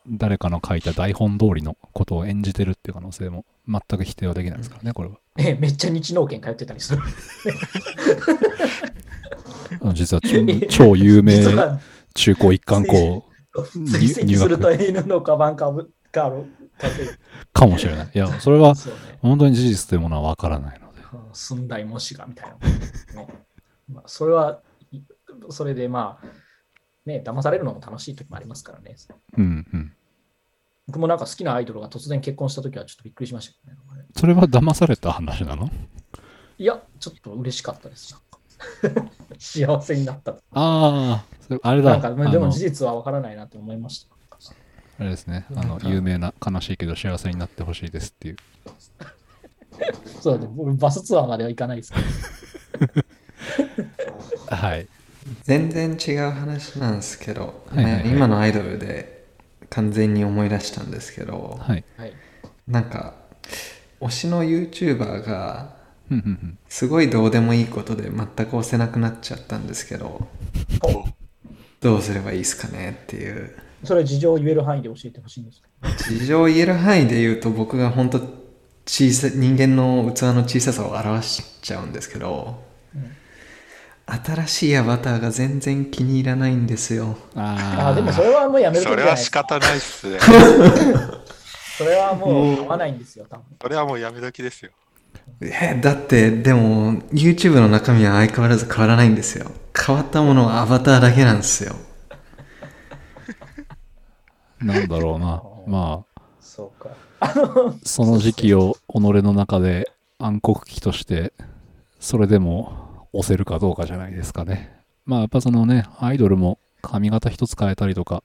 [0.07, 5.15] 誰かの書いた台本通りのことを演じてるっていう可能性も全く否定はできないですからね、これは。
[5.37, 7.01] え、めっちゃ日農研通ってたりする。
[9.81, 10.29] あの実は超
[10.69, 11.79] 超有名 実は
[12.13, 13.25] 中高一貫校
[13.87, 16.45] 追跡すると犬のカバンかぶかる
[17.53, 18.11] かもしれない。
[18.13, 18.73] いや、それは。
[19.21, 21.01] 本当に事実というものはわからないので。
[21.13, 22.49] うん寸大模試がみたい
[23.13, 23.21] な。
[23.21, 23.27] ね
[23.91, 24.61] まあ、それは、
[24.91, 25.01] い
[25.49, 26.27] それでまあ、
[27.05, 28.95] ね、騙されるのも楽しい時もありますからね。
[29.37, 29.93] うんうん。
[30.87, 34.05] 僕もなんか好きなアイドルが突然結婚した時はちょっとびっくりしましたけどね。
[34.15, 35.69] それは騙された話なの？
[36.57, 38.15] いや、ちょっと嬉しかったです。
[39.37, 40.31] 幸せになった。
[40.31, 41.25] ああ、
[41.61, 41.91] あれだ。
[41.91, 44.13] なんか、まあでも事実はわからないなと思いました。
[44.99, 45.45] あれですね。
[45.55, 48.37] あの、有名な悲しいけど幸せになってほしいですっていう。
[50.21, 51.99] そうだね、僕バスツアーまでは行かないですけ
[52.85, 53.03] ど。
[54.55, 54.87] はい。
[55.43, 59.25] 全然違う話なんですけど、はいはいはいね今のアイドルで
[59.69, 61.83] 完全に思い出したんですけど、はい。
[61.97, 62.13] はい。
[62.67, 63.15] なんか
[63.99, 65.75] 推しの YouTuber が
[66.67, 70.27] すごいどうでもいいことで全く押せなくなっちゃったんですけど
[70.83, 71.05] お
[71.83, 75.67] どうすればいいですかねっていうそれ事情を言える範囲で教えてほしいんですか？
[76.09, 78.19] 事情を言える範囲で言うと僕が本当
[78.85, 82.61] 小さ人間の器の小ささを表しちゃうんですけど、
[84.05, 90.19] 新しいアバターが全然気に入らないんですよあああ、でもそれはもうやめるそれは仕じゃないですか。
[90.19, 90.23] 方な
[90.93, 91.19] いっすね。
[91.77, 93.45] それはもう合わないんですよ、多分。
[93.61, 94.71] それはもうやめ時ですよ。
[95.41, 101.75] えだってでも YouTube の中身は相変わらず変わらないんですよ変わったものはアバターだけなんですよ
[104.61, 105.43] なんだろうな。
[105.67, 106.89] まあ、そうか。
[107.83, 111.33] その時期を己の中で暗黒期として、
[111.99, 114.73] それでも押せるかどうかじゃないですかね。
[115.05, 118.23] まあやっぱそのね、アイドルも髪型一つ変えたりとか、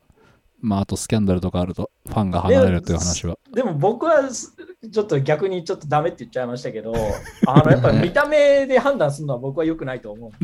[0.60, 3.38] まああとスキャンダルとかあるとファンが離れるという話は。
[3.52, 4.54] でも僕はす
[4.92, 6.94] ちょっと逆にちょっとダメって言っちゃいましたけど、
[7.46, 10.30] あのやっぱり見た目で判断するのは僕は良くないと思う。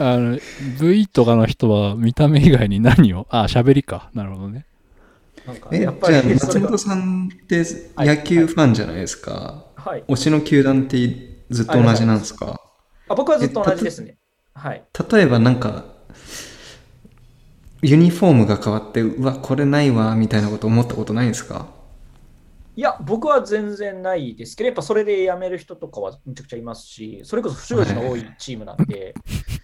[0.00, 0.38] あの、
[0.80, 4.10] V とかの人は見た目以外に何を、あ、喋りか。
[4.14, 4.64] なるほどね。
[5.44, 7.64] なんかえやっぱじゃあり松本さんって
[7.96, 10.98] 野球ファンじゃないですか、はい推しの球団って
[11.48, 12.60] ずっと同じなんですか？
[13.08, 13.14] あ。
[13.14, 14.18] 僕はずっと同じですね。
[14.52, 14.82] はい。
[15.10, 15.84] 例えばなんか
[17.82, 21.68] ユニフォームが変わってうわこれないわみたいなこと思ったことないんですか？
[22.74, 29.14] いや、僕は全然ないですけど、やっぱそれで辞める人とかはめちゃくちゃいますし、それこそ不祥事の多いチームなんで、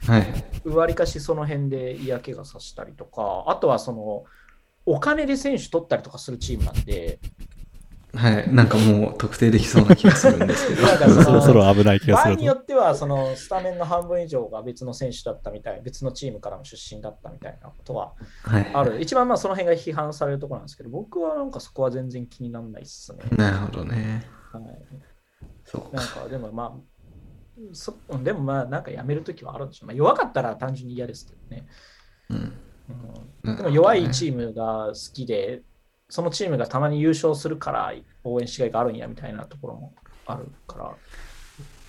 [0.06, 0.68] はい。
[0.68, 4.24] わりかしその辺で嫌気がさしたりとか、あとはその、
[4.84, 7.20] お金で選手取ったりとかするチームなんで、
[8.16, 10.86] はいなんかもう特定できそうな気がするんですけど
[11.22, 12.40] そろそろ危ない気が場合すると。
[12.40, 18.12] によっては、そのスタメンの半分以上が別の選手だったみたい、別のチームからの出身だったみたいなことは
[18.42, 19.00] はいある。
[19.00, 23.18] 一番まあその辺が批判されるところなんですけど、僕はなんかそこは全然気にならないっすね。
[23.36, 24.62] なるほどねはい、
[25.64, 26.94] そうかなんかでもまあ、
[27.72, 29.88] そでもまあなんかやめるときはあるんでしょう。
[29.88, 31.66] まあ、弱かったら単純に嫌ですけどね。
[32.30, 32.52] うん
[33.44, 35.62] うん、でも弱いチームが好きで、
[36.08, 39.94] そのチームがたまに優勝するから応援しがいがあるんやみたいなところも
[40.26, 40.84] あるから、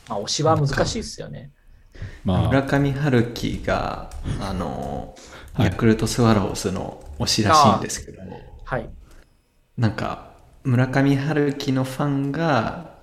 [0.10, 1.52] まあ、推しは難しいですよね。
[2.24, 4.10] まあ、村上春樹が
[4.42, 5.16] あの
[5.54, 5.66] はい。
[5.68, 8.22] ヤクルトスワローズの推しらしいんですけど、
[8.66, 8.90] はい。
[9.78, 10.34] なんか
[10.64, 12.96] 村上春樹のファンが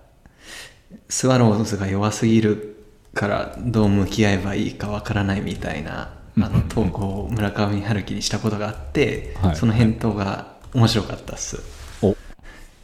[1.09, 2.77] スワローズが弱すぎる
[3.15, 9.57] からどう向き合えばいいかわからないみたいなあの投稿を村上春樹にしたことがあって、はい。
[9.57, 11.61] その返答が面白かったっす。
[12.03, 12.17] お、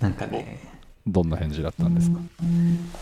[0.00, 0.60] なんかね。
[1.06, 2.18] どんな返事だったんですか？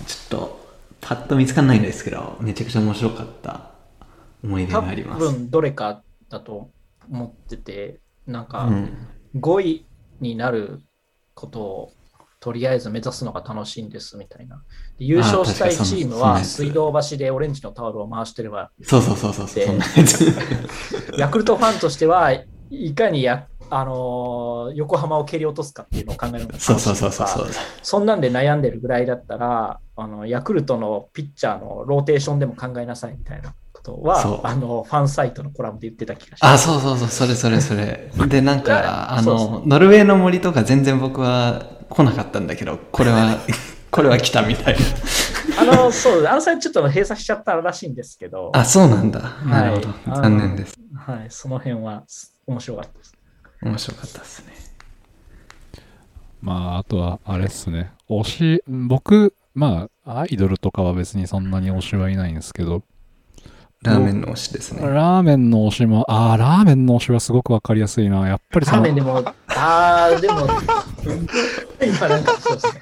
[0.06, 0.66] ちょっと
[1.00, 3.72] パッと見つかんないんですけどめちゃくちゃ面白かった。
[4.44, 5.20] 思い出多があります。
[5.20, 6.70] 分どれかだと
[7.10, 9.08] 思ってて、なんかうん。
[9.34, 9.86] 5位
[10.20, 10.80] になる
[11.34, 11.92] ことを
[12.38, 14.62] とりあえず目指すのが楽しいんですみたいな。
[14.98, 19.64] で優勝したいチームは水道橋でオレンジのタオルを回してれば、そうそうそうそう
[21.18, 22.32] ヤクルトファンとしては
[22.70, 27.46] いかにや、あのー横浜を蹴り落とすかっていうのを考えるそうそうそうそうそう。
[27.82, 36.66] そんなんで悩んでるぐらいだったら、あのヤクルトのピッチャーのローテーションでも考えなさいみたいなことは、あのファンサイトのコラムで言ってた気がしまあ、す。
[36.66, 38.10] そうそうそう、それそれそれ。
[38.28, 43.38] で、なんか、あそうその、ノルウェーの森とか全然僕は来なかったんだけど、これは、
[43.90, 44.80] これは来たみたいな。
[45.58, 49.20] あの、そう、あのサイトちょっと閉鎖しちゃったらしいんですけど、あ、そうなんだ。
[49.46, 49.88] なるほど。
[49.88, 50.74] はい残念です。
[50.94, 52.02] はい、その辺は
[52.46, 53.15] 面白かったです。
[53.62, 54.54] 面白かったですね。
[56.40, 57.90] まあ、あとは、あれっすね。
[58.08, 62.82] 推し、僕、まあ、アイドルとかは別にそんなに推しはいないんですけど、
[63.82, 64.82] ラーメンの推しですね。
[64.82, 68.26] ラーメンの推しも、ああ、ラーメンの推しはすごくわかりやすいな。
[68.28, 70.48] やっぱりそのラーメン、でも、あー、でも、
[71.84, 72.80] 今なんかそうですね。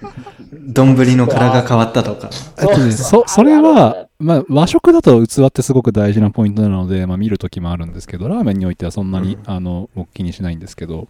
[0.66, 2.30] 丼の殻が変わったとか。
[2.58, 11.08] えっとねそそれは、まあ、和食だと器ってすごく大事なポイントなので、まあ、見るときもあるんですけど、ラーメンにおいてはそんなに、うんあの僕気にしないんですけど、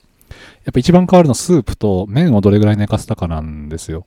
[0.65, 4.07] やっぱ一番変わるのはスープと麺をどれぐらい寝かせたかなんですよ。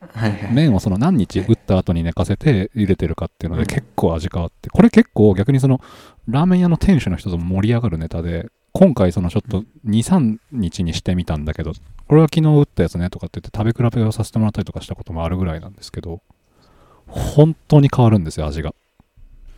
[0.00, 0.52] はいはい。
[0.52, 5.80] 麺をその何日打った後に寝かせて茹でてるかっていうのでうん結構味変わって、これ結構逆にその
[6.28, 11.72] ラーメン屋の店主の人とも盛り上がるネタで、今回そのちょっと2、3日にしてみたんだけど、
[12.08, 16.20] これは昨日打ったやつねとかって言って食べ比べをさせてもらったりとかしたこともあるぐらいなんですけど、
[17.06, 18.74] 本当に変わるんですよ、味が。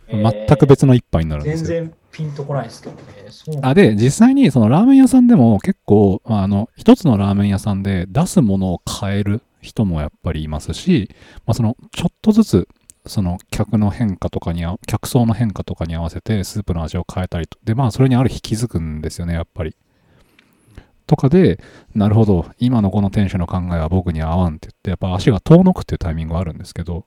[0.07, 1.67] 全く別の一杯になるんですよ。
[1.67, 3.59] 全然ピンとこないですけどね。
[3.61, 11.09] あで、実際にそのラーメン屋さんでも結構、まああの、一つのラーメン屋さんで出すものを変える人もやっぱりいますし、
[11.45, 12.67] まあ、その、ちょっとずつ、
[13.05, 17.57] その客の変化とかにあ、客層の変化とかに合わせてスープの味を変えたりと。
[17.63, 19.75] で、まあ、それにある日気づくんですよね、やっぱり。
[21.07, 21.59] とかで、
[21.95, 27.05] なるほど、今のこの店主の考えは僕に合わんって言って、やっぱ足が遠のくっていうタイミングがあるんですけど、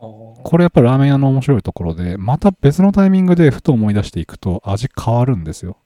[0.00, 5.76] これやっぱラーメン屋の面白いところで、また別のタイミングでふと思い出していくと味変わるんですよ。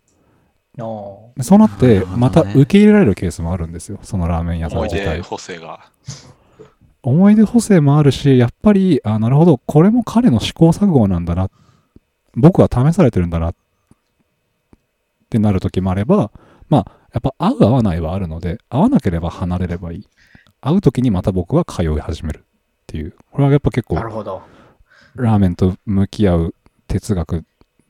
[0.76, 3.98] そうなって、また受け入れられるケースもあるんですよ。
[4.02, 5.20] そのラーメン屋さん思い出自体。
[5.20, 5.90] 補正が。
[7.02, 11.50] 思い出補正もあるし、やっぱり、あ、なるほど、これも彼の試行錯誤なんだな。
[12.34, 13.50] 僕は試されてるんだな。
[13.50, 13.54] っ
[15.30, 16.30] てなる時もあれば、
[16.68, 20.08] まあ、やっぱ合う合わないはあるので、合わなければ離れればいい。
[20.60, 22.42] 合う時にまた僕は通い始めるっ
[22.86, 23.14] ていう。
[23.30, 24.42] これはやっぱ結構なるほど。
[25.14, 26.54] ラーメンと向き合う
[26.88, 27.44] 哲学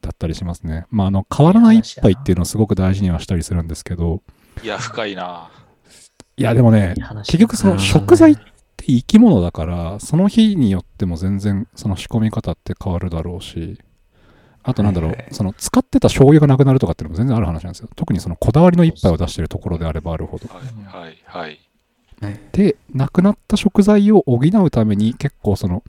[0.05, 0.87] だったりしますね。
[0.91, 4.23] まあ、あの、変わらない一杯っていうのをすごく大事にはしたりするんですけど、
[4.63, 5.51] いや、深いな。
[6.37, 6.95] いや、でもね
[7.25, 8.43] 結局そのうん食材って
[8.87, 13.79] 生き物だから、その日によっても全然その仕込み方って変わるだろうし、
[14.63, 17.89] あとなんだろうはいはい、その使ってた醤油がなくなるとかっていうのも全然ある話なんですよ。
[17.95, 20.49] 特にそのこだわりの一杯を出してるところであればあるほど。
[20.49, 21.61] はい、はい、はい。
[22.21, 25.83] はいで、なくなった食材を補うために結構その、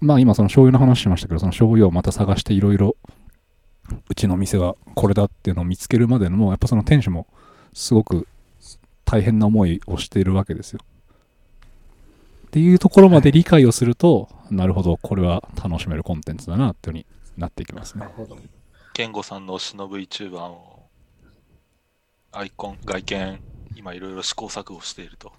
[0.00, 2.96] まあ今その醤油の話しましたけど、その醤油をまた探していろいろ、
[4.08, 7.26] うちの店はこれだっていうのを見つけるまでの、やっぱその店主も
[7.72, 8.26] すごく
[9.04, 10.80] 大変な思いをしているわけですよ。
[12.46, 17.06] っていうところまで理解をすると、なるほど、これは楽しめるコンテンツだなっていうふうに
[17.36, 18.12] なっていきますねなる。
[18.12, 18.38] ほど。
[18.92, 20.86] 健吾さんの推しの VTuber を、
[22.32, 23.40] アイコン、外見、
[23.76, 25.32] 今いろいろ試行錯誤していると。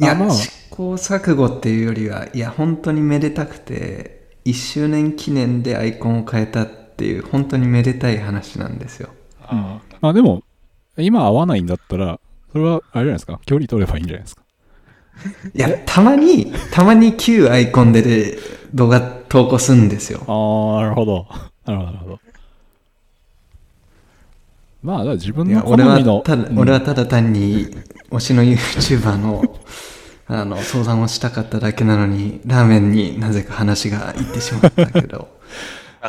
[0.00, 9.10] いや、あまあ試行錯誤っていうよりは、いや、本当にめでたくて、1周年記念でアイコンを変えたっていう、本当にめでたい話なんですよ。
[9.50, 10.42] うんまあでも、
[10.98, 12.20] 今合わないんだったら、
[12.52, 14.42] それはあれじゃないですか、距離取ればいいんじゃないですか？
[15.54, 18.38] いや、たまに、たまに旧アイコンでで
[18.74, 20.20] 動画投稿するんですよ。
[20.26, 21.26] ああ、 なるほど。
[21.66, 22.20] なるほど、なるほど。
[24.84, 26.20] まあ、だから自分の好みの。
[26.20, 27.68] ただ、うん俺はただ単に
[28.10, 29.42] 推しの YouTuber の
[30.26, 35.28] あの相談をしたかっただけなのに、ラーメンになぜか話がいってしまったけど、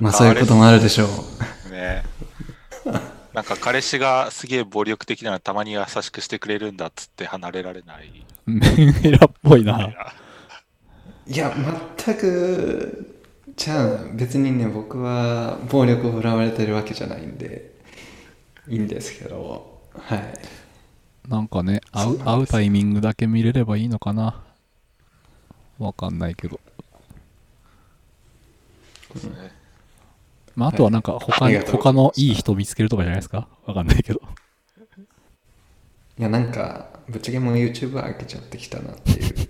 [0.02, 1.72] まあそういうこともあるでしょう。
[1.72, 2.04] ね。
[3.34, 8.26] なんか彼氏がすげえ暴力的なのたまに優しくしてくれるんだっつって離れられない。
[8.46, 9.90] メンヘラっぽいな。
[11.28, 11.54] いや、
[12.06, 13.22] 全く、
[13.56, 17.75] じゃあ別にね、僕は暴力を振らわれてるわけじゃないんで、
[18.68, 20.34] いいんですけど、はい。
[21.28, 24.44] なんかね、会う、会うタイミングだけ見れればいいのかな。
[25.80, 26.60] わかんないけど。
[29.16, 29.52] ね
[30.56, 33.48] まあ、あとはなんか他に、ありがとうござ他いますのいい人見つけるとかじゃないですか？
[33.66, 34.22] わかんないけど。
[36.18, 39.50] いや、なんか、ぶっちゃけもう YouTube 開けちゃってきたなっていう。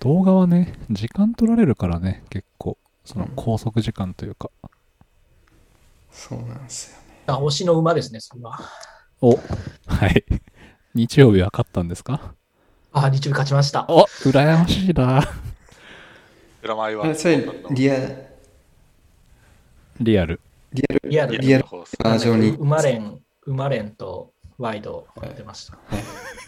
[0.00, 2.78] 動画はね、時間取られるからね、結構。
[3.04, 4.50] その拘束時間というか。
[6.12, 7.01] そうなんですよね。
[7.26, 8.58] あ、推しの馬ですね、それは。
[9.20, 9.38] お、
[9.86, 10.24] はい。
[10.94, 12.34] 日曜日は勝ったんですか？
[12.92, 13.86] あ、日曜日勝ちました。
[13.88, 15.22] お羨ましいな。
[16.62, 17.96] 裏前はあそれリア
[20.00, 20.40] リアル。
[20.72, 21.64] リアルリアルリアル
[21.98, 25.78] バージョンにウマレン、ウマレンとワイドやってました。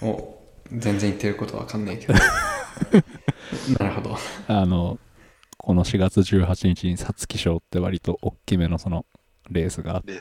[0.03, 0.41] お
[0.71, 2.15] 全然言ってることわかんないけど
[3.79, 4.17] なるほど
[4.49, 4.99] あの、
[5.59, 9.05] この4月18日に皐月賞って割と大きめのその
[9.51, 10.19] レースがあって。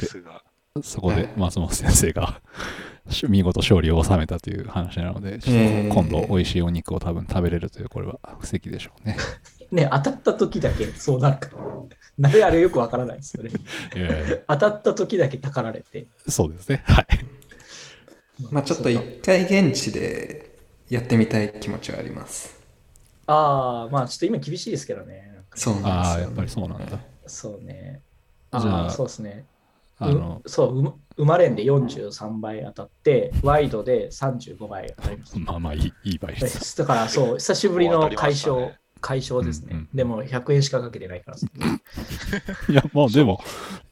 [0.82, 2.42] そこで松本先生が
[3.30, 9.18] 見事勝利を収めたという話なので、ちょっえーと今度美味しいお肉を多分食べれるという、これは布石でしょうね。
[9.72, 11.64] ね、当たった時だけそうなるから。
[12.18, 13.52] なぜあれよくわからないですよね。
[14.48, 16.08] 当たった時だけたかられて。
[16.28, 16.84] そうですね。
[16.86, 17.06] はい。
[18.52, 20.58] まあちょっと一回現地で
[20.90, 22.60] やってみたい気持ちはあります
[23.28, 25.40] ああ、まあちょっと今厳しいですけどね。
[25.56, 27.00] そうなんですよ、ああ、やっぱりそうなんだ。
[27.28, 28.02] そうね。
[28.60, 29.46] じゃあああ、そうですね。
[30.00, 35.40] あの、うそう、う生まれんで43倍当たって、 ワイドで35倍当たりました。
[35.40, 36.42] まあまあいい、いい倍で。
[36.42, 41.38] ですだからそう、久しぶりの解消ね、解消ですね、うんうんでも100円しかかけてないから。
[42.70, 43.40] いや、まあでも、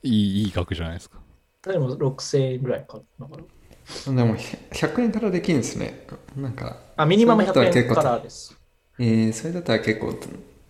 [0.03, 1.19] いい、いい額じゃないですか。
[1.63, 3.43] でも6000円ぐらいかだから。
[4.05, 6.05] でも100円からできるんですね
[6.35, 8.57] なんかあ、ミニマム100それだったら円からです。
[8.99, 10.13] えー、それだったら結構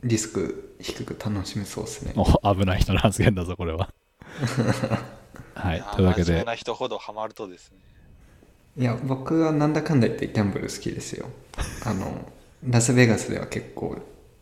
[0.03, 3.94] リスク低く楽しめそうですねお危ない人の発言だぞ、これは。
[5.53, 5.94] はいや。
[5.95, 7.78] というわけで、真面目な人ほどハマるとですね。
[8.78, 11.30] いや僕はなんだかんだ言ってギャンブル好きですよ
[11.86, 12.32] あの
[12.64, 13.98] ラスベガスでは結構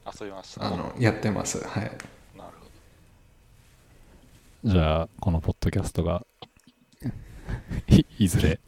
[0.06, 0.68] 遊びました。
[0.68, 2.52] あのやってますはいなる
[4.64, 6.26] ほじゃあ、このポッドキャストが、
[7.90, 8.60] いいずれ、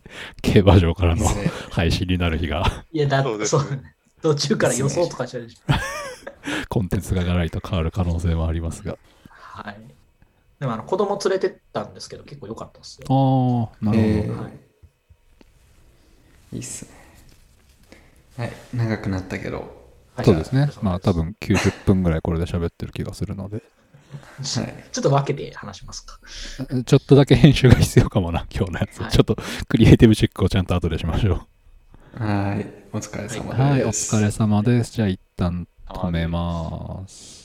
[0.42, 1.26] 競馬場からの
[1.70, 3.84] 配信になる日が、いや、だそうですねそう。
[4.22, 5.74] 途中から予想とかしちゃうでしょ。
[6.70, 8.98] コンテンツががらりと変わる可能性もありますが。
[9.30, 9.78] はい。
[10.60, 13.08] でもあの子供連れてったんですけど、結構良かったですよ。
[13.10, 14.10] ああ、なるほど。
[14.10, 14.52] えーはい
[16.54, 16.92] いいっすね
[18.38, 20.70] はい長くなったけどはいそうですね。
[20.82, 23.64] まあ多分90分ぐらいこれで喋ってる気がするので、
[24.18, 26.20] はいちょっと分けて話しますか。
[26.86, 29.02] ちょっとだけ編集が必要かもな、今日のやつ。
[29.02, 29.38] はいちょっと
[29.70, 31.48] クリエイティブチェックをちゃんと後でしましょ
[32.18, 34.92] はいお疲れ様です、はい、お疲れ様です。
[34.92, 35.68] じゃあ一旦。
[35.94, 37.41] 止めます。